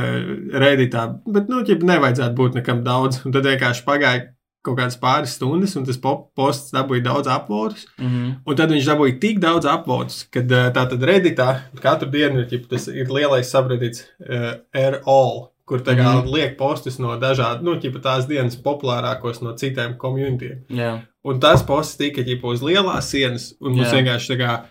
redditā, 0.60 1.20
bet, 1.34 1.50
nu, 1.50 1.62
ķip, 1.64 1.84
nevajadzētu 1.84 2.34
būt 2.36 2.54
nekam 2.56 2.84
daudz. 2.84 3.26
Un 3.26 3.32
tad 3.32 3.44
vienkārši 3.46 3.84
pagāja 3.86 4.22
kaut 4.66 4.80
kādas 4.80 4.98
pāris 5.00 5.36
stundas, 5.38 5.76
un 5.80 5.86
tas 5.88 6.00
posts 6.02 6.74
dabūja 6.76 7.06
daudz 7.06 7.32
apvotus. 7.32 7.88
Mm 8.00 8.12
-hmm. 8.12 8.36
Un 8.46 8.56
tad 8.60 8.72
viņš 8.74 8.92
dabūja 8.92 9.20
tik 9.22 9.40
daudz 9.40 9.66
apvotus, 9.70 10.24
ka 10.32 10.40
tā 10.42 10.86
tad 10.92 11.02
redditā 11.02 11.50
katru 11.82 12.10
dienu 12.10 12.46
ir, 12.46 12.68
tas 12.70 12.88
ir 12.88 13.12
lielais 13.12 13.52
subreddits 13.52 14.08
uh, 14.20 14.54
RL. 14.74 15.52
Kur 15.66 15.80
tā 15.82 15.96
kā 15.98 16.06
mm. 16.06 16.22
-hmm. 16.22 16.34
liek 16.34 16.58
postus 16.58 17.00
no 17.00 17.18
dažādām, 17.18 17.64
nu, 17.64 17.72
ķipa 17.82 18.00
tās 18.02 18.28
dienas 18.28 18.56
populārākos 18.56 19.42
no 19.42 19.54
citiem 19.58 19.98
komunitiem. 19.98 20.60
Jā. 20.70 21.02
Un 21.26 21.40
tas 21.40 21.64
posts 21.64 21.98
tika 21.98 22.22
ģipa, 22.22 22.48
uz 22.48 22.62
lielās 22.62 23.10
sienas, 23.10 23.56
un 23.62 23.72
mums 23.72 23.90
Jā. 23.90 23.96
vienkārši 23.96 24.28
tā 24.34 24.38
kā 24.38 24.64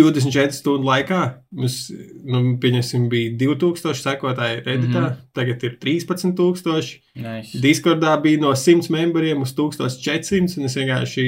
24 0.00 0.52
stundu 0.56 0.86
laikā 0.88 1.20
mums, 1.52 1.76
nu, 2.24 2.40
pieņemsim, 2.62 3.08
bija 3.12 3.36
2000 3.40 3.94
sekotāji 4.00 4.62
Redditā, 4.64 5.00
mm. 5.00 5.06
-hmm. 5.06 5.16
tagad 5.34 5.62
ir 5.64 5.78
13,000. 5.82 7.00
Nice. 7.14 7.58
Discordā 7.62 8.16
bija 8.22 8.40
no 8.40 8.52
100 8.56 8.90
membriem 8.90 9.42
uz 9.42 9.52
1400, 9.54 10.58
un 10.58 10.64
es 10.64 10.76
vienkārši 10.76 11.26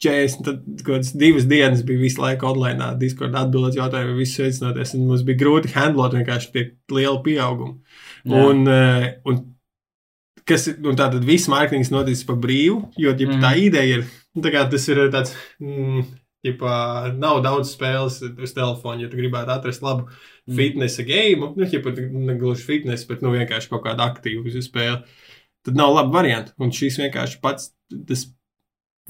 40, 0.00 0.44
tad 0.44 0.60
kaut 0.80 0.94
kādas 0.96 1.12
divas 1.16 1.44
dienas 1.44 1.82
bija 1.84 2.00
visu 2.00 2.22
laiku 2.22 2.46
online, 2.46 2.94
Discord 2.98 3.34
atbildot 3.36 3.74
jautājumu, 3.76 4.16
visu 4.16 4.42
sveicināties, 4.42 4.94
un 4.96 5.06
mums 5.06 5.22
bija 5.22 5.38
grūti 5.42 5.74
handlot 5.74 6.14
vienkārši 6.16 6.52
tie 6.52 6.70
lieli 6.90 7.20
pieaugumi. 7.24 7.74
Jā. 8.24 8.46
Un, 8.46 8.68
eh, 8.68 9.14
un, 9.26 9.42
kas, 10.46 10.68
ir- 10.68 10.80
un 10.86 10.96
tā 10.96 11.10
tad 11.12 11.24
viss 11.24 11.48
mārketings 11.48 11.90
noticis 11.92 12.24
pa 12.24 12.32
brīvu, 12.32 12.92
jo 12.98 13.12
ģipa, 13.12 13.36
mm. 13.36 13.40
tā 13.44 13.50
Mhm. 13.52 13.60
ideja 13.66 13.98
ir, 13.98 14.04
nu, 14.34 14.42
tā 14.42 14.50
kā 14.54 14.70
tas 14.70 14.88
ir 14.88 14.96
tāds, 15.10 15.34
mm, 15.60 16.04
ģipa, 16.46 16.74
nav 17.20 17.42
daudz 17.44 17.74
spēles 17.74 18.20
uz 18.24 18.54
telefona, 18.56 19.04
ja 19.04 19.10
tu 19.12 19.18
gribētu 19.20 19.52
atrast 19.52 19.84
labu 19.84 20.08
Mm. 20.50 20.56
fitnesa 20.56 21.04
game, 21.06 21.52
nu, 21.56 21.66
ģipa, 21.68 21.92
ne 22.10 22.34
gluži 22.38 22.66
fitness, 22.66 23.06
bet, 23.06 23.22
nu, 23.22 23.30
vienkārši 23.34 23.70
kaut 23.70 23.84
kādu 23.84 24.02
aktīvu 24.02 24.50
spēli, 24.64 24.98
tad 25.66 25.78
nav 25.78 25.94
labi 25.94 26.14
varianti. 26.16 26.54
Un 26.58 26.72
šis 26.74 26.98
vienkārši 27.02 27.40
pats, 27.42 27.70
tas 28.08 28.26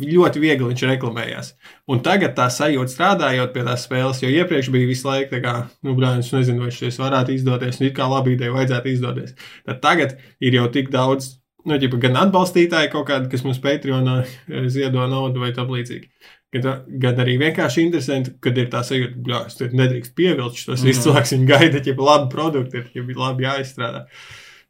ļoti 0.01 0.41
viegli 0.43 0.69
viņš 0.69 0.85
reklamējās. 0.91 1.53
Un 1.93 2.03
tagad 2.05 2.35
tā 2.37 2.49
sajūta 2.53 2.93
strādājot 2.93 3.55
pie 3.55 3.65
tās 3.67 3.85
spēles, 3.87 4.23
jo 4.23 4.31
iepriekš 4.33 4.71
bija 4.75 4.89
visu 4.89 5.09
laiku, 5.09 5.41
kā, 5.45 5.55
nu, 5.87 5.95
brāļs, 5.99 6.33
nezinu, 6.37 6.65
vai 6.67 6.75
šis 6.75 7.01
varētu 7.01 7.37
izdoties, 7.37 7.81
un 7.81 7.89
it 7.89 7.97
kā 7.97 8.09
labi 8.11 8.35
ideja 8.37 8.55
vajadzētu 8.57 8.93
izdoties. 8.95 9.37
Tad 9.69 9.81
tagad 9.85 10.17
ir 10.41 10.57
jau 10.57 10.67
tik 10.73 10.91
daudz, 10.93 11.37
nu, 11.69 11.77
ģipa, 11.81 12.01
gan 12.05 12.21
atbalstītāji 12.27 12.93
kādi, 12.97 13.31
kas 13.33 13.45
mums 13.47 13.61
Patreonā 13.63 14.21
eh, 14.25 14.69
ziedo 14.73 15.07
naudu 15.09 15.45
vai 15.45 15.53
tam 15.57 15.73
līdzīgi. 15.73 16.11
Gan, 16.53 16.81
gan 16.99 17.21
arī 17.23 17.37
vienkārši 17.39 17.85
interesanti, 17.85 18.33
kad 18.43 18.57
ir 18.59 18.67
tā 18.73 18.81
sajūta, 18.83 19.21
ka 19.23 19.45
tas 19.47 19.75
nedrīkst 19.79 20.15
pievilkt. 20.19 20.65
Tas 20.67 20.81
Mhm. 20.81 20.87
viss 20.89 21.05
cilvēks 21.05 21.33
viņa 21.37 21.47
gaida, 21.47 21.83
ja 21.87 21.95
labi 21.95 22.31
produkti 22.33 22.77
ir, 22.81 22.89
ja 22.95 23.03
labi 23.17 23.45
jāizstrādā. 23.45 24.07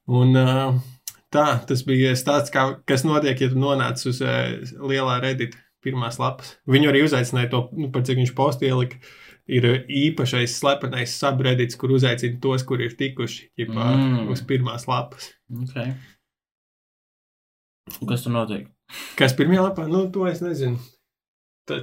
Un, 0.06 0.34
tā, 1.32 1.46
tas 1.66 1.82
bija 1.88 2.12
stāsts, 2.12 2.52
kā, 2.52 2.66
kas 2.84 3.02
notiek, 3.04 3.40
ja 3.40 3.48
tu 3.48 3.54
nonāc 3.56 4.04
uz 4.06 4.20
lielā 4.20 5.20
redīta 5.22 5.56
pirmās 5.82 6.18
lapas. 6.20 6.56
Viņu 6.68 6.90
arī 6.92 7.00
uzaicināja 7.06 7.50
to, 7.50 7.68
nu, 7.72 7.88
par 7.90 8.02
cik 8.02 8.18
viņš 8.18 8.34
postu 8.36 8.66
ielika. 8.68 8.96
Ir 9.48 9.64
īpašais 9.88 10.52
slepenais 10.60 11.16
subreddits, 11.18 11.74
kur 11.80 11.88
uzaicina 11.96 12.38
tos, 12.40 12.62
kur 12.62 12.78
ir 12.84 12.90
tikuši 12.94 13.48
ģipā, 13.58 13.86
Mm. 13.96 14.28
uz 14.30 14.42
pirmās 14.42 14.86
lapas. 14.86 15.32
Okay. 15.50 15.94
Kas 18.06 18.22
tur 18.22 18.32
notiek? 18.36 18.68
Kas 19.16 19.32
pirmajā 19.34 19.64
lapā? 19.70 19.88
Nu, 19.88 20.04
to 20.12 20.26
es 20.26 20.40
nezinu. 20.44 20.78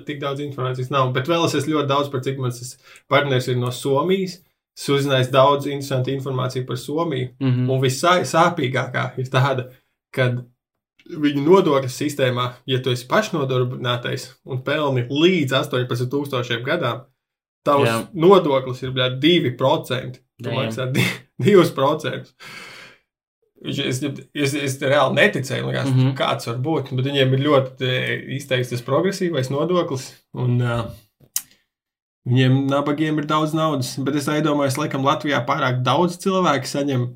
Tik 0.08 0.20
daudz 0.22 0.44
informācijas 0.44 0.92
nav. 0.94 1.14
Bet 1.16 1.30
vēl 1.32 1.46
es 1.46 1.68
ļoti 1.68 1.88
daudz 1.88 2.12
par 2.14 2.22
cik 2.26 2.38
mans 2.44 2.78
partneris 3.10 3.48
ir 3.48 3.58
no 3.62 3.72
Somijas. 3.72 4.40
Es 4.78 4.86
uzzināju 4.94 5.32
daudz 5.34 5.66
interesantu 5.66 6.14
informāciju 6.14 6.68
par 6.68 6.78
Somiju. 6.78 7.30
Mm 7.40 7.52
-hmm. 7.52 7.72
Un 7.72 7.82
vissāpīgākā 7.82 9.06
ir 9.18 9.26
tāda, 9.34 9.70
kad 10.14 10.44
viņu 11.10 11.44
nodokļu 11.46 11.90
sistēmā, 11.90 12.50
ja 12.66 12.82
tu 12.84 12.92
esi 12.92 13.08
pašnodarbinātais 13.08 14.28
un 14.46 14.62
pelni 14.64 15.08
līdz 15.10 15.54
18,000 15.54 16.64
gadām, 16.64 17.06
tavs 17.66 17.90
Jā. 17.90 18.08
nodoklis 18.14 18.84
ir 18.84 18.92
bļā, 18.92 19.20
2%. 19.20 20.20
Tu 20.44 20.50
maksā 20.50 20.92
di- 20.92 21.02
2%. 21.42 22.34
Viņš- 23.66 23.86
Es, 23.88 24.02
es, 24.38 24.54
es 24.54 24.76
reāli 24.82 25.18
neticēju, 25.18 25.66
likās, 25.66 25.90
mm. 25.90 25.98
-hmm. 25.98 26.16
kāds 26.18 26.48
var 26.50 26.60
būt. 26.62 26.92
Bet 26.94 27.08
viņiem 27.10 27.34
ir 27.34 27.44
ļoti 27.48 27.88
e, 27.90 28.18
izteikts 28.38 28.70
tas 28.70 28.84
progresīvais 28.86 29.50
nodoklis. 29.50 30.12
Un, 30.38 30.62
uh, 30.62 30.84
viņiem 32.28 32.68
nabagiem 32.70 33.18
ir 33.18 33.26
daudz 33.26 33.56
naudas. 33.58 33.96
Bet 33.98 34.20
es 34.20 34.28
nedomāju, 34.30 34.76
ka 34.76 34.84
laikam 34.84 35.08
Latvijā 35.08 35.42
pārāk 35.48 35.82
daudz 35.82 36.20
cilvēku 36.22 36.70
saņem 36.70 37.08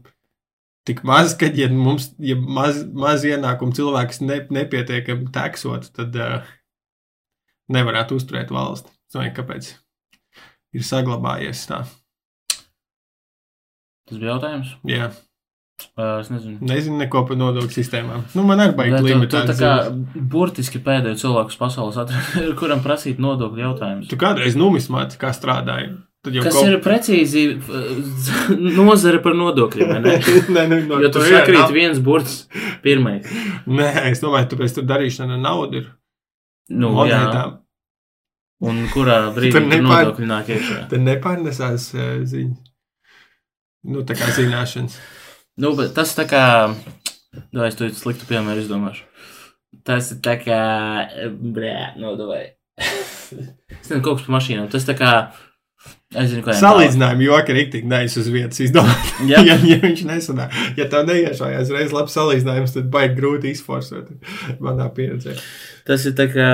tik 0.88 1.04
maz, 1.06 1.36
ka, 1.38 1.46
ja 1.46 1.70
mums 1.70 2.10
ja 2.18 2.36
maz, 2.36 2.82
maz 2.90 3.26
ienākumu 3.28 3.76
cilvēks 3.78 4.24
ne, 4.26 4.42
nepietiekami 4.50 5.30
teksot, 5.34 5.92
tad 5.94 6.16
uh, 6.18 6.54
nevarētu 7.70 8.18
uzturēt 8.18 8.50
valsti. 8.50 8.90
Es 8.90 9.14
domāju, 9.18 9.36
kāpēc 9.38 9.74
ir 10.74 10.88
saglabājies 10.88 11.68
tā. 11.70 11.84
Tas 14.10 14.18
bija 14.18 14.34
jautājums. 14.34 14.74
Jā. 14.90 15.12
Uh, 15.12 15.28
es 16.22 16.30
nezinu. 16.34 16.58
Nezinu 16.70 16.98
neko 17.02 17.24
par 17.30 17.38
nodokļu 17.40 17.72
sistēmām. 17.76 18.24
Nu, 18.36 18.44
man 18.48 18.60
arī 18.64 18.76
tu 18.98 19.06
limitēt. 19.08 19.50
tā 19.52 19.56
kā 19.60 19.72
burtiski 20.34 20.80
pēdējo 20.84 21.18
cilvēku 21.24 21.58
pasaules 21.60 21.98
atradu, 22.02 22.54
kuram 22.62 22.82
prasīt 22.86 23.20
nodokļu 23.24 23.64
jautājumus. 23.66 24.08
Tu 24.12 24.20
kādreiz 24.22 24.56
numismāti 24.60 25.20
kā 25.22 25.34
strādāji. 25.36 25.94
Kas 26.22 26.54
kaut- 26.54 26.68
ir 26.70 26.76
precīzi 26.86 27.44
nozare 28.78 29.18
par 29.24 29.34
nodokļiem? 29.38 29.94
Ne? 30.06 30.18
Nē, 30.56 30.66
nu, 30.70 30.78
no, 30.92 31.00
Jo 31.02 31.10
tur 31.14 31.26
sakrīt 31.26 31.58
nav- 31.64 31.74
viens 31.74 32.00
burts 32.06 32.44
pirmais. 32.84 33.26
Nē, 33.66 33.88
es 34.12 34.22
domāju, 34.22 34.52
tāpēc 34.54 34.76
tur 34.78 34.86
darīšana 34.90 35.40
ar 35.40 35.42
naudu 35.42 35.82
ir. 35.82 35.88
Nu, 36.72 36.92
jā, 37.10 37.18
monētām. 37.18 37.56
un 38.70 38.84
kurā 38.94 39.16
brīdī 39.36 39.56
Tur 39.58 39.66
tur 39.66 39.72
nepār- 39.74 40.06
nodokļi 40.06 40.28
nāk 40.30 40.52
iekšā? 40.54 40.78
Tad 40.94 41.02
nepārnesās 41.08 41.88
uh, 41.98 42.12
ziņas. 42.30 42.62
Nu, 43.92 44.04
tā 44.06 44.14
kā 44.14 44.30
zināšanas. 44.38 45.00
Nu, 45.62 45.76
bet 45.78 45.94
tas 45.98 46.16
tā 46.18 46.26
kā. 46.30 46.44
Vai 47.54 47.70
es 47.70 47.78
to 47.80 47.88
sliktu 47.96 48.28
piemēru 48.30 48.64
izdomāšu? 48.64 49.06
Tas 49.88 50.10
ir 50.16 50.20
tā 50.26 50.36
kā. 50.42 50.60
Brē, 51.30 51.94
nu, 52.02 52.16
vai. 52.26 52.44
es 52.82 53.88
nezinu, 53.88 54.02
kaut 54.02 54.20
kas 54.20 54.28
par 54.28 54.38
mašīnām. 54.40 54.68
Tas 54.74 54.88
tā 54.88 54.98
kā. 54.98 55.14
Zinu, 56.12 56.44
kā 56.44 56.54
Salīdzinājumi 56.60 57.24
joki 57.24 57.54
rīktīgi 57.56 57.88
neizs 57.90 58.20
uz 58.20 58.28
vietas 58.34 58.60
izdomāt. 58.62 59.14
Ja, 59.32 59.40
ja 59.46 59.56
viņš 59.80 60.02
nesanāk, 60.10 60.54
ja 60.78 60.88
tev 60.92 61.06
neiešājās 61.08 61.70
reiz 61.72 61.94
labs 61.96 62.18
salīdzinājums, 62.18 62.74
tad 62.76 62.90
baigi 62.92 63.16
grūti 63.20 63.54
izforsot 63.54 64.10
manā 64.62 64.90
pieredzē. 64.94 65.38
Tas 65.88 66.04
ir 66.10 66.18
tā 66.18 66.28
kā. 66.34 66.50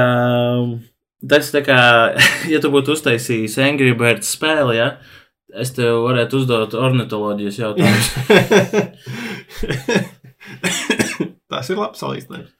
Tas 1.31 1.49
tā 1.49 1.63
kā, 1.65 1.79
ja 2.53 2.61
tu 2.61 2.69
būtu 2.73 2.93
uztaisījis 2.93 3.57
Angry 3.65 3.95
Birds 3.97 4.29
spēli, 4.35 4.77
ja, 4.77 4.91
es 5.55 5.71
tev 5.75 6.01
varētu 6.05 6.41
uzdot 6.41 6.73
ornitoloģijas 6.77 7.59
jautājumus. 7.61 8.09
Tas 11.51 11.69
ir 11.71 11.79
labs 11.79 12.01
salīdzinājums. 12.03 12.51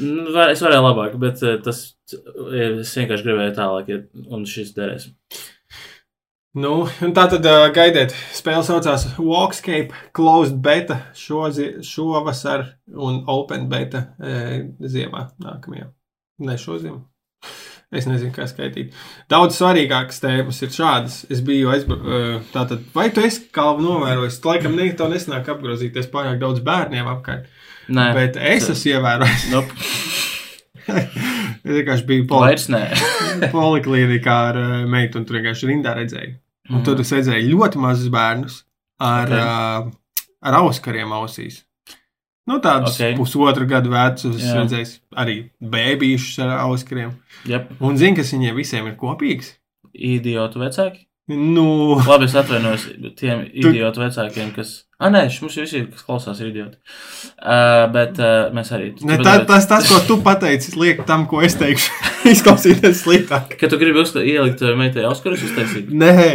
Nu, 0.00 0.30
var- 0.32 0.50
Es 0.54 0.62
varēju 0.64 0.84
labāk, 0.86 1.16
bet 1.20 1.42
eh, 1.44 1.58
tas 1.62 1.80
eh, 2.14 2.80
es 2.80 2.94
vienkārši 2.96 3.26
gribēju 3.26 3.54
tālāk, 3.58 3.90
iet, 3.92 4.06
un 4.32 4.46
šis 4.48 4.70
derēs. 4.76 5.10
Nu, 6.54 6.84
un 7.02 7.12
tā 7.16 7.24
tad 7.32 7.44
uh, 7.50 7.64
gaidiet, 7.74 8.14
spēle 8.32 8.62
saucās 8.62 9.08
Walkscape 9.18 9.90
Closed 10.14 10.60
Beta 10.62 11.00
šovasar 11.18 12.62
un 12.94 13.24
Open 13.26 13.66
Beta 13.68 14.04
e, 14.22 14.60
ziemā 14.86 15.24
nākamajā. 15.42 15.88
Ne 16.46 16.54
šoziem. 16.58 17.00
Es 17.94 18.08
nezinu, 18.10 18.32
kā 18.34 18.42
skaitīt. 18.50 18.90
Daudz 19.30 19.54
svarīgākas 19.54 20.16
tēmas 20.18 20.56
ir 20.66 20.70
šādas. 20.74 21.20
Es 21.30 21.38
biju 21.46 21.68
aizbraucis. 21.70 22.48
Tātad, 22.50 22.80
vai 22.96 23.04
tu 23.14 23.22
esi 23.22 23.44
kalnu 23.54 23.84
novērojis? 23.86 24.40
Laikam 24.42 24.74
ne, 24.74 24.88
tev 24.98 25.12
nesanāk 25.12 25.46
apgrozīties 25.52 26.08
pārāk 26.10 26.40
daudz 26.40 26.58
bērniem 26.66 27.06
apkārt. 27.12 27.44
Nē, 27.94 28.08
Bet 28.16 28.36
es 28.40 28.66
esmu 28.72 28.96
ievērojis. 28.96 29.44
nope, 29.52 29.76
es 30.88 31.70
vienkārši 31.76 32.06
biju 32.08 32.26
poli 32.32 32.56
poliklinikā 33.54 34.36
ar 34.50 34.58
meitu 34.90 35.20
un 35.20 35.28
tur 35.28 35.38
vienkārši 35.38 35.70
rindā 35.70 35.94
redzēju. 36.00 36.34
Un 36.72 36.78
Mhm. 36.80 36.84
tur 36.88 37.00
es 37.04 37.12
redzēju 37.12 37.50
ļoti 37.52 37.80
mazus 37.84 38.08
bērnus 38.10 38.62
ar, 38.98 39.28
Ok. 39.28 39.38
okay. 39.38 39.92
uh, 39.92 39.92
ar 40.48 40.58
auskariem 40.62 41.12
ausīs. 41.12 41.62
Nu, 42.46 42.58
tādus 42.60 42.98
Ok. 42.98 43.00
okay. 43.00 43.16
pusotru 43.16 43.66
gadu 43.66 43.90
vecus, 43.94 44.36
Jā. 44.42 44.58
redzējis 44.58 44.98
arī 45.16 45.36
bērnīšus 45.64 46.42
ar 46.44 46.58
auskariem. 46.66 47.14
Yep. 47.48 47.76
Un 47.80 47.96
zini, 47.96 48.16
kas 48.18 48.32
viņiem 48.36 48.58
visiem 48.58 48.88
ir 48.90 48.96
kopīgs? 49.00 49.54
Idiotu 49.94 50.60
vecāki. 50.60 51.06
Nu, 51.32 51.96
Labi, 52.04 52.26
es 52.28 52.34
atvainojos 52.36 52.84
tiem 53.16 53.46
idiotu 53.48 54.02
vecākiem, 54.02 54.52
kas. 54.52 54.82
Ah, 55.02 55.10
nē, 55.10 55.24
mums 55.42 55.56
visi, 55.58 55.80
kas 55.90 56.04
klausās, 56.06 56.38
ir 56.38 56.52
idioti. 56.52 56.76
Uh, 57.42 57.88
bet 57.92 58.18
uh, 58.22 58.52
mēs 58.54 58.68
arī. 58.76 58.92
ne, 59.02 59.16
tā, 59.26 59.32
tas, 59.48 59.66
tas, 59.66 59.88
ko 59.90 59.98
tu 60.06 60.16
pateici, 60.22 60.70
liek 60.78 61.00
tam, 61.08 61.24
ko 61.30 61.40
es 61.42 61.56
teikšu, 61.58 61.90
izklausīties 62.32 63.00
sliktāk. 63.02 63.56
Ka 63.58 63.70
tu 63.72 63.78
gribi 63.80 63.98
uzta- 64.04 64.22
ielikt 64.22 64.62
meitai 64.78 65.02
Oskarus 65.08 65.42
uztaisīt? 65.48 65.90
Nē, 65.90 66.28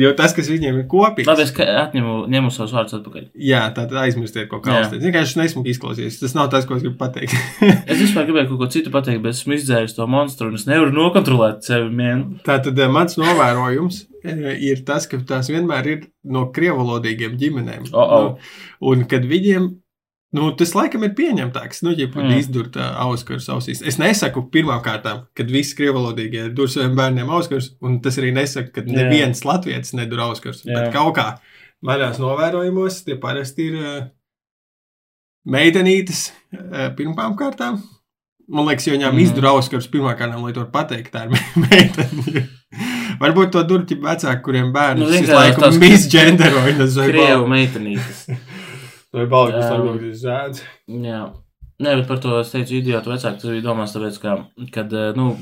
jo 0.00 0.14
tas, 0.16 0.32
kas 0.36 0.48
viņiem 0.48 0.80
ir 0.80 0.86
kopīgs. 0.88 1.28
Labi, 1.28 1.44
es 1.44 1.52
atņemu, 1.52 2.16
ņemu 2.32 2.54
savus 2.56 2.72
vārdus 2.74 2.96
atpakaļ. 2.96 3.28
Jā, 3.52 3.66
tā 3.76 3.84
tad 3.84 4.00
aizmirstiet, 4.06 4.48
ko 4.48 4.62
Jā. 4.62 4.64
kaustēt. 4.70 5.04
Vienkārši 5.04 5.42
nesmuki 5.42 5.74
izklausīties. 5.76 6.18
Tas 6.24 6.34
nav 6.38 6.48
tas, 6.56 6.64
ko 6.64 6.78
es 6.80 6.86
gribu 6.86 6.96
pateikt. 7.04 7.36
Es 7.94 8.00
vispār 8.00 8.24
gribēju 8.30 8.48
kaut 8.54 8.62
ko 8.64 8.70
citu 8.72 8.90
pateikt, 8.94 9.20
bet 9.22 9.36
esmu 9.36 9.58
izdzēris 9.58 9.94
to 9.98 10.06
monstru 10.10 10.48
un 10.48 10.56
es 10.56 10.64
nevaru 10.66 10.94
nokontrolēt 10.96 11.68
sevi. 11.68 11.92
Man. 11.94 12.24
Tātad 12.48 12.78
eh, 12.80 12.88
mans 12.90 13.18
novērojums 13.20 14.02
ir 14.24 14.84
tas, 14.88 15.06
ka 15.10 15.18
tās 15.28 15.50
vienmēr 15.52 15.86
ir 15.92 16.04
no 16.24 16.46
krievalodīgiem 16.54 17.34
ģimenēm. 17.40 17.88
Oh, 17.92 18.00
oh. 18.02 18.28
Nu, 18.28 18.92
un 18.92 19.04
kad 19.10 19.26
viņiem, 19.28 19.66
nu, 20.34 20.48
tas 20.58 20.72
laikam 20.74 21.04
ir 21.06 21.12
pieņemtāks, 21.18 21.82
nu, 21.86 21.92
ja 21.94 22.08
pat 22.10 22.24
Mm. 22.24 22.38
izdurt 22.40 22.76
uh, 22.80 22.88
auskarus 23.04 23.48
ausīs. 23.52 23.82
Es 23.86 23.98
nesaku 24.00 24.46
pirmām 24.50 24.80
kārtām, 24.82 25.26
kad 25.36 25.50
visi 25.52 25.76
krievalodīgie 25.78 26.48
dur 26.56 26.68
saviem 26.72 26.96
bērniem 26.98 27.30
auskarus, 27.30 27.72
un 27.84 28.00
tas 28.02 28.16
arī 28.18 28.32
nesaku, 28.34 28.72
ka 28.74 28.82
Jā. 28.86 28.92
neviens 29.02 29.44
latvietis 29.44 29.92
nedur 29.94 30.24
auskarus. 30.30 30.64
Jā. 30.64 30.74
Bet 30.88 30.92
kaut 30.96 31.14
kā 31.20 31.28
manās 31.84 32.18
novērojumos 32.22 33.02
tie 33.04 33.18
parasti 33.20 33.68
ir 33.70 33.80
uh, 33.80 34.06
meitenītes 35.44 36.30
uh, 36.56 36.88
pirmām 36.96 37.36
kārtām. 37.38 37.82
Man 38.48 38.66
liekas, 38.68 38.84
jo 38.88 38.92
viņām 38.96 39.14
mm. 39.14 39.22
izdara 39.24 39.54
auskarus 39.56 39.86
pirmā 39.92 40.16
kārtā, 40.18 40.36
lai 40.40 40.52
to 40.56 40.64
pateikt, 40.72 41.12
tā 41.14 41.22
ir 41.24 41.32
me- 41.32 41.44
meitene. 41.68 42.42
Varbūt 43.20 43.54
to 43.54 43.62
durķi 43.68 44.00
vecāki, 44.02 44.42
kuriem 44.44 44.72
bērni 44.74 45.04
Nu, 45.04 45.12
misgenderoja. 45.80 46.76
Tas 46.80 46.98
vai 46.98 47.08
Krievu 47.12 47.48
meitenītes. 47.50 48.26
Vai 49.14 49.28
kas 49.30 49.68
Jā. 49.68 49.74
atbildīs 49.76 50.22
zēdz. 50.24 50.62
Jā. 51.06 51.18
Nē, 51.84 51.92
bet 51.98 52.06
par 52.06 52.18
to 52.22 52.36
es 52.40 52.50
teicu, 52.50 52.76
idiotu 52.78 53.12
vecāku. 53.12 53.38
Tas 53.42 53.50
bija 53.50 53.62
domāts, 53.62 53.94
tāpēc, 53.94 54.18
ka, 54.22 54.34
kad 54.74 54.92
eh, 54.94 55.12
nu, 55.18 55.32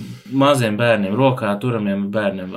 maziem 0.43 0.77
bērniem, 0.81 1.15
rokā 1.17 1.55
turamiem 1.61 2.07
bērniem, 2.13 2.53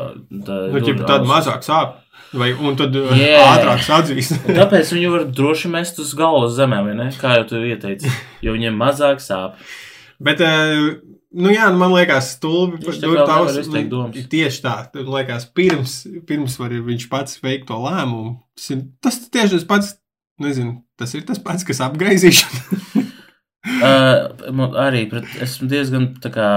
tā, 0.47 0.59
Nu, 0.71 0.83
ķip, 0.83 1.03
tad 1.07 1.27
mazāk 1.27 1.63
sāp. 1.63 2.01
Vai, 2.35 2.49
un 2.55 2.75
tad 2.79 2.95
Jā. 2.95 3.43
ātrāk 3.53 3.83
sadzīs. 3.85 4.33
Tāpēc 4.59 4.91
viņi 4.95 5.11
var 5.11 5.25
droši 5.31 5.71
mest 5.71 5.99
uz 6.03 6.11
galvas 6.17 6.55
zemē, 6.57 6.81
vai 6.87 6.95
ne? 6.99 7.09
Kā 7.19 7.35
jau 7.39 7.49
tu 7.51 7.63
ieteici, 7.63 8.11
jo 8.43 8.55
viņiem 8.55 8.79
mazāk 8.79 9.23
sāp. 9.23 9.59
Bet, 10.23 10.39
uh, 10.43 10.95
nu 11.35 11.51
jā, 11.53 11.67
nu, 11.73 11.79
man 11.81 11.91
liekas, 11.95 12.31
stulbi. 12.37 12.79
Viņš 12.85 12.99
tā 13.01 13.09
dur 13.09 13.19
kā 13.19 13.25
tavs- 13.29 13.51
nevar 13.51 13.65
izteikt 13.65 13.91
domas. 13.91 14.27
Tieši 14.31 14.63
tā. 14.63 14.75
Man 14.95 15.11
liekas, 15.17 15.45
pirms, 15.57 15.95
pirms 16.29 16.55
var 16.61 16.75
viņš 16.89 17.09
pats 17.11 17.39
veikt 17.43 17.67
to 17.69 17.77
lēmumu. 17.83 18.37
Tas, 18.55 18.69
ir, 18.75 18.81
tas 19.03 19.19
tieši 19.27 19.57
tas 19.57 19.67
pats, 19.73 19.91
nezinu, 20.41 20.77
tas 20.99 21.13
ir 21.17 21.25
tas 21.27 21.39
pats, 21.43 21.67
kas 21.67 21.83
apgraizīšana. 21.89 23.05
Uh, 23.65 24.29
arī 24.77 25.07
pret, 25.09 25.25
esmu 25.41 25.65
diezgan 25.71 26.03
tā 26.21 26.29
kā. 26.29 26.49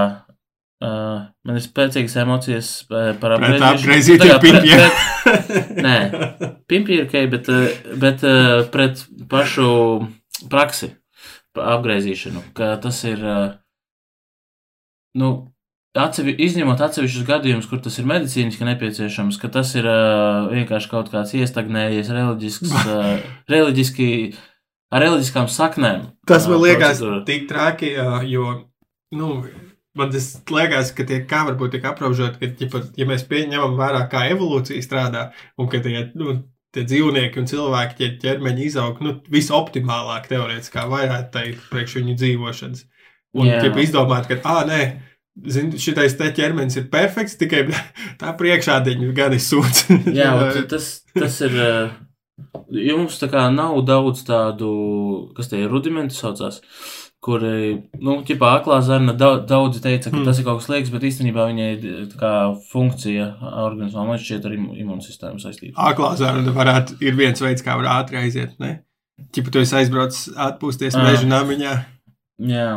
Uh, 0.79 1.23
man 1.43 1.57
ir 1.57 1.63
spēcīgas 1.65 2.13
emocijas 2.21 2.67
uh, 2.85 3.09
par 3.19 3.33
apgriezīšanu. 3.35 3.79
apgraizītiem 3.79 4.21
Tā 4.21 4.27
kā 4.29 4.37
pret- 4.43 4.67
Nē, 5.87 5.95
pimpi 6.69 6.99
ir 6.99 7.07
ok, 7.07 7.15
bet, 7.33 7.49
uh, 7.49 7.95
bet 7.99 8.21
uh, 8.29 8.61
pret 8.71 9.01
pašu 9.31 9.65
praksi, 10.53 10.91
ka 12.55 12.75
tas 12.85 13.01
ir. 13.09 13.25
Uh, 13.25 13.49
nu, 15.17 15.31
Atsevi, 15.97 16.35
izņemot 16.45 16.81
atsevišķus 16.85 17.25
gadījumus, 17.25 17.65
kur 17.65 17.79
tas 17.81 17.95
ir 17.97 18.05
medicīniski 18.09 18.65
nepieciešams, 18.67 19.39
ka 19.41 19.49
tas 19.49 19.71
ir 19.73 19.87
uh, 19.89 20.45
vienkārši 20.51 20.91
kaut 20.91 21.09
kāds 21.09 21.33
iestagnējies 21.33 22.11
reliģisks, 22.13 22.75
uh, 22.93 23.23
reliģiski, 23.49 24.09
ar 24.93 25.03
reliģiskām 25.07 25.49
saknēm. 25.49 26.05
Tas 26.29 26.45
man 26.45 26.59
uh, 26.59 26.67
liekas 26.67 26.99
procedūra. 26.99 27.23
tik 27.25 27.49
traki, 27.49 27.89
jā, 27.97 28.21
jo, 28.29 28.53
nu, 29.17 29.31
man 29.97 30.13
tas 30.13 30.29
liekas, 30.53 30.93
ka 30.93 31.07
tie 31.09 31.23
kā 31.25 31.41
varbūt 31.49 31.73
tiek 31.73 31.89
aprobežot, 31.89 32.37
ka, 32.37 32.51
ja, 32.53 32.69
pat, 32.69 32.93
ja 32.99 33.09
mēs 33.09 33.25
pieņemam 33.31 33.73
vērā, 33.81 34.05
kā 34.13 34.27
evolūcija 34.35 34.85
strādā, 34.85 35.25
un 35.57 35.73
ka 35.73 35.81
tie, 35.81 36.05
nu, 36.21 36.37
tie 36.75 36.85
dzīvnieki 36.85 37.41
un 37.41 37.49
cilvēki 37.49 37.97
tie 37.97 38.11
ķermeņi 38.27 38.69
izaug 38.69 39.01
nu, 39.01 39.17
visoptimālāk, 39.33 40.29
teorētiski, 40.29 40.85
varētu 40.93 41.33
teikt, 41.33 41.65
priekš 41.73 41.97
viņu 41.97 42.17
dzīvošanas. 42.21 42.85
Un 43.37 43.45
ja 43.47 43.59
izdomāt, 43.83 44.25
ka, 44.27 44.39
ah, 44.49 44.63
nē, 44.65 44.79
zin, 45.53 45.69
šitais 45.77 46.15
te 46.17 46.31
ķermenis 46.33 46.77
ir 46.81 46.87
perfekts, 46.89 47.37
tikai 47.37 47.67
tā 48.21 48.33
priekšādiņa 48.39 49.11
gan 49.17 49.33
ir 49.37 49.43
sūds. 49.43 49.85
Jā, 50.19 50.31
tas, 50.71 50.93
tas 51.13 51.41
ir. 51.45 51.57
eh, 51.59 51.89
Jums 52.71 53.17
tā 53.19 53.27
kā 53.27 53.49
nav 53.51 53.81
daudz 53.83 54.21
tādu, 54.23 54.67
kas 55.35 55.49
tie 55.51 55.57
ir 55.65 55.69
rudimenti 55.73 56.15
saucās, 56.15 56.61
kuri, 57.19 57.81
nu, 57.99 58.13
ķipā 58.23 58.51
aklā 58.61 58.77
zarna, 58.85 59.11
daudz, 59.17 59.41
daudzi 59.49 59.81
teica, 59.83 60.07
ka 60.07 60.15
Hmm. 60.15 60.23
tas 60.25 60.39
ir 60.39 60.45
kaut 60.47 60.61
kas 60.61 60.69
liekas, 60.71 60.91
bet 60.93 61.03
īstenībā 61.09 61.47
viņai 61.49 61.67
ir 61.75 62.05
tā 62.13 62.19
kā 62.21 62.31
funkcija 62.71 63.25
organismā, 63.65 64.05
man 64.07 64.21
šķiet 64.23 64.45
ar 64.47 64.55
imu- 64.55 64.77
imūnsistēmu 64.85 65.41
saistīta. 65.43 65.75
Aklā 65.91 66.13
zārna 66.21 66.53
varētu, 66.55 66.95
ir 67.03 67.17
viens 67.19 67.41
veids, 67.43 67.61
kā 67.65 67.75
var 67.75 67.89
ātri 67.99 68.21
aiziet, 68.23 68.55
ne? 68.63 68.71
Ķipa, 69.35 69.51
tu 69.51 69.59
esi 69.65 69.75
aizbraucis 69.81 70.29
atpūsties 70.47 70.95
Ā. 70.95 71.03
meža 71.09 71.27
namiņā. 71.27 71.73
Jā, 72.47 72.69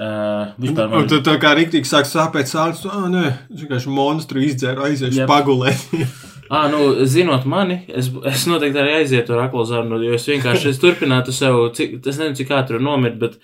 uh, 0.00 0.54
vispār 0.60 0.88
man, 0.92 1.08
tu 1.10 1.20
tā 1.24 1.36
kā 1.42 1.54
rīktīgi 1.58 1.88
sāk 1.88 2.08
sāpēt 2.10 2.50
sāls, 2.50 2.84
ah, 2.90 3.06
nē, 3.12 3.26
vienkārši 3.62 3.92
monstru 3.92 4.42
izdzēru, 4.46 4.88
aiziešu 4.90 5.22
Jep. 5.24 5.30
pagulēt. 5.30 5.86
Ah, 6.46 6.68
nu, 6.70 6.92
zinot 7.10 7.42
mani, 7.50 7.80
es, 7.90 8.06
es 8.30 8.44
noteikti 8.46 8.78
arī 8.78 8.92
aizietu 9.00 9.34
ar 9.34 9.48
aklo 9.48 9.64
zarnu, 9.66 9.98
jo 10.06 10.14
es 10.14 10.28
vienkārši 10.30 10.68
es 10.70 10.76
turpinātu 10.78 11.32
sev, 11.34 11.56
cik, 11.74 11.96
es 11.98 12.20
nezinu, 12.20 12.36
cik 12.38 12.52
ātri 12.54 12.78
nomirt, 12.78 13.16
bet 13.18 13.34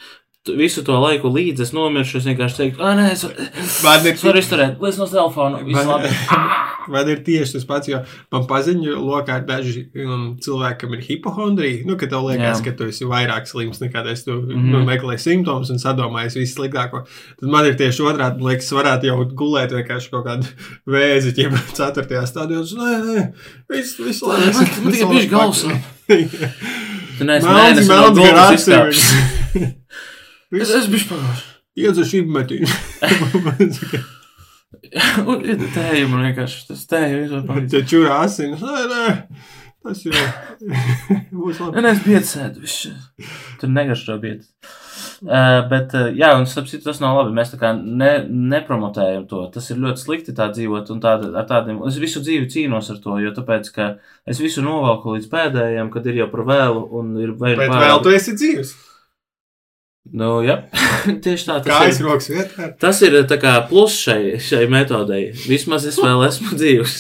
visu 0.49 0.83
to 0.83 0.97
laiku 0.99 1.31
līdz 1.31 1.63
es 1.63 1.71
nomiršu, 1.75 2.19
es 2.19 2.25
vienkārši 2.27 2.57
teiktu, 2.59 2.83
ah, 2.83 2.97
nē, 2.99 3.13
es, 3.15 3.23
Man 3.85 4.03
ir 4.07 4.17
es 4.17 4.25
varu 4.27 4.41
izturēt, 4.43 4.81
līdz 4.83 4.97
no 4.99 5.07
telefona, 5.07 5.61
viss 5.63 5.79
Man- 5.79 5.87
labi. 5.93 6.09
Man 6.93 7.07
ir 7.13 7.21
tieši 7.23 7.53
tas 7.55 7.65
pats, 7.69 7.87
jo 7.87 8.01
man 8.35 8.43
paziņo, 8.51 8.97
lokā 9.07 9.37
daži 9.47 9.85
um, 10.03 10.33
cilvēki, 10.43 10.79
kam 10.81 10.97
ir 10.97 11.05
hipohondrija. 11.07 11.85
Nu, 11.87 11.95
ka 11.95 12.09
tev 12.11 12.25
liekas, 12.27 12.59
Jā. 12.59 12.65
ka 12.67 12.73
tu 12.81 12.89
esi 12.91 13.07
vairāk 13.07 13.47
slims 13.47 13.79
nekā 13.79 14.03
es. 14.11 14.25
Tu 14.27 14.33
mm 14.35 14.41
Mhm. 14.43 14.59
-hmm. 14.59 14.73
nu, 14.73 14.81
meklē 14.89 15.15
simptomus 15.17 15.71
un 15.71 15.79
sadomājies 15.79 16.35
visu 16.35 16.59
sliktāko. 16.59 17.05
Tad 17.39 17.49
man 17.49 17.67
ir 17.67 17.77
tieši 17.79 18.03
otrādi, 18.03 18.43
man 18.43 18.51
liekas, 18.51 18.73
varētu 18.75 19.07
jau 19.07 19.25
gulēt 19.31 19.71
vienkārši 19.71 20.11
kaut 20.11 20.27
kādu 20.27 20.47
vēzi, 20.89 21.31
ja 21.39 21.51
4. 21.95 22.27
stadijā. 22.33 22.67
Nē, 22.75 22.99
nē, 23.07 23.33
viss, 23.71 23.95
viss 24.01 24.23
labi. 24.23 24.51
Man- 24.53 24.93
tikai 24.93 25.09
bišķi 25.15 25.31
galvas 25.31 25.63
Tu 27.19 27.25
neesi 27.25 27.47
Melns, 27.47 27.87
mēnesis 27.87 28.67
no 28.67 29.73
Es 30.53 30.69
esmu 30.69 30.93
bišķi 30.93 31.09
pagājuši. 31.09 31.47
iedzer 31.81 32.09
šīm 32.11 32.29
Un 35.31 35.45
ir 35.49 35.63
tēja 35.73 36.05
man 36.11 36.27
vienkārši, 36.27 36.67
tas 36.69 36.85
tēja 36.91 37.23
vispār 37.23 37.45
palīdz. 37.49 37.73
Te 37.73 37.81
čurā 37.89 38.19
asinis. 38.27 38.61
Nē, 38.61 38.83
nē, 38.91 39.07
tas 39.87 40.03
jau 40.05 40.13
būs 41.39 41.61
labi. 41.63 41.85
Nē, 41.85 41.93
es 41.95 42.03
biedu 42.05 42.29
sēdu, 42.29 42.65
viss. 42.67 42.91
Tur 43.61 43.73
negaršo 43.73 44.19
biedu. 44.21 44.45
Uh, 45.23 45.63
bet, 45.71 45.95
uh, 45.97 46.11
jā, 46.19 46.33
un 46.37 46.45
starp 46.51 46.69
citu, 46.69 46.85
tas 46.89 47.01
nav 47.01 47.17
labi. 47.21 47.33
Mēs 47.37 47.55
tā 47.55 47.61
kā 47.63 47.73
ne, 47.79 48.13
nepromotējam 48.53 49.25
to. 49.31 49.47
Tas 49.55 49.71
ir 49.73 49.81
ļoti 49.81 50.05
slikti 50.05 50.37
tā 50.37 50.51
dzīvot, 50.53 50.93
un 50.93 51.03
tāda, 51.05 51.33
ar 51.39 51.49
tādiem. 51.49 51.81
Es 51.89 52.01
visu 52.03 52.21
dzīvi 52.25 52.51
cīnos 52.53 52.93
ar 52.93 53.01
to, 53.05 53.17
jo 53.23 53.33
tāpēc, 53.37 53.73
ka 53.77 53.93
es 54.29 54.43
visu 54.43 54.65
novelku 54.67 55.17
līdz 55.17 55.33
pēdējiem, 55.33 55.93
kad 55.95 56.09
ir 56.11 56.25
jau 56.25 56.33
par 56.35 56.45
vēlu, 56.53 56.89
un 57.01 57.15
ir 57.23 57.37
vai 57.39 57.55
Bet 57.61 57.73
vēl 57.73 58.03
tu 58.05 58.13
esi 58.13 58.37
dzīves. 58.37 58.75
Nu, 60.11 60.41
jā, 60.43 60.57
tieši 61.25 61.47
tā. 61.47 61.61
tas 61.63 61.69
Kājas 61.71 62.01
ir. 62.01 62.07
rokas 62.09 62.27
vietā. 62.33 62.69
Tas 62.83 62.99
ir 63.07 63.15
tā 63.31 63.37
kā 63.41 63.53
plus 63.71 63.95
šai, 64.03 64.35
šai 64.43 64.65
metodei. 64.73 65.29
Vismaz 65.47 65.87
es 65.87 66.01
vēl 66.03 66.25
esmu 66.27 66.55
dzīvs. 66.59 66.97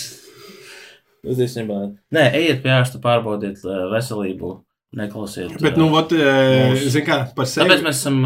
Uz 1.27 1.41
īstenībā. 1.43 1.81
Nē, 2.15 2.29
ejiet 2.39 2.63
pie 2.65 2.71
ārsta, 2.75 2.99
pārbaudiet 3.03 3.61
uh, 3.67 3.85
veselību, 3.93 4.55
neklausiet. 4.99 5.59
Bet, 5.63 5.77
nu, 5.79 5.91
ot, 5.99 6.15
mūsu- 6.15 6.89
zini, 6.95 7.05
kā 7.07 7.19
par 7.37 7.47
sevi, 7.51 7.67
Tāpēc 7.69 7.85
mēs 7.87 8.01
esam 8.01 8.23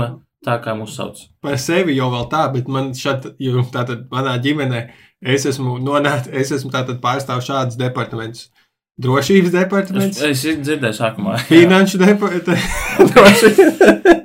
tā, 0.46 0.54
kā 0.64 0.72
mūs 0.78 0.94
sauc. 0.96 1.20
par 1.44 1.58
sevi 1.60 1.96
jau 1.96 2.08
vēl 2.12 2.28
tā, 2.32 2.46
bet 2.54 2.68
man 2.72 2.92
šeit, 2.96 3.26
jo 3.42 3.64
tātad 3.72 4.06
manā 4.12 4.36
ģimenē, 4.44 4.86
es 5.28 5.44
esmu 5.50 5.76
nonācis, 5.84 6.32
es 6.36 6.52
esmu 6.56 6.72
tātad 6.72 7.00
pārstāvu 7.04 7.44
šādus 7.44 7.76
departamentus. 7.80 8.48
Drošības 8.96 9.50
Es, 9.50 9.54
departaments, 9.58 10.22
es 10.24 10.46
dzirdēju 10.64 10.96
sākumā. 10.96 11.36
finanšu 11.52 12.00
departaments, 12.00 14.15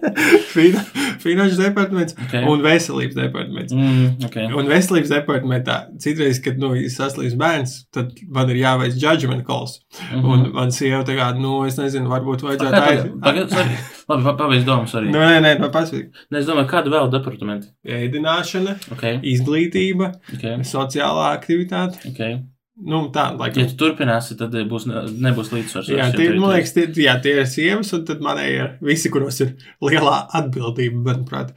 finanšu 1.23 1.57
departaments 1.61 2.15
Okay. 2.27 2.43
un 2.47 2.61
veselības 2.63 3.15
departaments. 3.17 3.73
Mm, 3.73 4.25
okay. 4.25 4.45
Un 4.57 4.67
veselības 4.71 5.09
departamentā 5.11 5.75
citreiz, 6.01 6.39
kad 6.43 6.57
nu, 6.61 6.73
saslims 6.89 7.35
bērns, 7.39 7.75
tad 7.93 8.11
man 8.29 8.49
ir 8.53 8.59
jāveic 8.61 8.95
judgment 9.01 9.45
calls. 9.47 9.79
Mhm. 10.11 10.25
Un 10.33 10.45
man 10.55 10.71
sieva 10.75 11.03
tā 11.07 11.15
kā, 11.17 11.31
nu, 11.39 11.63
es 11.67 11.77
nezinu, 11.79 12.09
varbūt 12.11 12.45
vajadzētu 12.47 12.71
Pagaid, 12.77 13.03
aiz- 13.03 13.19
pagaid, 13.25 13.49
sorry. 13.49 13.77
Labi, 14.11 14.23
pa- 14.23 14.35
pabeidz 14.43 14.65
domu, 14.67 14.87
sorry. 14.87 15.11
Nu, 15.11 15.19
nē, 15.19 15.41
nē, 15.45 15.59
man 15.59 15.71
pasaka. 15.71 16.07
Ne, 16.31 16.39
es 16.39 16.47
domāju, 16.49 16.69
kādu 16.71 16.91
vēl 16.95 17.11
departamentu? 17.13 17.67
Ēdināšana, 17.85 18.77
Okay. 18.97 19.19
izglītība, 19.35 20.13
Okay. 20.35 20.57
sociālā 20.67 21.29
aktivitāte. 21.37 22.01
Okay. 22.11 22.41
Nu, 22.83 23.03
tā, 23.13 23.27
Ja 23.29 23.37
laikam. 23.37 23.67
tu 23.69 23.75
turpināsi, 23.77 24.33
tad 24.39 24.55
būs, 24.69 24.87
ne- 24.89 25.03
nebūs 25.29 25.51
līdzsvars. 25.53 25.89
Jā, 25.93 26.07
tie, 26.15 26.31
tu 26.33 26.39
man 26.41 26.55
liekas, 26.55 26.71
tie, 26.73 26.87
jā, 27.03 27.13
tie 27.21 27.35
ir 27.37 27.45
sievas, 27.45 27.91
un 27.93 28.05
tad 28.07 28.23
manēji 28.25 28.55
ir 28.57 28.71
visi, 28.81 29.09
kuros 29.13 29.37
ir 29.45 29.51
lielā 29.85 30.15
atbildība, 30.33 31.03
manuprāt. 31.05 31.51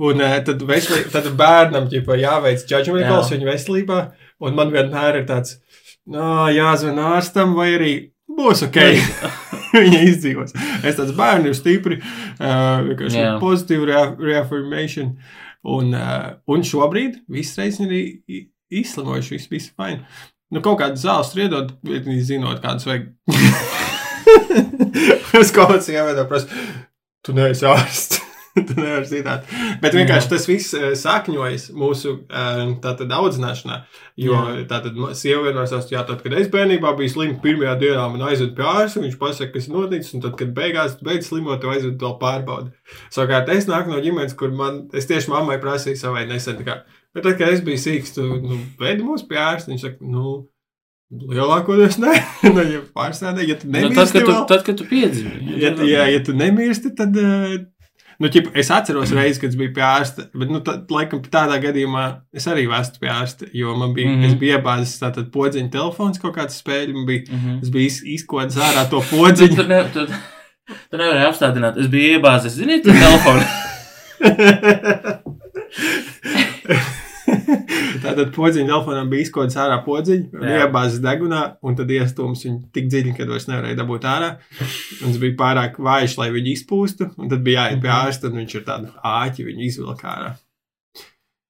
Un 0.00 0.20
eh, 0.24 0.38
tad, 0.46 0.62
veseli, 0.62 1.02
tad 1.12 1.28
bērnam 1.36 1.90
ģipa, 1.92 2.16
jāveic 2.22 2.64
judgment 2.70 3.04
Jā. 3.04 3.10
calls 3.12 3.28
viņa 3.34 3.50
veselībā, 3.50 3.98
un 4.40 4.54
man 4.56 4.72
vienmēr 4.72 5.20
ir 5.20 5.26
tāds, 5.28 5.58
no, 6.06 6.46
jāzvan 6.48 6.96
ārstam, 7.10 7.52
vai 7.54 7.68
arī 7.76 7.92
būs 8.30 8.64
ok. 8.70 8.80
Viņa 9.76 10.00
izdzīvos. 10.08 10.56
Es 10.82 10.96
tāds 10.98 11.12
bērnu 11.14 11.52
ir 11.52 11.54
stipri, 11.54 12.00
uh, 12.00 12.80
vienkārši 12.88 13.20
Jā. 13.20 13.36
pozitīva 13.38 13.86
rea 13.86 14.06
reaffirmation. 14.18 15.12
Un, 15.62 15.92
uh, 15.94 16.30
un 16.48 16.62
šobrīd 16.64 17.20
viss 17.28 17.58
reizes 17.60 17.84
ir 17.84 17.92
i- 17.92 18.22
i- 18.32 18.46
izslimojuši, 18.80 19.36
viss 19.36 19.50
viss 19.52 19.70
fine. 19.76 20.06
Nu, 20.50 20.62
kaut 20.64 20.80
kādu 20.80 20.98
zāles 20.98 21.30
iedod, 21.38 21.74
bet 21.86 22.08
viņi 22.08 22.24
zinot, 22.32 22.62
kādas 22.62 22.88
vajag. 22.88 23.10
es 25.40 25.52
kaut 25.54 25.70
kādā 25.70 25.84
sieviedā 25.84 26.26
prasu, 26.30 26.50
tu 27.24 27.36
neesi 27.36 27.68
ārsts. 27.70 28.20
tu 28.68 28.76
nevari 28.76 29.06
zināt. 29.06 29.46
Bet 29.82 29.94
vienkārši 29.94 30.26
Jā. 30.26 30.30
tas 30.32 30.46
viss 30.48 30.74
eh, 30.74 30.92
sakņojas 30.98 31.68
mūsu 31.78 32.14
eh, 32.26 32.60
tātad 32.82 33.12
audzināšanā. 33.14 33.80
Jo 34.20 34.36
Jā. 34.36 34.64
tātad 34.70 34.98
sieva 35.18 35.44
vienmēr 35.46 35.68
saka, 35.70 35.94
jā, 35.94 36.02
tad, 36.08 36.22
kad 36.24 36.34
es 36.38 36.50
bērnībā 36.52 36.92
biju 36.98 37.14
slims, 37.14 37.40
pirmajā 37.44 37.76
dienā 37.80 38.06
man 38.12 38.26
aizved 38.28 38.56
pie 38.58 38.66
ārsta, 38.66 39.02
viņš 39.04 39.18
pasaka, 39.20 39.52
kas 39.54 39.70
noticis, 39.70 40.14
un 40.16 40.24
tad, 40.24 40.36
kad 40.40 40.54
beigās 40.56 40.98
beidz 41.04 41.30
slimot, 41.30 41.60
tev 41.62 41.74
aizved 41.76 42.02
vēl 42.02 42.16
pārbaudi. 42.22 42.74
Savukārt 43.14 43.52
es 43.54 43.70
nāku 43.70 43.94
no 43.94 44.02
ģimenes, 44.02 44.34
kur 44.38 44.52
man, 44.54 44.84
es 44.96 45.08
tieši 45.10 45.32
mammai 45.32 45.60
prasīju 45.62 46.00
savai 46.00 46.26
nesen, 46.30 46.58
tā 46.58 46.66
kā, 46.66 46.80
bet 47.14 47.22
tad, 47.26 47.36
kad 47.38 47.48
es 47.54 47.60
biju 47.66 47.76
sīks, 47.82 48.14
tu, 48.14 48.22
nu, 48.44 48.60
vedi 48.80 49.02
mūs 49.06 49.26
pie 49.28 49.38
ārsta, 49.40 49.70
viņš 49.72 49.80
saka, 49.86 50.04
nu, 50.06 50.36
lielākoties 51.10 51.98
ne, 51.98 52.12
nu, 52.54 52.62
ja 52.62 52.80
pārstāvē, 52.94 53.42
ja 53.48 53.56
tu 53.58 53.66
Nu, 53.66 53.72
tad, 53.72 53.82
nemirsti 53.90 54.18
kad 54.18 54.24
tu, 54.28 54.32
vēl, 54.32 54.46
tad, 54.52 54.64
kad 54.68 54.76
tu 54.78 54.84
piedzimi. 54.90 55.58
ja, 55.62 55.74
tu- 55.74 55.88
jā, 55.90 56.04
ja 56.12 56.20
tu 56.24 56.32
nemirsti, 56.38 56.92
tad, 56.94 57.16
eh, 57.18 57.56
nu, 58.20 58.28
ķip, 58.30 58.50
es 58.60 58.70
atceros 58.70 59.10
reizi, 59.16 59.40
kad 59.40 59.50
es 59.50 59.56
biju 59.58 59.72
pie 59.74 59.82
ārsta, 59.82 60.28
bet, 60.36 60.50
nu, 60.52 60.60
tad, 60.62 60.86
laikam, 60.92 61.22
tādā 61.32 61.56
gadījumā 61.64 62.04
es 62.36 62.46
arī 62.52 62.66
vēstu 62.70 63.00
pie 63.02 63.10
ārsta, 63.10 63.48
jo 63.56 63.74
man 63.80 63.94
bija, 63.96 64.06
mm. 64.10 64.20
-hmm. 64.20 64.26
es 64.30 64.34
biju 64.38 64.58
iebāzis 64.58 64.98
tātad 65.02 65.30
podziņa 65.34 65.70
telefons, 65.74 66.18
kaut 66.22 66.36
kāds 66.36 66.60
spēļi, 66.62 66.94
man 66.94 67.06
bija, 67.08 67.22
Mhm. 67.32 67.58
es 67.62 67.70
biju 67.74 67.86
iz- 67.90 68.02
izkodis 68.18 68.56
ārā 68.60 68.86
to 68.90 69.00
podziņu. 69.10 69.56
tu, 69.56 69.66
ne, 69.66 69.82
tu, 69.94 70.06
tu 70.90 70.96
nevari 71.00 71.24
apstādināt. 71.26 71.76
Es 71.80 71.86
biju 71.88 72.18
iebāzis, 72.20 72.54
zini, 72.60 72.82
tu 72.82 72.90
telefonu. 72.92 73.42
Tātad 78.00 78.30
podziņa 78.34 78.66
telefonam 78.70 79.10
bija 79.12 79.26
izkodis 79.26 79.56
ārā 79.60 79.78
Jā. 79.84 80.66
iebāzis 80.66 81.00
degunā, 81.04 81.40
un 81.62 81.76
tad 81.76 81.90
iestūmis 81.92 82.44
viņu 82.46 82.60
tik 82.74 82.88
dziļi, 82.92 83.16
ka 83.16 83.26
vairs 83.28 83.48
nevarēja 83.50 83.78
dabūt 83.80 84.06
ārā. 84.08 84.30
Un 85.00 85.08
tas 85.10 85.18
bija 85.22 85.36
pārāk 85.40 85.76
vājš, 85.78 86.16
lai 86.20 86.30
viņu 86.34 86.54
izpūstu, 86.54 87.10
un 87.18 87.28
tad 87.32 87.42
bija 87.46 87.66
jāiet 87.68 87.82
pie 87.82 87.90
Mhm. 87.90 87.98
ārsta, 88.06 88.30
un 88.30 88.38
viņš 88.40 88.54
ir 88.54 88.64
tāds 88.68 88.90
āķi, 89.04 89.46
viņu 89.50 89.66
izvilka 89.66 90.08
ārā. 90.14 90.30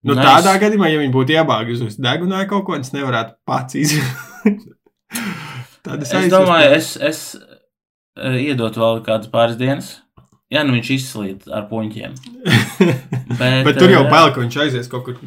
Nu, 0.03 0.15
Nice. 0.15 0.25
Tādā 0.25 0.55
gadījumā, 0.63 0.89
ja 0.89 0.99
viņi 0.99 1.13
būtu 1.13 1.35
iebāgusi 1.37 1.85
uz 1.87 1.97
degunā 2.01 2.47
kaut 2.49 2.65
ko, 2.65 2.75
es 2.81 2.91
nevarētu 2.93 3.35
pats 3.45 3.75
izvilkt. 3.75 4.71
Tad 5.85 6.03
Es 6.03 6.29
domāju, 6.33 6.71
es, 6.77 6.97
es 6.97 7.21
uh, 7.37 8.37
iedotu 8.37 8.81
vēl 8.81 9.03
kādas 9.05 9.29
pāris 9.33 9.57
dienas. 9.61 10.01
Jā, 10.51 10.65
nu 10.67 10.75
viņš 10.75 10.89
izslīd 10.97 11.45
ar 11.53 11.69
puņķiem. 11.71 12.17
Bet, 13.39 13.65
Bet 13.69 13.79
tur 13.79 13.93
jau 13.93 14.03
eh, 14.07 14.11
bail, 14.11 14.33
ka 14.35 14.43
viņš 14.43 14.57
aizies 14.65 14.89
kaut 14.91 15.05
kur 15.07 15.21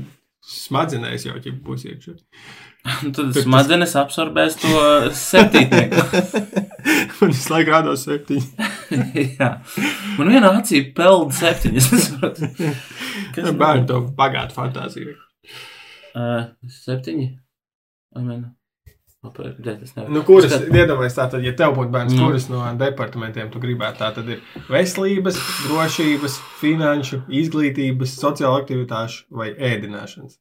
smadzenēs, 0.44 1.26
jau 1.30 1.38
ķip 1.44 1.60
būs 1.66 1.86
iekšā. 1.90 2.16
Tad 2.84 3.14
Tur 3.16 3.30
tas- 3.32 3.46
smadzenes 3.46 3.94
absorbēs 3.96 4.58
to 4.60 4.72
septītnieku. 5.16 6.04
Un 7.24 7.30
es 7.32 7.46
laiku 7.52 7.72
rādos 7.72 8.04
septiņi. 8.04 8.68
Jā. 9.40 9.50
Man 10.18 10.32
vienā 10.34 10.50
acī 10.60 10.82
peld 10.98 11.32
septiņas. 11.38 11.88
Nu, 12.20 13.54
Bērni 13.62 13.88
to 13.88 14.02
bagātu 14.18 14.58
fantāziju. 14.58 15.16
Uh, 16.14 16.52
septiņi? 16.84 17.30
Vai 18.14 18.42
tas 19.32 19.96
nevar. 19.96 20.10
Nu, 20.12 20.22
kuras, 20.28 20.52
Skat- 20.52 20.68
iedomājieties, 20.76 21.16
tātad, 21.16 21.44
ja 21.46 21.54
tev 21.56 21.76
būtu 21.78 21.92
bērns, 21.96 22.14
Nu. 22.18 22.26
kuras 22.28 22.50
no 22.52 22.60
departamentiem 22.78 23.50
tu 23.52 23.60
gribētu, 23.64 23.98
tā 24.04 24.10
tad 24.16 24.28
ir 24.30 24.42
veselības, 24.70 25.38
drošības, 25.70 26.40
finanšu, 26.60 27.22
izglītības, 27.30 28.18
sociāla 28.20 28.60
aktivitāšu 28.64 29.24
vai 29.32 29.54
ēdināšanas. 29.54 30.40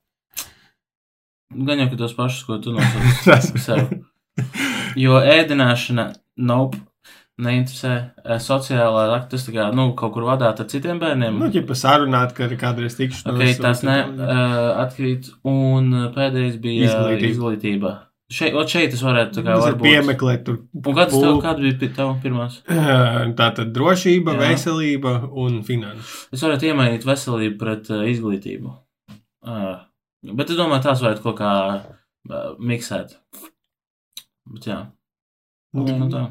Gan 1.52 1.78
jau 1.84 1.96
tos 2.00 2.14
pašus, 2.16 2.44
ko 2.48 2.58
tu 2.58 2.72
nosauc. 2.76 3.92
Jo 4.96 5.18
ēdināšana, 5.20 6.12
nope, 6.40 6.78
neinteresē. 7.42 7.92
Eh, 8.24 8.38
Sociālā 8.42 9.04
akta, 9.16 9.36
tas 9.36 9.46
kā, 9.52 9.66
nu, 9.74 9.92
kaut 9.98 10.14
kur 10.14 10.22
vadāt 10.28 10.60
ar 10.60 10.66
citiem 10.70 10.98
bērniem. 11.02 11.38
Nu, 11.38 11.48
ja 11.52 11.62
pasarunāt, 11.68 12.32
ka 12.36 12.48
kādreiz 12.60 12.96
tikšanos. 12.98 13.36
Ok, 13.36 13.42
un 13.56 13.62
tas 13.66 13.80
tad- 13.80 13.88
ne 14.16 14.24
uh, 14.24 14.86
atkrīt. 14.86 15.30
Un 15.44 15.92
uh, 15.92 16.08
pēdējais 16.14 16.58
bija 16.62 16.88
Izglītība. 16.88 17.30
izglītība. 17.36 17.92
Šeit, 18.32 18.54
ot 18.56 18.70
šeit 18.72 18.94
es 18.96 19.02
varētu 19.04 19.42
kā 19.44 19.56
varbūt. 19.60 19.82
piemeklēt 19.84 20.44
tur. 20.46 20.58
Un 20.78 20.96
kāds 20.96 21.12
tev, 21.14 21.38
kāda 21.44 21.64
bija 21.64 21.78
pi- 21.80 21.90
tev 21.96 22.12
pirmās? 22.22 22.60
Tā 23.38 23.48
tad 23.58 23.72
drošība, 23.76 24.36
Jā. 24.36 24.42
veselība 24.46 25.14
un 25.44 25.60
finanses. 25.66 26.14
Es 26.32 26.44
varētu 26.44 26.70
iemainīt 26.70 27.04
veselību 27.08 27.58
pret 27.60 27.90
uh, 27.92 28.06
izglītību. 28.08 28.72
Uh, 29.42 29.82
bet 30.32 30.54
es 30.54 30.58
domāju, 30.60 30.86
tās 30.86 31.02
varētu 31.04 31.24
kaut 31.26 31.38
kā 31.42 31.52
uh, 31.82 32.48
miksēt. 32.62 33.18
Bet 34.54 34.70
jā. 34.70 34.80
Nu, 35.76 36.08
tā. 36.12 36.24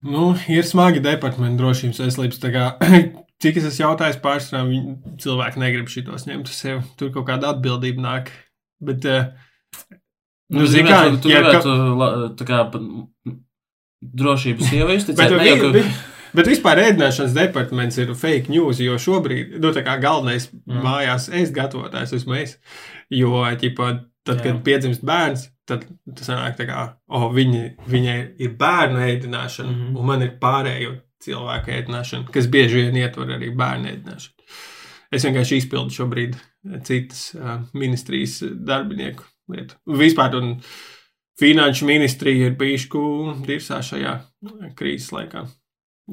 Nu, 0.00 0.30
ir 0.48 0.64
smagi 0.64 1.02
departamenti 1.04 1.60
drošības 1.60 1.98
veselības. 2.06 2.40
Cik 3.40 3.56
es 3.56 3.66
esmu 3.70 3.86
jautājis 3.86 4.18
pārsvarā, 4.20 4.66
cilvēki 5.20 5.60
negrib 5.62 5.88
šitos 5.88 6.26
ņemt 6.28 6.48
uz 6.52 6.56
sevi. 6.60 6.82
Tur 7.00 7.08
kaut 7.14 7.24
kāda 7.28 7.54
atbildība 7.54 8.02
nāk. 8.04 8.32
Bet, 8.84 9.04
eh, 9.08 9.30
Nu, 10.50 10.60
nu, 10.60 10.66
zini, 10.66 10.88
kā, 10.90 11.00
tu 11.22 11.28
ja 11.30 11.40
ka- 11.44 11.50
gribētu, 11.60 11.74
la- 12.00 12.28
tā 12.34 12.44
kā, 12.48 12.60
drošības 14.02 14.70
sieva 14.70 14.88
Bet, 14.90 15.00
izticēt. 15.02 15.36
ne 15.36 15.46
jau, 15.46 15.56
ka- 15.60 15.72
vi, 15.76 15.82
bet 16.34 16.46
vispār 16.50 16.80
ēdināšanas 16.86 17.34
departaments 17.36 17.98
ir 17.98 18.14
fake 18.14 18.48
news, 18.52 18.80
jo 18.80 18.96
šobrīd, 18.98 19.58
nu, 19.60 19.72
tā 19.76 19.84
kā 19.86 19.98
galvenais 20.02 20.48
Mm. 20.52 20.82
mājās 20.82 21.28
ēst 21.30 21.54
gatavotājs 21.54 22.14
esmu 22.18 22.34
es. 22.42 22.56
Jo, 23.10 23.44
ķipa, 23.60 24.04
tad, 24.24 24.38
Jā. 24.38 24.42
kad 24.42 24.62
piedzimst 24.64 25.04
bērns, 25.04 25.48
tad 25.66 25.84
tas 26.16 26.26
sanāk 26.28 26.56
tā 26.58 26.66
kā, 26.66 26.94
oh, 27.08 27.30
viņi, 27.32 27.76
viņai 27.88 28.18
ir 28.40 28.50
bērnu 28.56 28.98
ēdināšana, 29.06 29.70
mm 29.70 29.96
un 29.96 30.06
man 30.06 30.22
ir 30.22 30.32
pārējo 30.40 31.00
cilvēku 31.22 31.68
ēdināšana, 31.76 32.30
kas 32.32 32.46
bieži 32.46 32.74
vien 32.90 32.94
ietver 32.96 33.26
arī 33.36 33.54
bērnu 33.54 33.86
ēdināšanu. 33.92 34.34
Es 35.12 35.24
vienkārši 35.24 35.56
izpildu 35.58 35.90
šobrīd 35.90 36.36
citas 36.84 37.34
uh, 37.34 37.58
ministrijas 37.74 38.40
darbinieku 38.64 39.24
lietu. 39.54 39.78
Vispār, 40.00 40.36
un 40.38 40.54
finanšu 41.40 41.88
ministrija 41.88 42.50
ir 42.50 42.56
bijuši 42.60 42.90
dirsā 43.46 43.80
šajā 43.84 44.14
krīzes 44.78 45.10
laikā. 45.16 45.46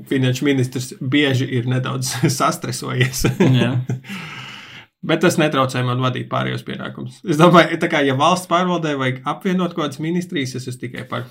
Finanšu 0.07 0.45
ministrs 0.45 0.91
bieži 1.01 1.47
ir 1.57 1.69
nedaudz 1.69 2.13
sastresojies. 2.39 3.25
Bet 5.07 5.21
tas 5.23 5.37
netraucē 5.39 5.83
man 5.85 6.01
vadīt 6.03 6.27
pārējos 6.31 6.65
pienākumus. 6.67 7.21
Es 7.23 7.37
domāju, 7.39 7.77
kā 7.89 8.01
ja 8.03 8.15
valsts 8.17 8.49
pārvaldē 8.49 8.95
vajag 8.99 9.21
apvienot 9.29 9.75
kaut 9.75 9.87
kādas 9.87 10.01
ministrijas, 10.03 10.55
es 10.57 10.67
esmu 10.67 10.81
tikai 10.83 11.05
par 11.09 11.27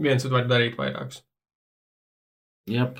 viens 0.00 0.26
var 0.32 0.48
darīt 0.50 0.76
vairākus. 0.78 1.22
Jep. 2.70 2.98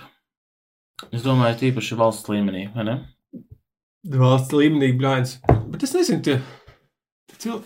Es 1.10 1.24
domāju, 1.24 1.58
tīpaši 1.60 1.98
valsts 1.98 2.30
līmenī, 2.30 2.66
vai 2.74 2.86
ne? 2.86 2.96
Valsts 4.20 4.56
līmenī 4.56 4.92
blāņas. 4.98 5.36
Bet 5.72 5.84
es 5.86 5.94
nezinu, 5.96 6.24
tie, 6.24 6.38
tie 7.30 7.42
cil... 7.44 7.60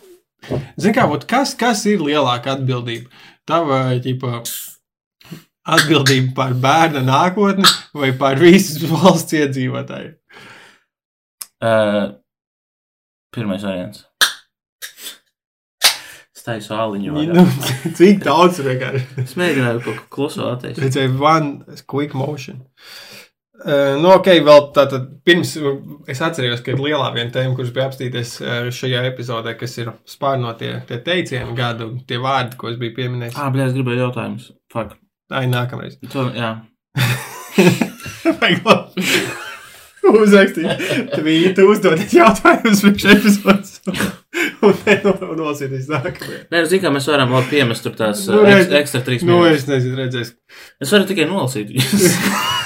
Zini, 0.50 0.94
kā, 0.96 1.06
kas, 1.28 1.54
kas 1.58 1.84
ir 1.90 2.02
lielāka 2.04 2.54
atbildība? 2.54 3.10
Tava, 3.48 3.80
ģipa, 4.04 4.42
atbildība 5.76 6.34
par 6.36 6.56
bērna 6.60 7.04
nākotni 7.04 7.68
vai 7.96 8.12
par 8.18 8.40
visas 8.40 8.82
valsts 8.92 9.36
iedzīvotāju? 9.40 10.16
Uh, 11.64 12.12
pirmais 13.34 13.64
variants. 13.64 14.04
Staisu 16.44 16.74
āliņu. 16.76 17.24
Nu, 17.32 17.46
cik 17.98 18.20
daudz 18.26 18.60
vienkārši? 18.64 19.06
Es 19.22 19.36
mēģināju 19.40 19.84
kaut 19.86 20.02
ko 20.02 20.08
kluso 20.18 20.50
atteikt. 20.50 20.82
Redzēju, 20.82 21.16
one 21.24 21.80
quick 21.88 22.12
motion. 22.12 22.60
Uh, 22.60 23.13
nu, 23.62 24.08
ok, 24.10 24.28
vēl 24.46 24.64
tātad, 24.74 25.06
pirms 25.26 25.54
es 26.10 26.20
atceros, 26.24 26.62
ka 26.64 26.74
ir 26.74 26.82
lielā 26.82 27.12
viena 27.14 27.30
tēma, 27.34 27.54
kurš 27.58 27.70
bija 27.76 27.86
apstīties 27.90 28.34
šajā 28.74 29.04
epizodē, 29.12 29.54
kas 29.60 29.78
ir 29.78 29.92
spārnotie 30.10 30.72
tie 30.88 30.98
teicieni 31.06 31.54
gadu, 31.58 31.92
tie 32.08 32.18
vārdi, 32.22 32.58
ko 32.60 32.72
es 32.72 32.80
biju 32.80 32.96
pieminējis. 32.98 33.38
Ah, 33.38 33.52
blēs, 33.54 33.72
gribēju 33.76 34.06
jautājumus. 34.08 34.50
Fuck. 34.74 34.98
Ai, 35.34 35.46
nākamreiz. 35.50 35.96
To, 36.12 36.28
jā. 36.34 36.56
Vajag 38.40 38.66
labi. 38.66 39.08
Uzrakstīt, 40.04 40.82
tvītu, 41.14 41.64
uzdodot 41.72 42.12
jautājumus 42.12 42.82
priekš 42.84 43.06
epizodes. 43.14 43.70
Un 44.64 45.38
nolasīties 45.38 45.86
nākamajā. 45.88 46.42
Nē, 46.50 46.60
nu, 46.60 46.68
zini, 46.68 46.82
kā 46.82 46.90
mēs 46.92 47.08
varam 47.08 47.32
labi 47.32 47.54
piemest 47.54 47.84
tur 47.86 47.94
tās 47.96 48.26
Nu, 48.28 48.42
nu, 48.42 48.50
eks, 48.50 48.68
ekstra 48.82 49.00
trīs 49.06 49.24
Nu, 49.24 49.38
minūtes. 49.38 49.62
es 49.62 49.66
nezinu, 49.70 49.96
redzēs. 50.02 50.34
Es 50.84 50.92
varu 50.92 51.08
tikai 51.08 51.26
nolasīt. 51.30 51.72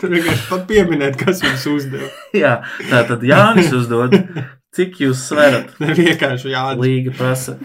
Tur 0.00 0.10
vienkārši 0.10 0.46
pat 0.50 0.62
pieminēt, 0.70 1.18
kas 1.20 1.42
jums 1.44 1.66
uzdeva. 1.70 2.08
jā, 2.36 2.54
tā 2.90 3.02
tad 3.08 3.22
Jānis 3.26 3.70
uzdod, 3.76 4.16
cik 4.76 4.98
jūs 5.04 5.26
sverat? 5.30 5.70
Vienkārši 6.00 6.54
jāatzīst. 6.54 6.82
Līga 6.82 7.14
prasa. 7.16 7.56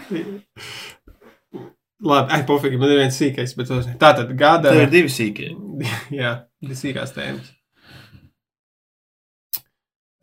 Labi, 2.06 2.28
ai, 2.36 2.42
pofīgi, 2.46 2.78
man 2.78 2.92
ir 2.92 3.00
viens 3.00 3.16
sīkais, 3.18 3.54
bet 3.56 3.72
tā 3.72 4.10
tad 4.18 4.32
gada. 4.38 4.70
Tev 4.70 4.82
ir 4.84 4.92
divi 4.92 5.10
sīkie. 5.12 5.50
Jā, 6.20 6.32
tas 6.60 6.74
ir 6.76 6.80
sīkās 6.82 7.14
tēmas. 7.16 7.52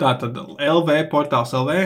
Tā 0.01 0.13
tad 0.21 0.37
LV 0.37 0.89
portāls 1.11 1.53
LV. 1.57 1.79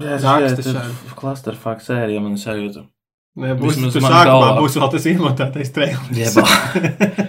Raksta 0.00 0.64
šādi. 0.64 1.12
Clusterfuck 1.18 1.84
sērija 1.84 2.22
man 2.24 2.38
sajūta. 2.40 2.86
Nē, 3.32 3.54
būs, 3.56 3.78
sākumā 3.80 4.24
galvā. 4.28 4.48
būs 4.60 4.74
vēl 4.76 4.90
tas 4.92 5.06
iemotātais 5.08 5.72
trēlis. 5.72 6.18
Jebā. 6.18 6.44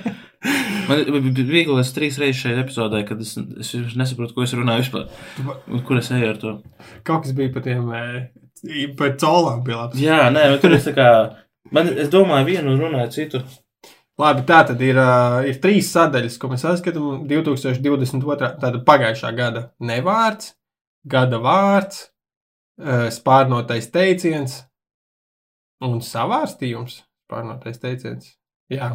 Man 0.90 1.30
bija 1.30 1.46
viegli 1.48 1.84
trīs 1.96 2.18
reizes 2.20 2.42
šajā 2.42 2.64
epizodē, 2.66 3.04
kad 3.08 3.22
es, 3.24 3.38
es 3.64 3.96
nesaprotu, 3.96 4.36
ko 4.36 4.44
es 4.44 4.52
runāju 4.58 4.84
vispār. 4.84 5.06
Un 5.72 5.84
kur 5.88 6.02
es 6.02 6.12
eju 6.12 6.34
ar 6.34 6.42
to? 6.42 6.58
Kaut 7.08 7.24
kas 7.24 7.36
bija 7.38 7.54
par 7.54 7.64
tiem, 7.64 7.86
eh, 7.96 8.90
par 9.00 9.14
colām 9.22 9.62
bija 9.64 9.80
labs. 9.80 10.02
Jā, 10.04 10.20
nē, 10.36 10.50
bet 10.52 10.66
tur 10.66 10.76
es 10.76 10.90
tā 10.90 10.96
kā. 10.98 11.08
Man, 11.72 11.94
es 11.96 12.12
domāju, 12.12 12.50
vienu 12.52 12.74
un 12.74 12.84
runāju 12.84 13.14
citu. 13.16 13.44
Labi, 14.20 14.44
tā 14.46 14.60
tad 14.68 14.84
ir, 14.84 15.00
uh, 15.00 15.40
ir 15.48 15.56
trīs 15.64 15.88
sadaļas, 15.96 16.36
ko 16.38 16.52
mēs 16.52 16.68
saskatām 16.68 17.24
2022. 17.32 18.52
tāda 18.62 18.84
pagājušā 18.86 19.32
gada 19.40 19.64
nevārds, 19.82 20.52
gada 21.10 21.40
vārds, 21.42 22.10
uh, 22.84 23.08
spārnotais 23.16 23.88
teiciens 23.96 24.60
un 25.84 26.00
savārstījums. 26.04 27.02
Spārnotais 27.28 27.80
teiciens. 27.82 28.34
Jā. 28.72 28.92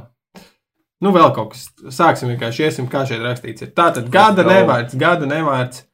Nu, 1.04 1.12
vēl 1.14 1.30
kaut 1.34 1.54
kas. 1.54 1.68
Sāksim 1.94 2.32
vienkārši, 2.32 2.64
iesim, 2.66 2.88
kā 2.90 3.04
šeit 3.08 3.22
rakstīts. 3.22 3.66
Ir. 3.66 3.74
Tā 3.76 3.90
tad 3.94 4.10
gada 4.14 4.44
nevārds, 4.46 4.96
gada 4.98 5.28
nevārds. 5.30 5.84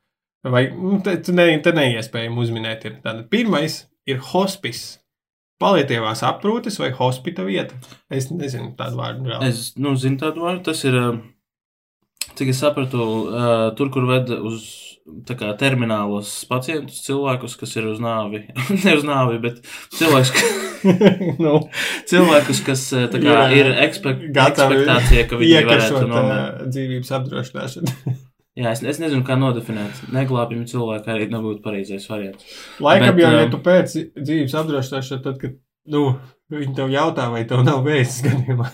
Vai 0.45 0.67
nu, 0.73 0.99
te, 1.05 1.17
ne, 1.33 1.47
te 1.65 1.73
neiespējami 1.77 2.41
uzminēt. 2.41 2.87
Ir. 2.89 2.99
Tātad 3.05 3.29
pirmais 3.33 3.83
ir 4.09 4.23
hospice. 4.33 5.01
Palietīvās 5.63 6.25
aprūpes 6.27 6.81
vai 6.83 6.91
hospita 6.97 7.45
vieta. 7.47 7.77
Es 8.13 8.27
nezinu 8.33 8.73
tādu 8.79 8.99
vārdu 8.99 9.29
vēl. 9.29 9.45
Es 9.47 9.71
nu, 9.81 9.95
zinu 10.01 10.19
tādu 10.21 10.45
vārdu. 10.45 10.65
Tas 10.67 10.83
ir, 10.89 10.99
cik 12.35 12.51
es 12.53 12.61
sapratu, 12.61 13.07
tur, 13.79 13.93
kur 13.95 14.09
ved 14.09 14.33
uz 14.35 14.67
kā, 15.29 15.53
terminālos 15.61 16.33
pacientus, 16.51 17.05
cilvēkus, 17.07 17.57
kas 17.61 17.77
ir 17.79 17.89
uz 17.93 18.03
nāvi. 18.03 18.47
ne 18.85 18.97
uz 18.99 19.07
nāvi, 19.07 19.39
bet 19.45 19.63
cilvēkus, 19.95 20.35
nu, 21.45 21.55
cilvēkus 22.11 22.61
kas 22.67 22.85
tā 22.93 23.21
kā, 23.23 23.33
Jā. 23.33 23.47
ir 23.59 23.71
ekspek 23.87 24.27
Gatavi 24.35 24.77
ekspektācija, 24.83 25.27
ka 25.31 25.41
viņi 25.41 25.55
varētu 25.57 25.75
iekašot 25.75 26.09
nomirt. 26.13 26.63
dzīvības 26.75 27.13
apdrošināšanu. 27.19 27.97
Jā, 28.61 28.71
es, 28.71 28.85
es 28.87 29.01
nezinu, 29.03 29.25
kā 29.27 29.35
nodefinēt. 29.35 30.05
Neglābjami 30.15 30.69
cilvēki 30.71 31.11
arī 31.11 31.25
nebūtu 31.33 31.59
pareizais 31.65 32.05
variants. 32.07 32.45
Laikam 32.79 33.17
Bet, 33.17 33.25
jau, 33.25 33.33
ja 33.35 33.49
um, 33.49 33.51
tu 33.51 33.59
pēc 33.65 33.97
dzīves 34.15 34.55
apdrošināšanu, 34.61 35.25
tad, 35.25 35.41
kad 35.43 35.57
nu, 35.91 36.05
viņi 36.55 36.77
tev 36.77 36.93
jautā, 36.95 37.27
vai 37.35 37.43
tev 37.51 37.65
nav 37.67 37.83
vēzis 37.87 38.21
gadījumā. 38.29 38.69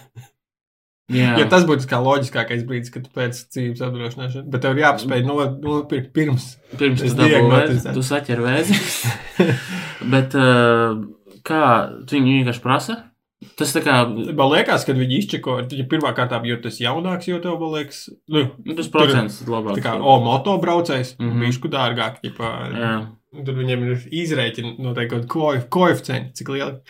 Jā, 1.11 1.33
Ja 1.41 1.47
tas 1.51 1.65
būtu 1.67 1.89
kā 1.91 1.99
loģiskākais 1.99 2.61
brīdis, 2.69 2.93
kad 2.95 3.03
tu 3.03 3.11
pēc 3.17 3.41
dzīves 3.51 3.81
apdrošināšanu, 3.83 4.45
bet 4.53 4.63
tev 4.63 4.77
ir 4.77 4.85
jāpaspēj 4.85 5.25
no- 5.27 5.49
nopirkt 5.65 6.13
pirms. 6.15 6.45
pirms 6.79 7.01
tu 7.03 7.09
dabū 7.19 7.33
diagnotizētu. 7.33 7.89
vēzi, 7.89 7.95
tu 7.97 8.05
saķer 8.07 8.45
vēzi. 8.45 8.77
Bet 10.13 10.37
uh, 10.39 11.01
kā 11.47 11.62
viņi 12.11 12.41
vienkārši 12.41 12.62
prasa? 12.64 12.97
Tas 13.57 13.70
tā 13.72 13.80
kā 13.80 13.95
Man 14.05 14.51
liekas, 14.53 14.82
kad 14.84 14.99
viņi 15.01 15.20
izčeko, 15.22 15.55
ja 15.72 15.84
pirmā 15.88 16.11
kārtā, 16.16 16.43
jo 16.45 16.59
tas 16.61 16.76
jaunāks, 16.82 17.28
jo 17.30 17.38
tev 17.41 17.62
liekas, 17.72 18.03
nu, 18.28 18.43
nu, 18.66 18.76
tas 18.76 18.91
procents 18.93 19.38
ir 19.41 19.53
labāk. 19.55 19.78
tā 19.78 19.84
kā, 19.86 19.95
o, 19.97 20.18
motobraucējs, 20.26 21.14
mm. 21.16 21.30
-hmm. 21.30 21.47
bišku 21.47 21.72
dārgāk, 21.72 22.20
ģipā, 22.24 22.51
Jā. 22.76 22.93
Tur 23.30 23.55
viņiem 23.55 23.82
ir 23.86 24.05
izreikini 24.11 24.74
noteikti 24.82 25.14
kaut 25.14 25.26
kādi 25.30 25.68
koeficienti, 25.70 26.34
cik 26.41 26.49
lieli. 26.51 26.80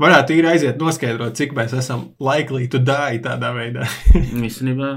Varētu 0.00 0.36
īri 0.36 0.48
aiziet, 0.52 0.78
noskaidrot, 0.80 1.34
cik 1.36 1.52
mēs 1.56 1.74
esam 1.76 2.14
likely 2.22 2.68
to 2.70 2.78
die 2.78 3.18
tādā 3.24 3.50
veidā. 3.52 3.88
Īstenībā, 4.48 4.92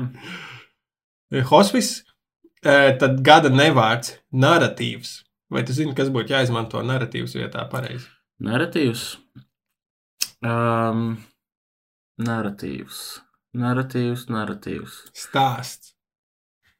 Hospice, 1.49 2.03
tad 2.63 3.19
gada 3.25 3.49
nevārds- 3.49 4.19
narratīvs. 4.45 5.23
Vai 5.51 5.65
tu 5.65 5.73
zini, 5.73 5.95
kas 5.97 6.13
būtu 6.13 6.31
jāizmanto 6.33 6.79
narratīvs 6.85 7.35
vietā 7.35 7.65
pareizi? 7.69 8.07
Narratīvs. 8.43 9.03
Um, 10.43 11.03
narratīvs. 12.19 12.99
Narratīvs, 13.57 14.25
narratīvs. 14.33 14.95
Stāsts. 15.15 15.93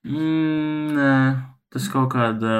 Mm, 0.03 0.95
nē, 0.97 1.11
tas 1.71 1.85
kaut 1.93 2.09
kāda. 2.15 2.55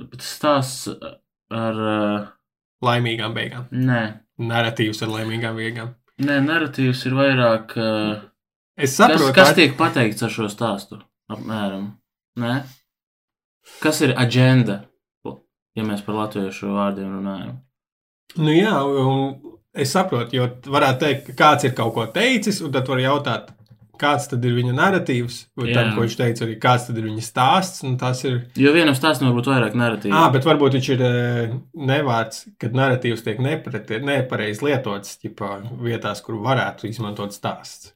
Bet 0.00 0.24
stāsts 0.24 0.88
ar. 0.90 1.80
uh, 1.94 2.28
Laimīgām 2.80 3.34
beigām. 3.36 3.66
Nē, 3.76 4.00
Narratīvs 4.40 5.02
ar 5.04 5.10
laimīgām 5.12 5.58
beigām. 5.60 5.90
nē 6.24 6.38
narratīvs 6.46 7.02
ir 7.10 7.12
vairāk. 7.18 7.74
uh, 7.76 8.22
Es 8.80 8.94
Kas, 8.96 9.10
saprotu, 9.10 9.34
kas 9.36 9.50
ka 9.50 9.54
tiek 9.58 9.74
pateikts 9.76 10.22
ar 10.24 10.30
šo 10.32 10.46
stāstu? 10.48 10.96
Apmēram. 11.30 11.90
Nē? 12.40 12.54
Kas 13.82 14.00
ir 14.00 14.14
agenda? 14.16 14.86
Ja 15.78 15.86
mēs 15.86 16.02
par 16.06 16.18
latviešu 16.18 16.72
vārdiem 16.74 17.12
runājam. 17.18 17.54
Nu, 18.38 18.50
jā, 18.54 18.74
un 18.82 19.56
es 19.74 19.92
saprotu, 19.94 20.36
jo 20.38 20.48
varētu 20.70 21.04
teikt, 21.04 21.30
ka 21.30 21.38
kāds 21.44 21.66
ir 21.66 21.74
kaut 21.78 21.94
ko 21.96 22.06
teicis, 22.14 22.60
un 22.64 22.72
tad 22.74 22.90
var 22.90 23.02
jautāt, 23.02 23.52
kāds 24.00 24.28
tad 24.30 24.44
ir 24.46 24.54
viņa 24.56 24.74
narratīvs, 24.76 25.38
vai 25.58 25.68
Jā. 25.68 25.76
tad, 25.76 25.92
ko 25.94 26.04
viņš 26.04 26.16
teica, 26.18 26.44
arī 26.46 26.56
kāds 26.62 26.86
tad 26.88 26.98
ir 27.00 27.06
viņa 27.10 27.24
stāsts. 27.26 27.84
un 27.86 27.96
Tas 28.00 28.22
ir. 28.24 28.38
Jo 28.58 28.72
vienam 28.76 28.96
stāstam 28.96 29.28
var 29.28 29.36
būt 29.38 29.50
vairāk 29.52 29.76
narratīvu. 29.78 30.16
Ah, 30.16 30.30
bet 30.32 30.46
varbūt 30.48 30.78
viņš 30.78 30.90
ir 30.94 31.04
eh, 31.06 31.54
nevārds, 31.90 32.46
kad 32.60 32.76
narratīvs 32.76 33.24
tiek 33.26 33.42
nepareizi 33.44 34.66
lietots 34.66 35.18
ķipā, 35.22 35.52
vietās, 35.84 36.24
kur 36.24 36.40
varētu 36.40 36.88
izmantot 36.90 37.36
stāsts. 37.36 37.92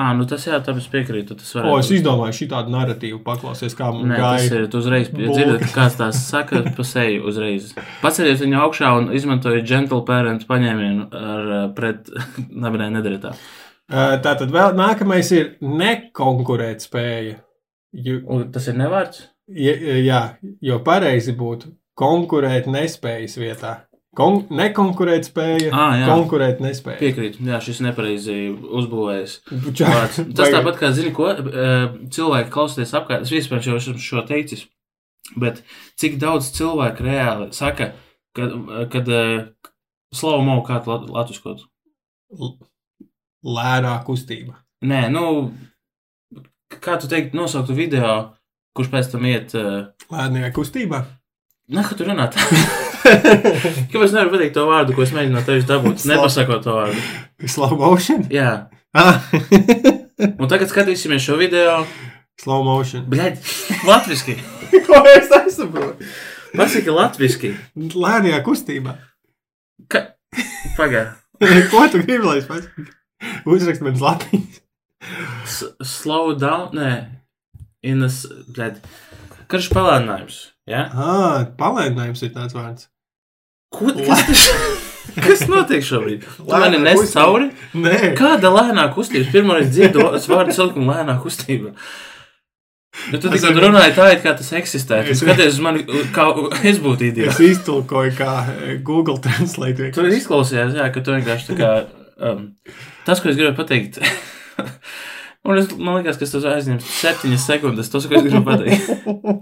Ah, 0.00 0.14
nu 0.16 0.24
tas 0.24 0.46
jā, 0.46 0.56
tāpēc 0.64 0.86
piekrītu. 0.92 1.34
Tas 1.36 1.50
O, 1.52 1.58
varētu 1.60 1.80
es 1.82 1.88
izdomāju 1.98 2.36
šī 2.38 2.46
tādu 2.48 2.72
narratīvu, 2.72 3.18
paklausies, 3.26 3.74
kā 3.76 3.90
man 3.92 4.08
Nē, 4.08 4.16
tas 4.22 4.46
gāja. 4.46 4.60
ir. 4.62 4.68
Tu 4.72 4.78
uzreiz 4.80 5.10
dzirdi, 5.12 5.68
kāds 5.74 5.98
tās 5.98 6.20
saka 6.30 6.62
pa 6.76 6.86
seju 6.88 7.26
uzreiz. 7.28 7.74
Paceliet 8.00 8.40
viņu 8.40 8.62
augšā 8.62 8.92
un 8.96 9.10
izmantojiet 9.18 9.66
gentle 9.68 10.00
parent 10.08 10.46
paņēmienu 10.48 11.08
ar 11.20 11.50
pret. 11.76 12.08
Labi, 12.64 12.80
nē, 12.80 12.88
nedariet 12.96 13.26
tā. 13.26 13.34
Eh, 13.90 14.16
Tātad 14.24 14.54
vēl 14.54 14.72
nākamais 14.78 15.32
ir 15.36 15.52
nekonkurēt 15.60 16.86
spēja. 16.86 17.36
Ju, 17.92 18.20
Un 18.30 18.48
tas 18.54 18.68
ir 18.70 18.78
nevārds? 18.78 19.24
Ja, 19.50 19.74
jā, 19.98 20.22
jo 20.62 20.78
pareizi 20.86 21.34
būtu 21.36 21.74
konkurēt 21.98 22.70
nespējas 22.70 23.34
vietā. 23.42 23.72
Kon 24.16 24.40
nekonkurēt 24.50 25.28
spēja, 25.28 25.68
Ā, 25.70 25.82
jā. 26.00 26.06
konkurēt 26.10 26.58
nespēja. 26.64 26.98
Piekrītu. 26.98 27.44
Jā, 27.46 27.60
šis 27.62 27.78
nepareizi 27.86 28.34
Vārds. 28.58 29.36
Tas 30.34 30.50
tāpat 30.50 30.80
kā, 30.80 30.90
zini, 30.96 31.12
ko 31.14 31.28
cilvēki 32.10 32.50
klausoties 32.50 32.94
apkārt. 32.98 33.22
Es 33.28 33.30
vispār 33.30 33.62
jau 33.62 33.76
esmu 33.78 33.94
šo 34.02 34.24
teicis, 34.26 34.64
bet 35.38 35.62
cik 36.00 36.18
daudz 36.22 36.50
cilvēku 36.56 37.06
reāli 37.06 37.48
saka, 37.54 37.92
kad, 38.34 38.56
kad 38.90 39.12
slow 40.18 40.42
mo 40.42 40.58
kā 40.66 40.80
tu 40.82 40.90
lat- 40.90 41.06
latviskot. 41.20 41.62
L- 42.34 42.56
Lērā 43.46 43.94
kustība. 44.04 44.58
Nē, 44.84 45.04
nu, 45.14 45.22
kā 46.82 46.98
tu 47.00 47.08
teikt, 47.08 47.32
nosauktu 47.38 47.72
video, 47.78 48.34
kurš 48.76 48.90
pēc 48.92 49.14
tam 49.14 49.24
iet. 49.30 49.54
Lēnajā 50.10 50.50
kustībā. 50.58 51.04
Nē, 51.70 51.86
kā 51.86 51.94
tu 51.96 52.10
runā 52.10 52.26
tā? 52.34 52.42
Kāpēc 53.92 54.12
nevaru 54.14 54.32
pateikt 54.34 54.54
to 54.56 54.64
vārdu, 54.68 54.94
ko 54.96 55.04
es 55.04 55.12
mēģināju 55.14 55.36
no 55.38 55.42
tevis 55.46 55.66
dabūt? 55.68 56.00
Slow. 56.02 56.12
Nepasakot 56.14 56.64
to 56.66 56.74
vārdu. 56.76 57.04
Slow 57.48 57.76
motion. 57.80 58.24
Jā, 58.32 58.50
Ah. 58.94 59.20
un 60.40 60.48
tagad 60.50 60.66
skatīsimies 60.72 61.22
šo 61.22 61.36
video. 61.38 61.84
Slow 62.42 62.64
motion. 62.66 63.04
Bļaigi, 63.12 63.38
latviski. 63.86 64.34
Ko 64.88 65.00
es 65.12 65.30
nesaprotu? 65.30 66.08
Pasaki 66.56 66.90
latviski. 66.90 67.52
Lēnajā 67.78 68.40
kustībā. 68.46 68.96
Ka... 69.90 70.02
Pagā. 70.78 71.04
Ko 71.72 71.84
tu 71.92 72.00
gribi, 72.02 72.24
lai 72.26 72.40
es 72.42 72.48
pasaku? 72.50 72.88
Uzrakst 73.48 73.84
man 73.86 73.94
lapiņas. 74.00 74.58
S- 75.46 75.70
Slow 75.86 76.34
down. 76.40 76.72
Nē, 76.76 76.90
Ines. 77.86 78.24
Bļaigi. 78.50 78.82
Karš 79.50 79.70
palēninājums. 79.74 80.40
Ja? 80.70 80.84
Ah, 80.94 81.40
palēninājums 81.58 82.22
ir 82.26 82.30
tāds 82.36 82.54
vārds. 82.56 82.86
Ko 83.74 83.90
kas, 83.94 84.22
tas- 84.26 84.44
kas 85.24 85.42
notiek 85.50 85.82
šobrīd? 85.86 86.24
Lēnā 86.46 86.78
nes 86.82 87.10
cauri? 87.14 87.50
Nē, 87.78 88.12
Kāda 88.18 88.50
lēnā 88.54 88.88
kustība? 88.94 89.30
Pirmā 89.34 89.58
reize 89.60 89.72
dzirdu 89.76 90.06
vārdu 90.34 90.54
saukuma 90.56 91.00
lēnā 91.00 91.18
kustība. 91.22 91.74
Nu, 93.12 93.18
tu 93.22 93.30
Es 93.30 93.38
tikai 93.38 93.52
varu- 93.54 93.68
runāji 93.68 93.92
tā, 93.96 94.08
it 94.16 94.22
kā 94.24 94.32
tas 94.38 94.48
eksistē. 94.58 95.04
Tu 95.06 95.14
Es- 95.14 95.20
skaties 95.22 95.54
uz 95.54 95.60
mani, 95.62 95.84
kā 96.14 96.26
es 96.66 96.80
būtu 96.82 97.06
es 97.06 97.12
idiots. 97.14 97.38
iztulkoju 97.46 98.14
kā 98.18 98.32
eh, 98.50 98.74
Google 98.84 99.18
Translate. 99.22 99.92
Tur 99.94 100.10
izklausījās, 100.10 100.74
jā, 100.78 100.88
ka 100.94 101.00
tu 101.06 101.14
vienkārši 101.14 101.52
tā 101.52 101.58
kā. 101.60 101.70
Um, 102.20 102.42
tas, 103.06 103.22
ko 103.22 103.30
es 103.30 103.38
gribēju 103.38 103.56
pateikt. 103.56 104.00
Un 105.48 105.56
es, 105.56 105.70
man 105.72 105.96
liekas, 105.96 106.18
ka 106.20 106.26
tas 106.28 106.46
aizņems 106.50 106.88
septiņas 107.00 107.44
sekundes. 107.48 107.88
Tas, 107.92 108.06
ko 108.06 108.18
es 108.18 108.26
gribu 108.26 108.42
pateikt. 108.44 108.90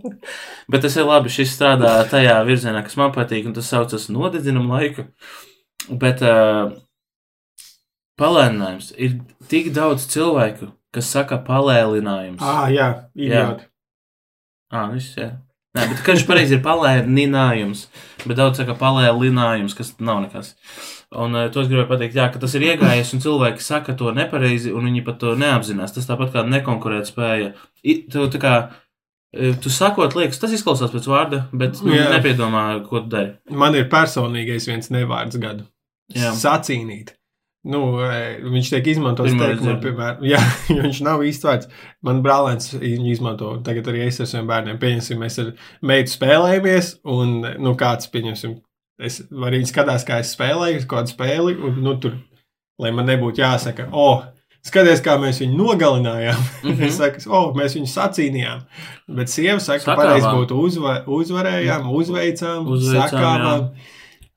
Bet 0.71 0.85
tas 0.85 0.95
ir 0.95 1.09
labi. 1.09 1.33
Šis 1.33 1.57
strādā 1.57 1.97
tajā 2.11 2.37
virzienā, 2.47 2.85
kas 2.87 2.95
man 3.01 3.11
patīk, 3.15 3.49
un 3.51 3.57
tas 3.57 3.71
saucas 3.71 4.07
nodedzinam 4.15 4.71
laiku. 4.71 5.09
Bet 5.89 6.23
uh, 6.23 6.71
palēninājums 8.21 8.93
ir 8.95 9.19
tik 9.51 9.73
daudz 9.75 10.07
cilvēku, 10.13 10.71
kas 10.95 11.11
saka 11.15 11.41
palēlinājums. 11.47 12.43
Ah, 12.47 12.69
jā, 12.73 12.89
idioti. 13.19 13.67
Ah, 14.71 14.91
viss, 14.93 15.17
jā. 15.19 15.33
Nē, 15.77 15.85
bet 15.91 16.01
karš 16.07 16.25
pareizi 16.29 16.57
ir 16.57 16.63
palēninājums, 16.65 17.87
bet 18.25 18.39
daudz 18.39 18.61
saka 18.61 18.77
palēlinājums, 18.79 19.77
kas 19.79 19.95
nav 20.03 20.23
nekas. 20.25 20.55
Un 21.17 21.33
uh, 21.33 21.47
to 21.49 21.63
es 21.63 21.71
gribēju 21.71 21.89
pateikt, 21.89 22.19
jā, 22.19 22.27
ka 22.33 22.41
tas 22.43 22.53
ir 22.59 22.67
iegājies, 22.67 23.15
un 23.17 23.23
cilvēki 23.25 23.65
saka 23.65 23.95
to 23.97 24.13
nepareizi, 24.13 24.75
un 24.77 24.91
viņi 24.91 25.05
pat 25.07 25.17
to 25.23 25.33
neapzinās. 25.41 25.95
Tas 25.97 26.09
tāpat 26.09 26.35
kā 26.35 26.43
nekonkurēt 26.45 27.09
spēja. 27.09 27.55
I, 27.81 27.95
tu, 28.13 28.27
kā, 28.43 28.57
eh, 29.33 29.55
tu 29.57 29.73
sakot, 29.73 30.19
liekas, 30.19 30.41
tas 30.43 30.53
izklausās 30.53 30.93
pēc 30.93 31.09
vārda, 31.09 31.47
bet 31.57 31.81
nu, 31.81 31.95
Jā. 31.97 32.11
nepiedomā, 32.13 32.67
ko 32.91 33.01
tu 33.07 33.15
dari. 33.17 33.33
Man 33.49 33.79
ir 33.79 33.89
personīgais 33.89 34.69
viens 34.69 34.93
nevārds 34.93 35.41
gadu. 35.41 35.65
Jā. 36.13 36.35
Sacīnīt. 36.37 37.15
Nu, 37.69 37.81
e, 38.05 38.39
viņš 38.45 38.69
tiek 38.71 38.87
izmantots 38.93 39.35
teikumā, 39.35 39.75
piemēram, 39.83 40.23
jā, 40.33 40.39
jo 40.71 40.79
viņš 40.85 41.03
nav 41.09 41.25
īsti 41.27 41.49
vārds. 41.49 41.73
Man 42.07 42.21
brālēns 42.25 42.71
viņu 42.77 43.11
izmanto, 43.11 43.57
tagad 43.67 43.91
arī 43.91 44.05
es 44.07 44.21
ar 44.23 44.29
saviem 44.31 44.49
bērniem. 44.53 44.79
Pieņemsim, 44.81 45.25
mēs 45.25 45.41
ar 45.43 45.51
meitu 45.89 46.15
spēlējamies, 46.15 46.95
un, 47.17 47.35
nu, 47.65 47.75
kāds, 47.81 48.13
pieņemsim, 48.13 48.59
es 48.99 49.21
arī 49.31 49.63
skatās, 49.69 50.07
kā 50.07 50.21
es 50.23 50.33
spēlēju 50.35 50.87
kādu 50.91 51.13
spēli, 51.13 51.55
un, 51.65 51.79
nu, 51.85 51.95
tur, 52.03 52.19
lai 52.83 52.93
man 52.95 53.09
nebūtu 53.11 53.43
jāsaka, 53.43 53.89
o, 53.93 54.07
oh, 54.07 54.25
skaties, 54.67 55.03
kā 55.05 55.17
mēs 55.23 55.41
viņu 55.43 55.59
nogalinājām. 55.59 56.41
Mm. 56.65 56.75
-hmm. 56.81 57.29
o, 57.29 57.39
oh, 57.39 57.53
mēs 57.57 57.77
viņu 57.79 57.91
sacīnījām. 57.93 58.65
Bet 59.19 59.33
sieva 59.33 59.61
saka, 59.63 59.85
ka 59.85 59.97
pareizi 59.99 60.27
būtu 60.27 60.59
uzva, 60.59 60.99
uzvarējām, 61.07 61.89
uzveicām, 62.01 62.67
Uzveicām, 62.67 63.09
sakāvām. 63.09 63.71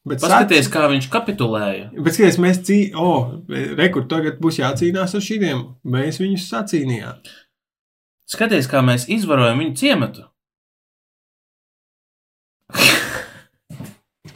Bet 0.05 0.21
Paskaties, 0.21 0.67
kā 0.73 0.87
viņš 0.89 1.11
kapitulēja. 1.13 1.91
Bet, 1.93 2.15
skaties, 2.15 2.39
mēs 2.41 2.63
cīnāmies, 2.65 2.97
oh, 2.97 3.35
rekur, 3.77 4.07
tagad 4.09 4.39
būs 4.41 4.57
jācīnās 4.57 5.13
ar 5.17 5.21
šiem. 5.21 5.61
Mēs 5.85 6.17
viņus 6.21 6.47
sacīnījām. 6.49 7.21
Skaties, 8.31 8.69
kā 8.71 8.81
mēs 8.81 9.05
izvarojam 9.11 9.61
viņu 9.61 9.77
ciematu. 9.77 10.25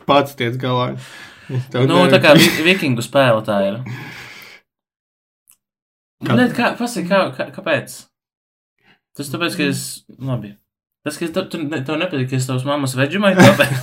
Pats 0.05 0.35
tiec 0.37 0.57
galā. 0.61 0.91
Tev 1.71 1.85
Nu, 1.87 2.03
ne- 2.05 2.11
tā 2.13 2.19
kā 2.23 2.33
vi- 2.37 2.63
vikingu 2.65 3.03
spēle 3.05 3.43
tā 3.45 3.59
ir. 3.67 3.79
Kā- 6.25 6.35
Nē, 6.39 6.49
kā, 6.55 6.73
pasaka, 6.79 7.07
kā, 7.09 7.23
kā, 7.37 7.49
kāpēc? 7.59 7.95
Tas 9.15 9.29
tāpēc, 9.31 9.55
ka 9.57 9.63
es, 9.71 9.81
labi. 10.19 10.55
Tas, 11.05 11.17
ka 11.21 11.27
tu, 11.29 11.43
tu, 11.53 11.57
ne- 11.61 11.81
tev 11.85 11.99
nepatīk, 12.01 12.29
ka 12.31 12.35
es 12.39 12.47
tavas 12.47 12.63
mammas 12.65 12.95
veģimai, 12.97 13.35
tāpēc 13.37 13.73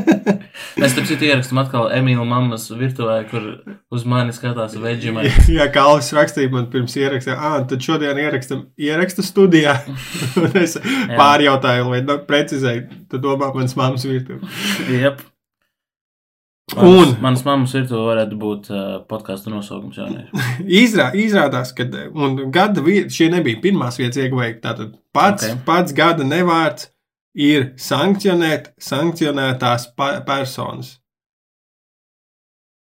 mēs 0.82 0.96
tam 0.96 1.06
citu 1.06 1.28
ierakstam 1.28 1.60
atkal 1.62 1.92
Emīlu 1.94 2.24
mammas 2.26 2.64
virtuvē, 2.74 3.20
kur 3.30 3.46
uz 3.94 4.04
mani 4.04 4.34
skatās 4.34 4.74
veģimai. 4.82 5.28
Jā, 5.60 5.68
kā 5.72 5.84
Alis 5.92 6.10
rakstīja 6.16 6.50
man 6.50 6.66
pirms 6.72 6.96
ierakstā, 6.98 7.36
ah, 7.38 7.60
tad 7.70 7.78
šodien 7.86 8.18
ierakstam 8.18 8.64
ierakstu 8.80 9.22
studijā. 9.22 9.76
Es 10.64 10.74
pārjautāju, 11.14 11.86
vai 11.92 12.00
nu, 12.02 12.18
precizēju, 12.26 13.04
tu 13.12 13.22
domā 13.22 13.52
manas 13.54 13.76
mammas 13.78 14.04
virtuve. 14.10 14.42
Jep. 14.90 15.22
Un- 16.76 17.16
Manas, 17.22 17.42
mammas 17.46 17.72
virtuvē 17.74 18.02
varētu 18.12 18.36
būt 18.38 18.68
uh, 18.70 18.84
podkāstu 19.10 19.50
nosaukums. 19.50 19.98
Izrā, 20.82 21.10
izrādās, 21.18 21.72
ka 21.74 21.86
un 22.14 22.38
gada 22.54 22.84
vieta, 22.84 23.10
šie 23.10 23.30
nebija 23.32 23.60
pirmās 23.62 23.98
vietas 23.98 24.20
ieguvēji. 24.22 24.60
Tātad 24.62 24.94
pats, 25.14 25.48
Ok. 25.48 25.50
okay. 25.56 25.64
pats 25.66 25.96
gada 25.96 26.26
nevārds 26.26 26.90
ir 27.34 27.72
sankcionēt, 27.80 28.72
sankcionētās 28.82 29.90
personas. 30.26 30.96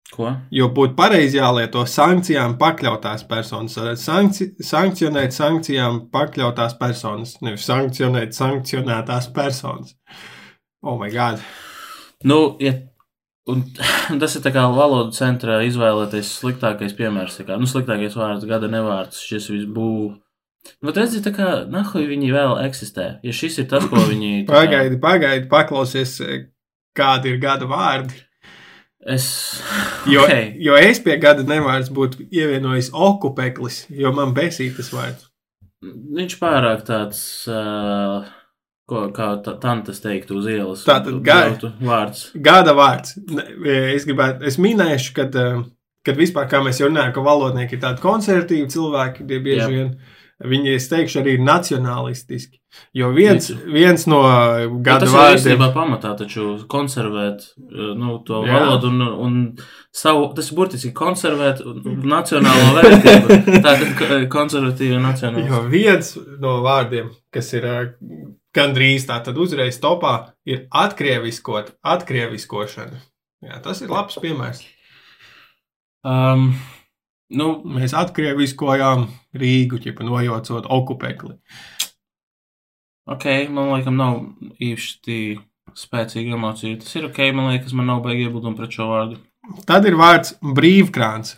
Ko? 0.08 0.30
Jo 0.50 0.70
būtu 0.72 0.96
pareizi 0.96 1.36
jālieto 1.36 1.82
sankcijām 1.86 2.54
pakļautās 2.58 3.26
personas. 3.28 3.76
Sankci, 4.00 4.54
sankcionēt 4.64 5.36
sankcijām 5.36 6.06
pakļautās 6.14 6.78
personas, 6.80 7.36
nevis 7.44 7.66
sankcionēt 7.68 8.32
sankcionētās 8.34 9.28
personas. 9.36 9.92
Oh, 10.82 10.96
my 10.98 11.10
God! 11.12 11.42
Nu, 12.24 12.56
ja, 12.62 12.72
un, 13.48 13.64
un 14.12 14.20
tas 14.22 14.36
ir 14.38 14.44
tā 14.44 14.52
kā 14.54 14.64
valodu 14.74 15.14
centrā 15.16 15.58
izvēlēties 15.66 16.30
sliktākais 16.42 16.94
piemērs. 16.98 17.40
Kā, 17.48 17.56
nu, 17.60 17.68
sliktākais 17.70 18.16
vārds, 18.18 18.46
gada 18.48 18.70
nevārds, 18.72 19.20
šis 19.24 19.50
viss 19.54 19.68
būs. 19.74 20.16
Nu, 20.84 20.92
redziet, 20.92 21.22
tā 21.24 21.32
kā 21.32 21.50
nahuj 21.70 22.04
viņi 22.10 22.32
vēl 22.34 22.56
eksistē. 22.66 23.04
Ja 23.24 23.32
šis 23.32 23.60
ir 23.62 23.68
tas, 23.70 23.86
ko 23.88 24.00
viņi. 24.10 24.44
kā- 24.44 24.52
Pagaidi, 24.66 24.98
pagaidi, 25.00 25.46
paklausies, 25.48 26.18
kādi 26.98 27.32
ir 27.32 27.38
gada 27.40 27.64
vārdi. 27.70 28.18
Es. 29.08 29.28
Jo, 30.10 30.24
Ok. 30.24 30.28
okay. 30.28 30.48
jo 30.60 30.74
es 30.76 30.98
pie 31.00 31.14
gada 31.22 31.44
nevārds 31.46 31.88
būtu 31.94 32.26
ievienojis 32.34 32.90
okupeklis, 32.92 33.84
jo 33.94 34.10
man 34.12 34.34
besīk 34.36 34.74
tas 34.76 34.90
vārds. 34.92 35.28
Viņš 36.18 36.34
pārāk 36.40 36.82
tāds. 36.84 37.20
Uh, 37.48 38.26
Ko, 38.88 39.02
kā 39.12 39.34
ta- 39.44 39.56
tantes 39.60 40.00
teiktu 40.00 40.38
uz 40.40 40.46
ielas. 40.48 40.84
Tātad 40.88 41.18
gai- 41.22 41.50
Ļautu 41.50 41.72
Vārds. 41.84 42.22
Gada 42.40 42.72
vārds. 42.72 43.16
Ne, 43.28 43.42
Es 43.94 44.06
gribētu, 44.08 44.46
es 44.48 44.56
minēšu, 44.56 45.12
kad, 45.14 45.34
eh, 45.36 45.58
kad 46.04 46.16
vispār, 46.16 46.48
kā 46.48 46.62
mēs 46.64 46.80
jau 46.80 46.88
runājam, 46.88 47.12
ka 47.12 47.20
valodnieki 47.20 47.76
ir 47.76 47.82
tādi 47.82 48.00
konservatīvi 48.00 48.70
cilvēki, 48.72 49.26
tie 49.28 49.40
bieži 49.44 49.66
Jā. 49.66 49.68
vien. 49.68 49.98
Viņi, 50.38 50.74
es 50.76 50.86
teikšu, 50.88 51.18
arī 51.20 51.32
ir 51.34 51.40
nacionālistiski. 51.42 52.60
Jo 52.94 53.08
viens, 53.12 53.50
viens 53.66 54.06
no 54.06 54.20
gada 54.84 55.00
tas 55.00 55.10
ir 55.12 55.18
vārdiem 55.18 55.38
īstenībā 55.58 55.68
pamatā, 55.74 56.12
taču 56.16 56.44
konservēt 56.68 57.42
uh, 57.58 57.94
nu, 57.98 58.22
to 58.24 58.44
Jā. 58.46 58.54
valodu 58.60 58.86
un, 58.86 59.02
un 59.02 59.56
savu, 59.92 60.32
tas 60.36 60.50
ir 60.52 60.56
burtiski 60.56 60.92
konservēt 60.94 61.60
nacionālo 62.06 62.70
vērtību. 62.78 63.38
Tā 63.66 63.74
ir 63.82 64.28
konservatīva 64.28 65.00
nacionāla. 65.02 65.48
Jo 65.48 65.62
viens 65.68 66.14
no 66.40 66.62
vārdiem, 66.62 67.10
kas 67.34 67.52
ir 67.58 67.66
gandrīz 68.56 69.06
tā, 69.08 69.18
tad 69.24 69.38
uzreiz 69.40 69.78
topā, 69.82 70.32
ir 70.48 70.66
atkrieviskot, 70.70 71.74
atkrieviskošana. 71.82 73.00
Jā, 73.44 73.60
tas 73.62 73.82
ir 73.84 73.92
labs 73.92 74.18
piemērs. 74.18 74.64
Um, 76.06 76.52
nu, 77.30 77.48
Mēs 77.66 77.94
atkrieviskojām 77.98 79.06
Rīgu, 79.38 79.78
ķipa 79.84 80.06
nojaucot 80.06 80.66
okupekli. 80.66 81.36
ok, 83.06 83.26
man 83.50 83.72
liekas, 83.74 83.94
nav 83.94 84.20
īsti 84.62 85.38
spēcīga 85.78 86.34
emocija. 86.36 86.78
Tas 86.82 86.96
ir 86.98 87.08
ok, 87.10 87.20
man 87.36 87.52
liekas, 87.52 87.74
man 87.76 87.90
nav 87.92 88.02
baigi 88.06 88.26
iebildumi 88.26 88.58
pret 88.58 88.74
šo 88.74 88.88
vārdu. 88.90 89.20
Tad 89.68 89.86
ir 89.88 89.96
vārds 89.96 90.34
brīvkrāns, 90.42 91.36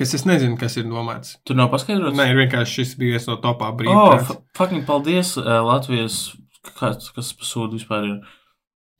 kas 0.00 0.16
es 0.16 0.26
nezinu, 0.28 0.56
kas 0.60 0.76
ir 0.80 0.88
domāts. 0.88 1.36
Tur 1.46 1.58
nav 1.60 1.70
paskaidrots. 1.72 2.16
Nē, 2.18 2.30
ir 2.32 2.40
vienkārši 2.42 2.80
šis 2.80 2.96
bija 3.00 3.18
viens 3.18 3.28
no 3.30 3.36
topā 3.44 3.68
oh, 3.70 3.76
brīvkrāns. 3.78 4.26
fa- 4.32 4.40
fucking 4.58 4.86
paldies, 4.88 5.36
uh, 5.40 5.60
Latvijas. 5.68 6.20
Kāds, 6.76 7.08
kas 7.16 7.30
pasūta 7.40 7.72
vispār 7.78 8.04
ir? 8.10 8.18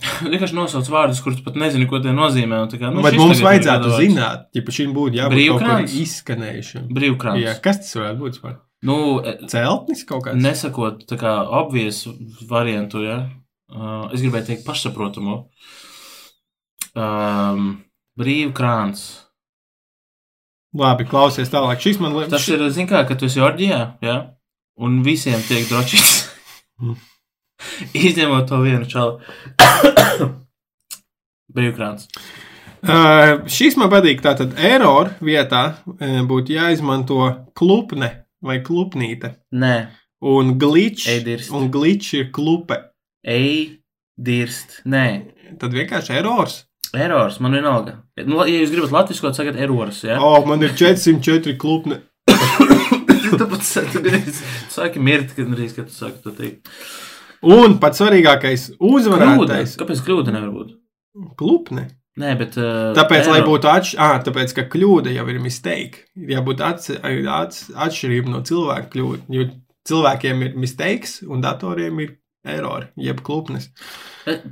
Vienkārši 0.32 0.56
nosauc 0.56 0.86
vārdus, 0.88 1.18
kurus 1.20 1.42
pat 1.44 1.58
nezinu, 1.60 1.84
ko 1.90 1.98
tie 2.00 2.14
nozīmē. 2.16 2.62
Kā, 2.72 2.88
Nu, 2.94 3.02
Bet 3.04 3.18
mums 3.20 3.42
vajadzētu 3.44 3.90
zināt, 3.98 4.46
ja 4.56 4.62
šim 4.64 4.94
būtu 4.96 5.18
jābūt 5.18 5.36
Brīvkrāns? 5.36 5.96
izskanējušam. 6.06 6.86
Brīvkrāns. 6.96 7.42
Jā, 7.44 7.52
kas 7.60 7.82
tas 7.82 7.98
varētu 7.98 8.22
būt? 8.22 8.38
Vispār? 8.38 8.54
Nu, 8.88 8.96
e, 9.20 9.34
Celtnis 9.52 10.06
kaut 10.08 10.24
kāds? 10.24 10.40
nesakot 10.40 11.02
tā 11.10 11.18
kā 11.20 11.34
obvies 11.60 12.06
variantu, 12.48 13.02
ja? 13.04 13.18
uh, 13.76 14.06
es 14.16 14.24
gribēju 14.24 14.48
teikt 14.48 14.64
pašsaprotamu. 14.64 15.42
Um, 16.96 17.68
brīvkrāns. 18.18 19.04
Labi, 20.76 21.06
klausies 21.10 21.50
tālāk. 21.50 21.80
Šis 21.82 21.98
man 22.02 22.14
liekas, 22.14 22.30
Tas 22.36 22.48
ir, 22.52 22.62
zin 22.70 22.86
kā, 22.90 23.02
ka 23.08 23.16
tu 23.18 23.26
esi 23.26 23.42
orģijā, 23.42 23.80
ja? 24.06 24.16
Un 24.80 25.00
visiem 25.06 25.40
tiek 25.48 25.66
drošīts. 25.68 26.12
Mm. 26.80 26.98
Izņemot 28.06 28.46
to 28.48 28.60
vienu 28.62 28.86
čalu. 28.88 29.18
Brīvkrāns. 31.56 32.06
Uh, 32.80 33.42
šis 33.50 33.76
man 33.76 33.90
patīk. 33.92 34.22
Tātad 34.24 34.54
error 34.56 35.10
vietā 35.20 35.64
uh, 35.74 36.20
būtu 36.30 36.54
jāizmanto 36.54 37.18
klupne 37.58 38.12
vai 38.40 38.60
klupnīte. 38.64 39.34
Nē, 39.52 39.74
Un 40.20 40.58
glitch, 40.60 41.06
un 41.56 41.70
glitch 41.72 42.12
ir 42.14 42.26
klupe. 42.30 42.76
ej, 43.24 43.80
dirst. 44.20 44.82
Nē, 44.84 45.06
Tad 45.58 45.72
vienkārši 45.72 46.12
errors. 46.18 46.66
Erors, 46.96 47.38
man 47.42 47.54
vienalga. 47.56 47.98
Nu, 48.26 48.40
ja 48.48 48.62
jūs 48.62 48.72
gribat 48.72 48.94
latvisko, 48.94 49.32
sakat 49.36 49.58
erors, 49.60 50.02
ja? 50.06 50.18
Oh, 50.22 50.40
man 50.48 50.62
ir 50.66 50.74
404 50.78 51.56
klupne. 51.60 52.02
Tāpat 53.40 53.62
sāki 53.66 55.02
mirt, 55.02 55.36
kad 55.36 55.52
drīz, 55.54 55.76
kad 55.76 55.88
tu 55.90 55.94
sāki 55.94 56.20
to 56.24 56.34
teikt. 56.34 56.70
Un 57.46 57.78
pats 57.80 58.02
svarīgākais- 58.02 58.66
Kļūda. 58.74 58.98
uzvarētais. 58.98 59.78
Kāpēc 59.80 60.02
kļūda 60.04 60.34
nevar 60.34 60.50
būt? 60.52 60.74
Klupne. 61.40 61.86
Nē, 62.20 62.34
bet. 62.36 62.58
Uh, 62.58 62.90
Tāpēc, 62.98 63.30
lai 63.30 63.40
būtu 63.46 63.70
atšķirība, 63.70 64.06
ah, 64.06 64.20
tāpēc, 64.26 64.54
ka 64.58 64.66
kļūda 64.72 65.14
jau 65.14 65.24
ir 65.30 65.40
mistake. 65.40 66.04
Ir 66.18 66.34
jābūt 66.36 66.60
ats, 66.66 66.90
ats, 67.00 67.70
atšķirība 67.70 68.34
no 68.34 68.42
cilvēka 68.44 68.90
kļūda. 68.92 69.22
Jo 69.32 69.46
cilvēkiem 69.88 70.42
ir 70.44 70.58
mistakes, 70.60 71.20
un 71.24 71.40
datoriem 71.44 72.02
ir 72.04 72.16
errori, 72.44 72.88
jeb 72.96 73.20
klupnes. 73.26 73.70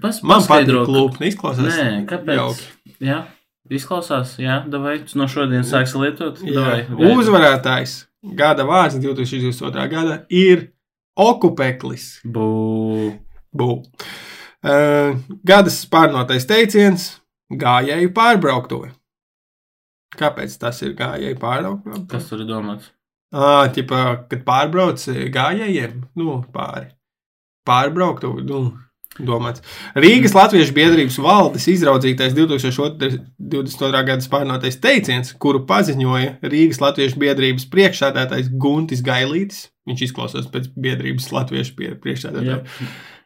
Pas, 0.03 0.21
Man 0.23 0.45
patīk 0.49 0.85
klupne, 0.89 1.31
izklausās. 1.31 1.73
Nē, 1.73 2.05
kāpēc? 2.11 2.41
jauki. 2.41 2.97
Jā, 3.05 3.21
izklausās, 3.71 4.37
jā, 4.43 4.61
davai, 4.71 4.99
tu 5.07 5.19
no 5.21 5.29
šodienas 5.31 5.71
sāksi 5.73 6.01
lietot. 6.03 6.43
Davai. 6.43 6.83
Uzvarētājs 7.13 8.01
gada 8.39 8.67
vārds 8.69 8.99
2022. 9.01 9.89
gada 9.93 10.19
ir 10.31 10.71
okupeklis. 11.19 12.19
Bū. 12.27 12.49
Bū. 13.55 13.71
Uh, 14.59 15.19
gada 15.47 15.71
spārnotais 15.71 16.47
teiciens- 16.49 17.11
gājēju 17.63 18.13
pārbrauktuve. 18.13 18.93
Kāpēc 20.19 20.59
tas 20.59 20.83
ir 20.83 20.95
gājēju 20.99 21.39
pārbrauktuve? 21.39 22.07
Kas 22.11 22.29
tur 22.29 22.43
ir 22.43 22.49
domāts? 22.49 22.91
Ah, 23.33 23.69
ķipa, 23.69 24.29
kad 24.31 24.45
pārbrauc 24.45 25.03
gājējiem, 25.31 25.99
nu, 26.17 26.39
pāri. 26.53 26.89
Pārbrauktuve, 27.69 28.45
nu, 28.49 28.63
domāts. 29.19 29.63
Rīgas 29.99 30.35
Latviešu 30.37 30.75
biedrības 30.77 31.19
valdes 31.23 31.67
izraudzītais 31.71 32.35
2022. 32.37 34.03
gada 34.11 34.25
spārnotais 34.25 34.81
teiciens, 34.83 35.35
kuru 35.43 35.65
paziņoja 35.69 36.39
Rīgas 36.47 36.83
Latviešu 36.83 37.21
biedrības 37.23 37.69
priekšsēdētājs 37.73 38.53
Guntis 38.61 39.05
Gailītis. 39.05 39.69
Viņš 39.89 40.05
izklausās 40.09 40.51
pēc 40.53 40.69
biedrības 40.77 41.31
Latviešu 41.35 41.79
priekšsēdētāja. 42.05 42.61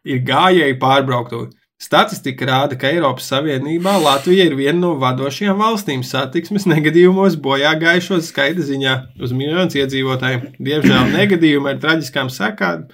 Ir 0.09 0.23
gājēji 0.27 0.79
pārbrauktuvi. 0.83 1.53
Statistika 1.83 2.47
rāda, 2.47 2.77
ka 2.79 2.93
Eiropas 2.95 3.27
Savienībā 3.27 3.97
Latvija 3.99 4.45
ir 4.47 4.53
viena 4.55 4.79
no 4.79 4.93
vadošajām 5.03 5.59
valstīm 5.59 6.05
satiksmes 6.07 6.69
negadījumos 6.71 7.35
bojā 7.43 7.73
gājušo 7.81 8.21
skaita 8.23 8.63
ziņā 8.69 8.93
uz 9.19 9.33
miljonus 9.35 9.75
iedzīvotājiem. 9.81 10.45
Diemžēl 10.63 11.11
negadījumi 11.17 11.73
ar 11.73 11.81
traģiskām 11.83 12.31
sekām 12.31 12.85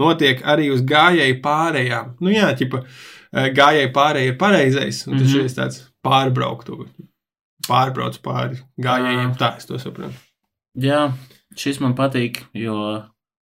notiek 0.00 0.42
arī 0.42 0.70
uz 0.74 0.82
gājēju 0.88 1.40
pārējām. 1.44 2.14
Nu 2.24 2.34
jā, 2.34 2.50
ķipa, 2.58 2.82
eh, 3.32 3.48
gājēju 3.56 3.92
pārējai 3.96 4.32
ir 4.32 4.38
pareizais, 4.40 5.06
un 5.08 5.18
tas 5.18 5.28
Mhm. 5.30 5.44
ir 5.44 5.56
tāds 5.58 5.82
pārbrauktu. 6.04 6.86
Pārbrauc 7.68 8.18
pāri 8.20 8.58
gājējiem, 8.80 9.36
tā 9.40 9.56
es 9.56 9.64
to 9.66 9.78
saprotu. 9.80 10.12
Jā, 10.76 11.12
šis 11.56 11.80
man 11.80 11.94
patīk, 11.94 12.42
jo 12.52 13.04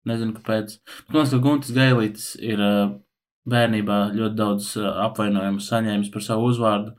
nezinu, 0.06 0.34
kāpēc. 0.36 0.78
Man 1.08 1.22
liekas, 1.22 1.30
ka 1.30 1.38
Guntis 1.38 1.72
Gailītis 1.76 2.36
ir 2.42 2.58
ā, 2.58 2.72
bērnībā 3.48 4.12
ļoti 4.14 4.36
daudz 4.36 4.76
ā, 4.76 4.92
apvainojumu 5.08 5.62
saņēmis 5.62 6.12
par 6.12 6.22
savu 6.22 6.50
uzvārdu. 6.50 6.92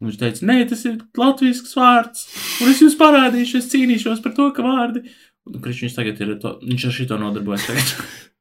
Un 0.00 0.10
viņš 0.10 0.18
teica, 0.18 0.44
nē, 0.46 0.68
tas 0.68 0.84
ir 0.86 0.98
latviešu 1.18 1.72
vārds, 1.74 2.26
un 2.62 2.68
es 2.70 2.82
jums 2.84 2.94
parādīšu, 3.00 3.56
es 3.58 3.70
cīnīšos 3.72 4.20
par 4.22 4.32
to, 4.36 4.50
ka 4.54 4.62
vārdi. 4.62 5.02
Un 5.48 5.60
Krišņš 5.64 5.94
tagad 5.96 6.20
ir 6.20 6.36
to, 6.38 6.58
viņš 6.62 6.84
ar 6.86 6.92
šito 6.92 7.18
nodarbojas 7.18 7.66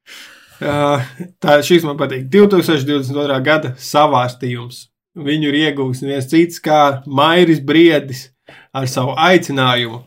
Tā 0.60 1.58
šis 1.66 1.86
man 1.86 1.98
patīk. 2.00 2.28
2022. 2.34 3.40
gada 3.46 3.74
savārstījums. 3.82 4.88
Viņu 5.18 5.50
ir 5.50 5.60
iegūts 5.64 6.04
neviens 6.04 6.30
cits 6.30 6.62
kā 6.62 7.02
Mairis 7.06 7.62
Briedis 7.66 8.28
ar 8.74 8.86
savu 8.90 9.16
aicinājumu. 9.18 10.04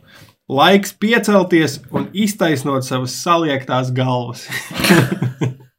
Laiks 0.51 0.93
piecelties 0.99 1.79
un 1.95 2.09
iztaisnot 2.11 2.87
savas 2.87 3.15
saliektās 3.23 3.91
galvas. 3.95 4.47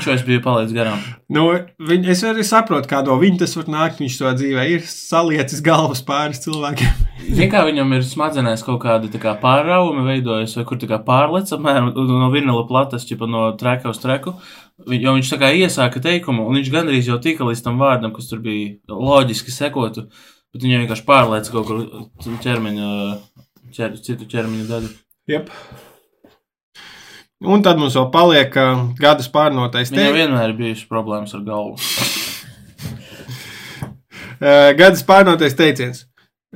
Šo 0.00 0.14
es 0.14 0.22
biju 0.26 0.40
palaidis 0.42 0.72
garām. 0.74 1.00
nu, 1.30 1.44
viņ, 1.86 2.06
es 2.12 2.22
arī 2.26 2.42
saprotu, 2.46 2.88
kā 2.90 3.02
no 3.06 3.14
viņa 3.20 3.42
tas 3.42 3.52
var 3.58 3.68
nākt. 3.70 4.00
Viņš 4.02 4.16
to 4.18 4.32
dzīvē 4.38 4.64
ir 4.72 4.86
salietis 4.88 5.60
galvas 5.64 6.00
pāris 6.06 6.42
cilvēkiem. 6.44 7.04
Ziniet, 7.26 7.50
kā 7.52 7.62
viņam 7.68 7.94
ir 7.94 8.06
smadzenēs 8.06 8.64
kaut 8.66 8.80
kāda 8.82 9.10
tā 9.12 9.20
kā 9.22 9.36
pārrauma 9.42 10.06
veidojas, 10.06 10.56
vai 10.58 10.64
kur 10.68 10.80
tā 10.80 10.88
kā 10.90 10.98
pārlec 11.06 11.52
apmēram 11.54 11.92
no 11.94 12.30
vinila 12.32 12.64
plates, 12.68 13.06
ķipa 13.08 13.28
no 13.30 13.44
treka 13.60 13.92
uz 13.92 14.00
treku. 14.02 14.34
Jo 14.88 15.14
viņš 15.18 15.34
tā 15.34 15.40
kā 15.42 15.52
iesāka 15.52 16.02
teikumu, 16.02 16.46
un 16.48 16.58
viņš 16.58 16.72
gandrīz 16.72 17.10
jau 17.10 17.20
tika 17.22 17.46
līdz 17.46 17.62
tam 17.66 17.78
vārdam, 17.82 18.14
kas 18.16 18.30
tur 18.30 18.40
bija 18.42 18.72
loģiski 18.88 19.52
sekotu, 19.52 20.06
bet 20.54 20.64
viņš 20.64 20.86
vienkārši 20.86 21.06
pārlēca 21.10 21.54
kaut 21.54 21.68
kur 21.68 22.40
ķermeņa, 22.46 22.90
ķer, 23.76 24.00
citu 24.00 24.30
ķermeņa 24.32 24.68
daļu. 24.72 24.92
Yep. 25.30 25.54
Un 27.40 27.62
tad 27.64 27.78
mums 27.80 27.94
vēl 27.96 28.10
paliek 28.12 28.56
uh, 28.60 28.82
gada 29.00 29.24
spārnotais 29.24 29.88
Viņam 29.88 30.02
teikums. 30.02 30.18
vienmēr 30.18 30.50
ir 30.52 30.58
bijušas 30.58 30.88
problēmas 30.90 31.36
ar 31.38 31.46
galvu. 31.46 31.78
Uh, 34.40 34.70
gada 34.72 34.96
spārnotais 34.96 35.52
teiciens. 35.52 36.06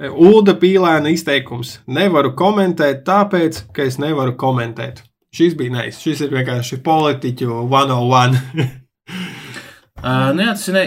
Ulda 0.09 0.55
pīlēna 0.57 1.11
izteikums. 1.13 1.75
Nevaru 1.85 2.31
komentēt, 2.33 3.03
tāpēc, 3.05 3.59
ka 3.77 3.85
es 3.85 3.99
nevaru 4.01 4.33
komentēt. 4.41 5.03
Šis 5.37 5.53
bija 5.59 5.75
neiz. 5.75 5.99
Šis 6.01 6.23
ir 6.25 6.33
vienkārši 6.33 6.79
politiķu 6.87 7.59
101. 7.69 8.39
Uh, 10.01 10.33
nu 10.33 10.47
jā, 10.47 10.55
tas 10.57 10.65
ir 10.73 10.79
ne, 10.79 10.85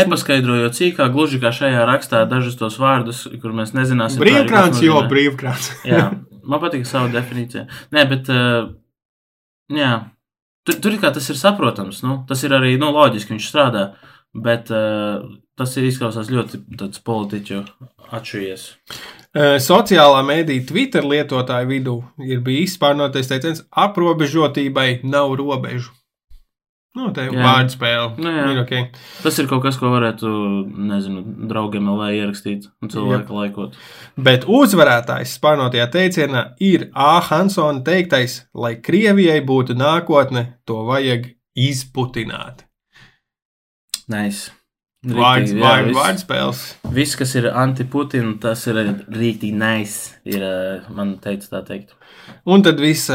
nepaskaidrojot 0.00 0.74
cīkā, 0.74 1.06
gluži 1.14 1.38
kā 1.42 1.54
šajā 1.54 1.86
rakstā, 1.86 2.24
dažus 2.30 2.58
tos 2.58 2.76
vārdus, 2.82 3.24
kur 3.42 3.54
mēs 3.54 3.70
nezināsim. 3.78 4.18
Brīvkrāns, 4.22 4.82
jo 4.82 4.98
nozīmē. 4.98 5.10
brīvkrāns. 5.14 5.70
Jā, 5.86 6.04
man 6.42 6.62
patīk 6.66 6.82
sava 6.90 7.14
definīcija. 7.14 7.68
Nē, 7.94 8.08
bet. 8.10 8.26
Uh, 8.26 8.74
jā, 9.72 9.92
tur, 10.66 10.80
tur 10.84 10.96
kā 11.02 11.12
tas 11.14 11.28
ir 11.32 11.38
saprotams. 11.40 12.02
Nu, 12.06 12.20
tas 12.28 12.42
ir 12.46 12.54
arī 12.56 12.76
nu, 12.80 12.92
loģiski, 12.96 13.36
viņš 13.36 13.50
strādā. 13.50 13.90
Bet 14.30 14.68
uh, 14.70 15.24
tas 15.58 15.72
ir 15.74 15.88
izklausās 15.88 16.28
ļoti 16.30 16.60
politiķu 17.02 17.64
atšujies. 18.14 18.66
Uh, 19.30 19.56
Sociālā 19.62 20.20
mēdī 20.26 20.60
Twitter 20.66 21.06
lietotāju 21.06 21.70
vidū 21.70 21.96
ir 22.22 22.42
bijis 22.46 22.76
spārnotais 22.78 23.30
teiciens, 23.30 23.64
aprobežotībai 23.74 25.00
nav 25.02 25.34
robežu. 25.38 25.90
Nu, 26.98 27.12
te 27.14 27.22
ir 27.28 27.36
Jā. 27.36 27.42
vārdu 27.44 27.70
spēle. 27.70 28.06
Nu, 28.18 28.30
jā. 28.34 28.46
ir 28.50 28.60
okay. 28.64 28.86
Tas 29.22 29.36
ir 29.38 29.46
kaut 29.50 29.62
kas, 29.62 29.76
ko 29.78 29.92
varētu, 29.92 30.30
nezinu, 30.90 31.22
draugiem 31.50 31.86
LV 31.92 32.08
ierakstīt 32.16 32.66
un 32.82 32.90
cilvēku 32.90 33.36
laikot. 33.36 33.76
Bet 34.18 34.48
uzvarētājs 34.50 35.36
spārnotajā 35.38 35.86
teicienā 35.94 36.44
ir 36.66 36.88
A. 36.90 37.12
Hansona 37.28 37.84
teiktais, 37.86 38.40
lai 38.58 38.74
Krievijai 38.82 39.38
būtu 39.46 39.78
nākotne, 39.78 40.48
to 40.66 40.82
vajag 40.88 41.30
izputināt. 41.54 42.66
Nice. 44.10 44.50
Vārds, 45.00 45.54
jā, 45.54 45.62
vārds, 45.62 45.94
vārds 45.96 46.26
spēles. 46.26 46.58
Viss, 46.92 47.16
kas 47.16 47.30
ir 47.38 47.46
anti-Putina, 47.56 48.34
tas 48.42 48.66
ir 48.68 48.76
rīktīgi 49.06 49.54
nice. 49.56 50.18
Ir, 50.28 50.42
eh, 50.44 50.90
man 50.92 51.14
teica 51.22 51.54
tā 51.54 51.62
teikt. 51.70 51.94
Un 52.50 52.62
tad 52.64 52.78
viss 52.80 53.10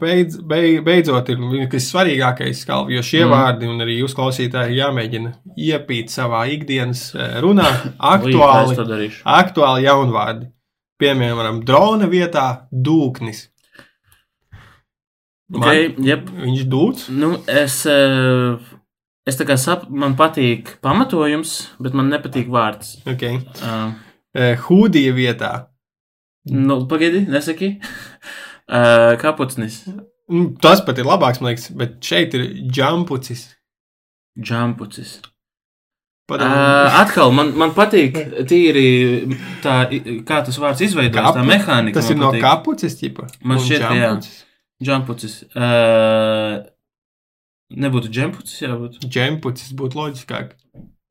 beidz, 0.00 0.36
beidz, 0.46 0.80
beidzot 0.84 1.28
ir 1.32 1.38
kas 1.72 1.86
svarīgākais, 1.92 2.60
Kalvi, 2.68 2.94
jo 2.98 3.02
šie 3.02 3.22
Mm. 3.24 3.30
vārdi 3.32 3.68
un 3.70 3.80
arī 3.80 3.98
jūs 4.02 4.14
klausītāji 4.14 4.76
jāmēģina 4.78 5.32
iepīt 5.56 6.12
savā 6.12 6.44
ikdienas 6.52 7.08
runā 7.42 7.66
Līdz 7.72 7.96
aktuāli, 8.12 8.76
darīšu. 8.76 9.22
aktuāli 9.24 9.86
jaunvārdi. 9.88 10.50
Piemēram, 11.00 11.62
drona 11.68 12.06
vietā 12.08 12.46
dūknis. 12.72 13.46
Okay, 15.54 15.92
jep. 16.02 16.26
Viņš 16.32 16.62
dūts. 16.72 17.04
Nu, 17.14 17.36
es, 17.46 17.76
es 17.86 19.38
tā 19.38 19.46
kā 19.46 19.54
saprotu, 19.60 19.94
man 19.94 20.16
patīk 20.18 20.72
pamatojums, 20.82 21.52
bet 21.82 21.94
man 21.94 22.08
nepatīk 22.10 22.48
vārds. 22.50 22.96
Okay. 23.06 23.38
Uh, 23.62 23.92
Hūdija 24.66 25.12
vietā. 25.16 25.52
nu, 26.50 26.80
pagaidi, 26.90 27.24
nesaki. 27.30 27.76
Uh, 28.68 29.16
kapucnis, 29.22 29.84
Mm, 30.28 30.56
Tas 30.60 30.80
pat 30.82 30.98
ir 30.98 31.04
labāks, 31.06 31.38
man 31.40 31.52
liekas, 31.52 31.68
bet 31.78 32.00
šeit 32.02 32.32
ir 32.34 32.48
džampucis. 32.74 33.44
džampucis. 34.42 35.20
Padomā. 36.26 36.56
Uh, 36.88 36.96
atkal, 37.04 37.30
man, 37.30 37.52
man 37.54 37.70
patīk 37.76 38.16
tīri 38.50 39.36
tā, 39.62 39.76
kā 40.26 40.40
tas 40.48 40.58
vārds 40.58 40.82
izveidojas, 40.82 41.28
tā 41.30 41.44
Kapu- 41.44 41.46
mehānika. 41.46 41.94
Tas 42.00 42.10
ir 42.10 42.16
no 42.18 42.32
patīk. 42.32 42.42
kapucis, 42.42 42.96
tipa. 42.98 43.28
Man 43.46 43.58
šķiet, 43.62 43.84
jā. 43.86 43.92
džampucis. 43.94 44.42
Džampucis. 44.82 45.36
Uh, 45.54 46.56
nebūtu 47.86 48.10
džempucis, 48.10 48.58
jābūt. 48.66 48.98
Džempucis 49.06 49.70
būtu 49.78 49.94
loģiskāk. 50.00 50.50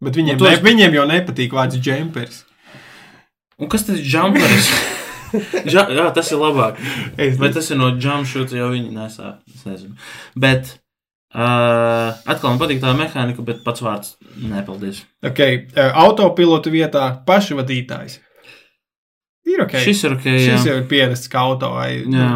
Bet 0.04 0.14
viņiem, 0.20 0.36
Nu, 0.38 0.44
ne, 0.50 0.58
es- 0.58 0.60
viņiem 0.68 0.92
jau 1.00 1.08
nepatīk 1.08 1.56
vārds 1.56 1.80
džempers. 1.80 2.44
Un 3.58 3.70
kas 3.72 3.86
tas 3.88 3.96
ir 3.98 4.04
džamperis? 4.04 4.68
Ža, 5.74 5.86
jā, 5.96 6.08
tas 6.16 6.32
ir 6.32 6.40
labāk. 6.42 6.80
Vai 7.40 7.50
tas 7.56 7.70
ir 7.72 7.78
no 7.80 7.92
džamšūta, 7.98 8.58
jau 8.60 8.72
viņi 8.74 8.92
nesā? 8.96 9.36
Es 9.54 9.64
nezinu. 9.68 9.96
Bet 10.40 10.74
uh, 11.36 12.12
atkal 12.26 12.52
man 12.54 12.60
patīk 12.62 12.82
tā 12.84 12.94
mehānika, 12.98 13.44
bet 13.46 13.64
pats 13.66 13.84
vārds 13.86 14.14
nepaldies. 14.42 15.04
Okay. 15.26 15.66
uh, 15.76 15.92
Autopilotu 16.06 16.72
vietā 16.74 17.08
pašvadītājs. 17.28 18.20
Ir 19.46 19.62
ok. 19.66 19.76
Šis 19.86 20.04
ir 20.08 20.16
ok. 20.18 20.24
Šis 20.26 20.48
Jā. 20.50 20.62
jau 20.72 20.78
ir 20.82 20.88
pierasts 20.90 21.30
kā 21.30 21.44
auto. 21.46 21.70
Vai, 21.78 22.00
Jā. 22.02 22.30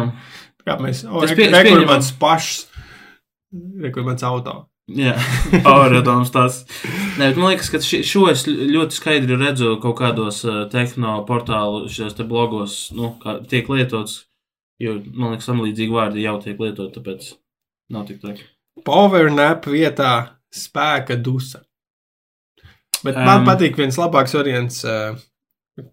Kā 0.66 0.76
mēs 0.78 1.02
o, 1.08 1.24
Es 1.24 1.32
re- 1.32 1.36
pie- 1.40 1.48
es 1.50 1.56
re- 1.64 1.72
kur 1.74 1.86
mans 1.88 2.12
pašs. 2.20 2.66
Rekomendāts 3.82 4.22
auto. 4.28 4.69
Jā, 4.90 5.12
Auradons 5.70 6.32
tas. 6.34 6.64
Nē, 7.18 7.28
bet 7.30 7.38
man 7.38 7.52
liekas, 7.52 7.68
ka 7.70 7.78
ši, 7.84 8.00
šo 8.06 8.24
es 8.32 8.42
ļoti 8.48 8.96
skaidri 8.96 9.36
redzu 9.38 9.76
kaut 9.82 9.98
kādos 10.00 10.40
uh, 10.48 10.64
tehno 10.72 11.20
portālu, 11.28 11.84
šajos 11.92 12.16
te 12.18 12.26
blogos, 12.26 12.76
nu, 12.96 13.12
kā 13.22 13.36
tiek 13.50 13.68
lietots, 13.70 14.24
jo, 14.82 14.96
man 15.14 15.34
liekas, 15.36 15.46
tam 15.50 15.62
līdzīgi 15.62 15.94
vārdi 15.94 16.24
jau 16.26 16.36
tiek 16.42 16.58
lietot, 16.58 16.90
tāpēc 16.96 17.32
nav 17.94 18.08
tik 18.08 18.22
traki. 18.24 18.48
Power 18.86 19.30
nap 19.30 19.68
vietā 19.70 20.12
spēka 20.54 21.18
dusa. 21.20 21.62
Bet 23.04 23.16
man 23.16 23.42
Um. 23.42 23.46
patīk 23.48 23.78
viens 23.78 23.96
labāks 24.00 24.34
variants. 24.36 24.82
Uh, 24.84 25.14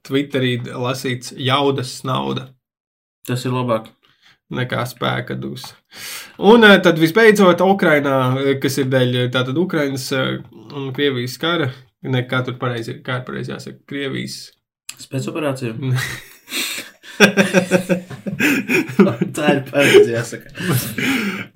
Twitterī 0.03 0.57
lasīts 0.67 1.31
jaudas 1.37 2.01
nauda. 2.03 2.49
Tas 3.27 3.45
ir 3.47 3.53
labāk. 3.55 3.87
Nekā 4.53 4.83
spēka 4.87 5.35
dusa. 5.39 5.75
Un 6.47 6.63
eh, 6.67 6.77
tad 6.83 6.99
visbeidzot, 7.01 7.61
Ukrainā, 7.65 8.17
eh, 8.41 8.55
kas 8.61 8.79
ir 8.81 8.87
dēļ 8.91 9.15
eh, 9.23 9.27
tātad 9.33 9.57
Ukrainas 9.59 10.05
un 10.13 10.91
Krievijas 10.95 11.37
kara, 11.41 11.71
ne 12.07 12.23
kā 12.29 12.43
tur 12.45 12.55
pareizi 12.61 12.95
ir, 12.95 13.01
kā 13.05 13.19
ir 13.21 13.27
pareizi 13.27 13.53
jāsaka, 13.53 13.81
Krievijas. 13.89 14.35
Spēcoperācija. 14.97 15.75
Tā 19.37 19.45
ir 19.49 19.63
pareizi 19.65 20.13
jāsaka. 20.13 20.51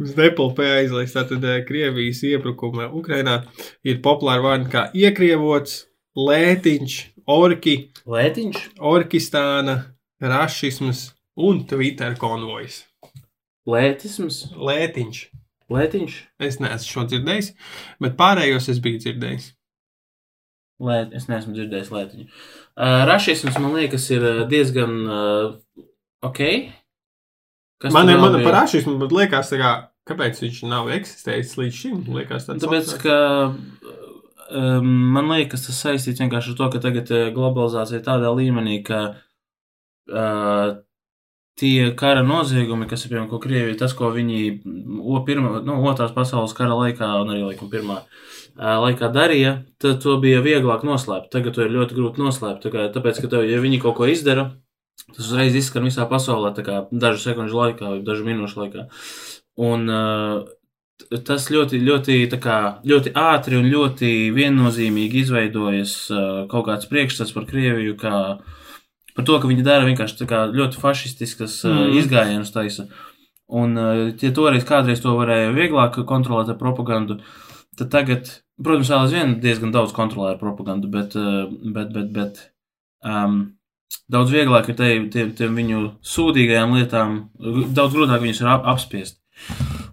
Uz 0.01 0.15
Nepalpē 0.17 0.67
aizlaists 0.79 1.15
tātad 1.15 1.45
Krievijas 1.67 2.23
iebrukuma 2.27 2.89
Ukrainā 2.97 3.43
ir 3.85 4.01
populāri 4.03 4.45
vārdi 4.45 4.73
kā 4.73 4.87
iekrievots, 4.97 5.85
lētiņš, 6.17 6.97
orki, 7.29 7.75
Lētiņš? 8.09 8.57
orkistāna, 8.91 9.75
rašisms 10.21 11.11
un 11.39 11.63
Twitter 11.69 12.17
konvojs. 12.19 12.83
Lētisms? 13.69 14.43
Lētiņš. 14.57 15.21
Lētiņš? 15.71 16.17
Es 16.43 16.59
neesmu 16.59 16.89
šo 16.89 17.05
dzirdējis, 17.07 17.51
bet 18.03 18.17
pārējos 18.19 18.69
es 18.73 18.81
biju 18.83 19.01
dzirdējis. 19.03 19.51
Lēt, 20.81 21.13
es 21.13 21.27
neesmu 21.29 21.53
dzirdējis 21.53 21.91
lētiņu. 21.93 22.27
Uh, 22.27 23.03
rašisms, 23.05 23.59
man 23.61 23.75
liekas, 23.77 24.07
ir 24.15 24.25
uh, 24.25 24.43
diezgan 24.49 24.95
uh, 25.05 25.85
ok. 26.25 26.41
Kas 27.81 27.93
Man 27.93 28.09
ir 28.09 28.21
mana 28.21 28.41
par 28.41 28.63
rašismu, 28.63 28.97
bet 29.01 29.13
liekas, 29.13 29.53
kā, 29.61 29.73
kāpēc 30.09 30.41
viņš 30.41 30.63
nav 30.69 30.89
eksistējis 30.97 31.57
līdz 31.61 31.77
šim. 31.77 31.99
Liekas, 32.17 32.49
Tāpēc, 32.49 32.95
ka 33.01 33.17
man 34.51 35.29
liekas, 35.31 35.65
tas 35.67 35.79
saistīts 35.85 36.21
vienkārši 36.21 36.53
ar 36.53 36.57
to, 36.59 36.69
ka 36.73 36.81
tagad 36.83 37.11
eh, 37.15 37.29
globalizācija 37.35 37.99
ir 37.99 38.05
tādā 38.05 38.31
līmenī, 38.35 38.81
ka 38.83 39.01
uh, 40.11 40.79
tie 41.59 41.91
kara 41.97 42.23
noziegumi, 42.25 42.87
kas 42.89 43.05
ir 43.05 43.11
piemēram, 43.11 43.29
ko 43.31 43.39
Krievija, 43.43 43.77
tas, 43.83 43.93
ko 43.97 44.09
viņi 44.13 44.39
o, 45.01 45.19
pirma, 45.27 45.59
nu, 45.65 45.77
otrās 45.89 46.13
pasaules 46.15 46.55
kara 46.57 46.77
laikā 46.79 47.09
un 47.21 47.33
arī 47.33 47.43
laikam 47.45 47.69
pirmā 47.71 48.01
laikā 48.55 49.11
darīja, 49.13 49.53
tad 49.81 50.01
to 50.03 50.17
bija 50.21 50.41
vieglāk 50.43 50.83
noslēpt. 50.87 51.31
Tagad 51.33 51.55
to 51.55 51.65
ir 51.65 51.75
ļoti 51.75 51.97
grūti 51.97 52.23
noslēpt, 52.23 52.63
tā 52.65 52.71
kā, 52.73 52.87
tāpēc, 52.93 53.21
ka 53.23 53.31
tev, 53.31 53.45
ja 53.47 53.61
viņi 53.63 53.81
kaut 53.83 53.97
ko 53.99 54.09
izdara, 54.11 54.51
tas 55.15 55.27
uzreiz 55.27 55.55
izskan 55.57 55.87
visā 55.87 56.07
pasaulē, 56.09 56.53
tā 56.55 56.65
kā 56.67 56.81
dažu 56.91 57.23
sekundžu 57.23 57.61
laikā, 57.61 57.93
vai 57.95 58.01
dažu 58.05 58.27
minūšu 58.27 58.63
laikā. 58.63 58.87
Un 59.61 59.87
uh, 59.91 60.41
tas 61.27 61.47
ļoti, 61.51 61.81
ļoti, 61.83 62.17
kā, 62.41 62.59
ļoti 62.87 63.13
ātri 63.17 63.59
un 63.59 63.69
ļoti 63.71 64.11
viennozīmīgi 64.35 65.25
izveidojas 65.25 65.95
uh, 66.13 66.25
kaut 66.51 66.67
kāds 66.69 66.89
priekšstats 66.91 67.33
par 67.35 67.47
Krieviju, 67.49 67.97
kā 67.99 68.15
par 69.15 69.25
to, 69.27 69.37
ka 69.39 69.49
viņi 69.49 69.63
dara 69.65 69.87
vienkārši 69.87 70.27
ļoti 70.55 70.79
fašistiskas 70.81 71.59
uh, 71.65 71.71
Mhm. 71.71 71.97
izgājienas 72.01 72.53
taisa. 72.53 72.87
Un, 73.51 73.75
uh, 73.77 74.11
ja 74.15 74.31
toreiz 74.31 74.63
kādreiz 74.63 75.01
to 75.03 75.15
varēja 75.17 75.51
vieglāk 75.55 75.99
kontrolēt 76.07 76.49
ar 76.49 76.59
propagandu, 76.59 77.19
tad 77.77 77.89
tagad, 77.91 78.29
protams, 78.63 78.89
vēl 78.89 79.05
aizvien 79.05 79.39
diezgan 79.43 79.71
daudz 79.71 79.91
kontrolē 79.91 80.35
ar 80.35 80.39
propagandu, 80.39 80.87
bet, 80.91 81.15
uh, 81.19 81.49
bet, 81.49 81.91
bet, 81.91 82.11
bet 82.15 82.39
um, 83.03 83.53
daudz 84.11 84.31
vieglāk 84.31 84.69
ir 84.69 84.75
te, 84.79 84.91
tiem, 85.11 85.33
tiem 85.35 85.55
viņu 85.55 85.81
sūdīgajām 86.03 86.77
lietām, 86.77 87.17
daudz 87.75 87.95
grūtāk 87.97 88.23
viņus 88.23 88.41
ir 88.41 88.47
ap, 88.53 88.63
apspiest. 88.71 89.17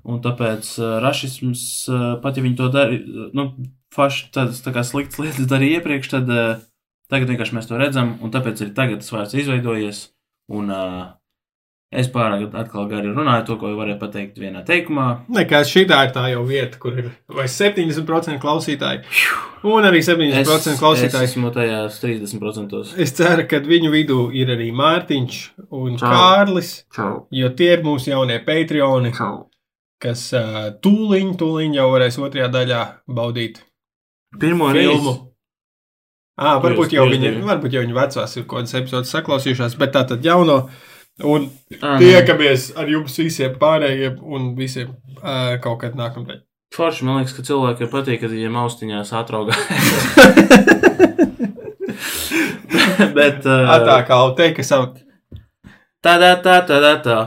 Un 0.08 0.22
tāpēc 0.24 0.70
uh, 0.78 0.98
rašisms, 1.02 1.62
uh, 1.90 2.06
pat 2.22 2.38
ja 2.38 2.44
viņi 2.44 2.56
to 2.56 2.68
darīja, 2.72 3.28
nu, 3.34 3.48
faši 3.94 4.30
tādas 4.32 4.62
tā 4.62 4.70
kā 4.72 4.84
sliktas 4.86 5.18
lietas 5.18 5.48
darīja 5.50 5.80
iepriekš, 5.80 6.10
tad 6.14 6.30
uh, 6.30 6.60
tagad 7.10 7.28
vienkārši 7.32 7.56
mēs 7.58 7.68
to 7.70 7.78
redzam, 7.80 8.16
un 8.22 8.30
tāpēc 8.34 8.64
arī 8.66 8.74
tagad 8.76 9.00
tas 9.04 9.12
vārds 9.14 9.34
izveidojies. 9.38 10.02
Un 10.48 10.70
uh, 10.72 11.06
es 11.92 12.06
pārāk 12.12 12.54
atkal 12.56 12.86
gari 12.88 13.10
runāju 13.12 13.44
to, 13.48 13.56
ko 13.60 13.70
varēju 13.76 13.98
pateikt 14.00 14.38
vienā 14.40 14.62
teikumā. 14.68 15.06
Nekā 15.32 15.60
šī 15.68 15.82
tā 15.88 15.98
ir 16.06 16.12
tā 16.14 16.26
jau 16.32 16.42
vieta, 16.48 16.78
kur 16.80 16.96
ir 17.00 17.10
vai 17.32 17.44
70% 17.48 18.40
klausītāji, 18.40 19.02
un 19.68 19.88
arī 19.88 20.00
70% 20.04 20.72
Es 20.72 20.80
klausītāji. 20.80 21.28
esmu 21.30 21.52
tajās 21.52 22.00
30%. 22.04 22.80
Es 23.04 23.12
ceru, 23.16 23.44
ka 23.48 23.60
viņu 23.64 23.92
vidū 23.92 24.18
ir 24.36 24.52
arī 24.56 24.70
Mārtiņš 24.76 25.38
un 25.68 25.96
Čau. 26.00 26.08
Kārlis, 26.12 26.72
Čau! 26.96 27.26
jo 27.32 27.52
tie 27.56 27.72
ir 27.76 27.84
mūsu 27.84 28.12
jaunie 28.14 28.40
Patreoni, 28.44 29.12
Čau! 29.16 29.46
kas 30.00 30.28
uh, 30.36 30.68
tūliņ, 30.84 31.32
tūliņ 31.40 31.72
jau 31.80 31.88
varēs 31.92 32.20
otrajā 32.22 32.48
daļā 32.54 32.82
baudīt 33.10 33.64
Pirmo 34.38 34.68
filmu. 34.72 35.12
reizi. 35.12 35.18
À, 36.38 36.52
varbūt, 36.62 36.92
Jūs- 36.92 36.94
jau 36.94 37.06
viņi, 37.10 37.32
varbūt 37.42 37.72
jau 37.74 37.82
viņi 37.82 37.96
vecās 37.96 38.36
ir 38.38 38.44
kaut 38.46 38.60
kādas 38.62 38.74
epizodes 38.78 39.10
saklausījušās, 39.14 39.74
bet 39.80 39.90
tā 39.96 40.04
tad 40.06 40.22
jauno. 40.24 40.68
Un 41.26 41.48
tiekamies 41.98 42.68
ar 42.78 42.86
jums 42.86 43.16
visiem 43.18 43.56
pārējiem 43.58 44.20
un 44.22 44.52
visiem 44.54 44.92
uh, 45.18 45.56
kaut 45.64 45.80
kad 45.82 45.96
nākamreiz. 45.98 46.44
Forši 46.76 47.04
man 47.08 47.16
liekas, 47.18 47.32
ka 47.34 47.42
cilvēkiem 47.48 47.88
patīk, 47.90 48.20
kad 48.22 48.30
viņiem 48.30 48.54
austiņās 48.60 49.10
atraugā. 49.18 49.56
Bet 53.16 53.46
uh, 53.46 53.72
Tā 53.88 53.98
kā 54.06 54.18
jau 54.20 54.30
teikt, 54.38 54.58
ka 54.60 54.66
savu 54.66 54.92
tā, 56.04 56.14
tā, 56.20 56.32
tā, 56.44 56.60
tā, 56.68 56.92
tā. 57.02 57.18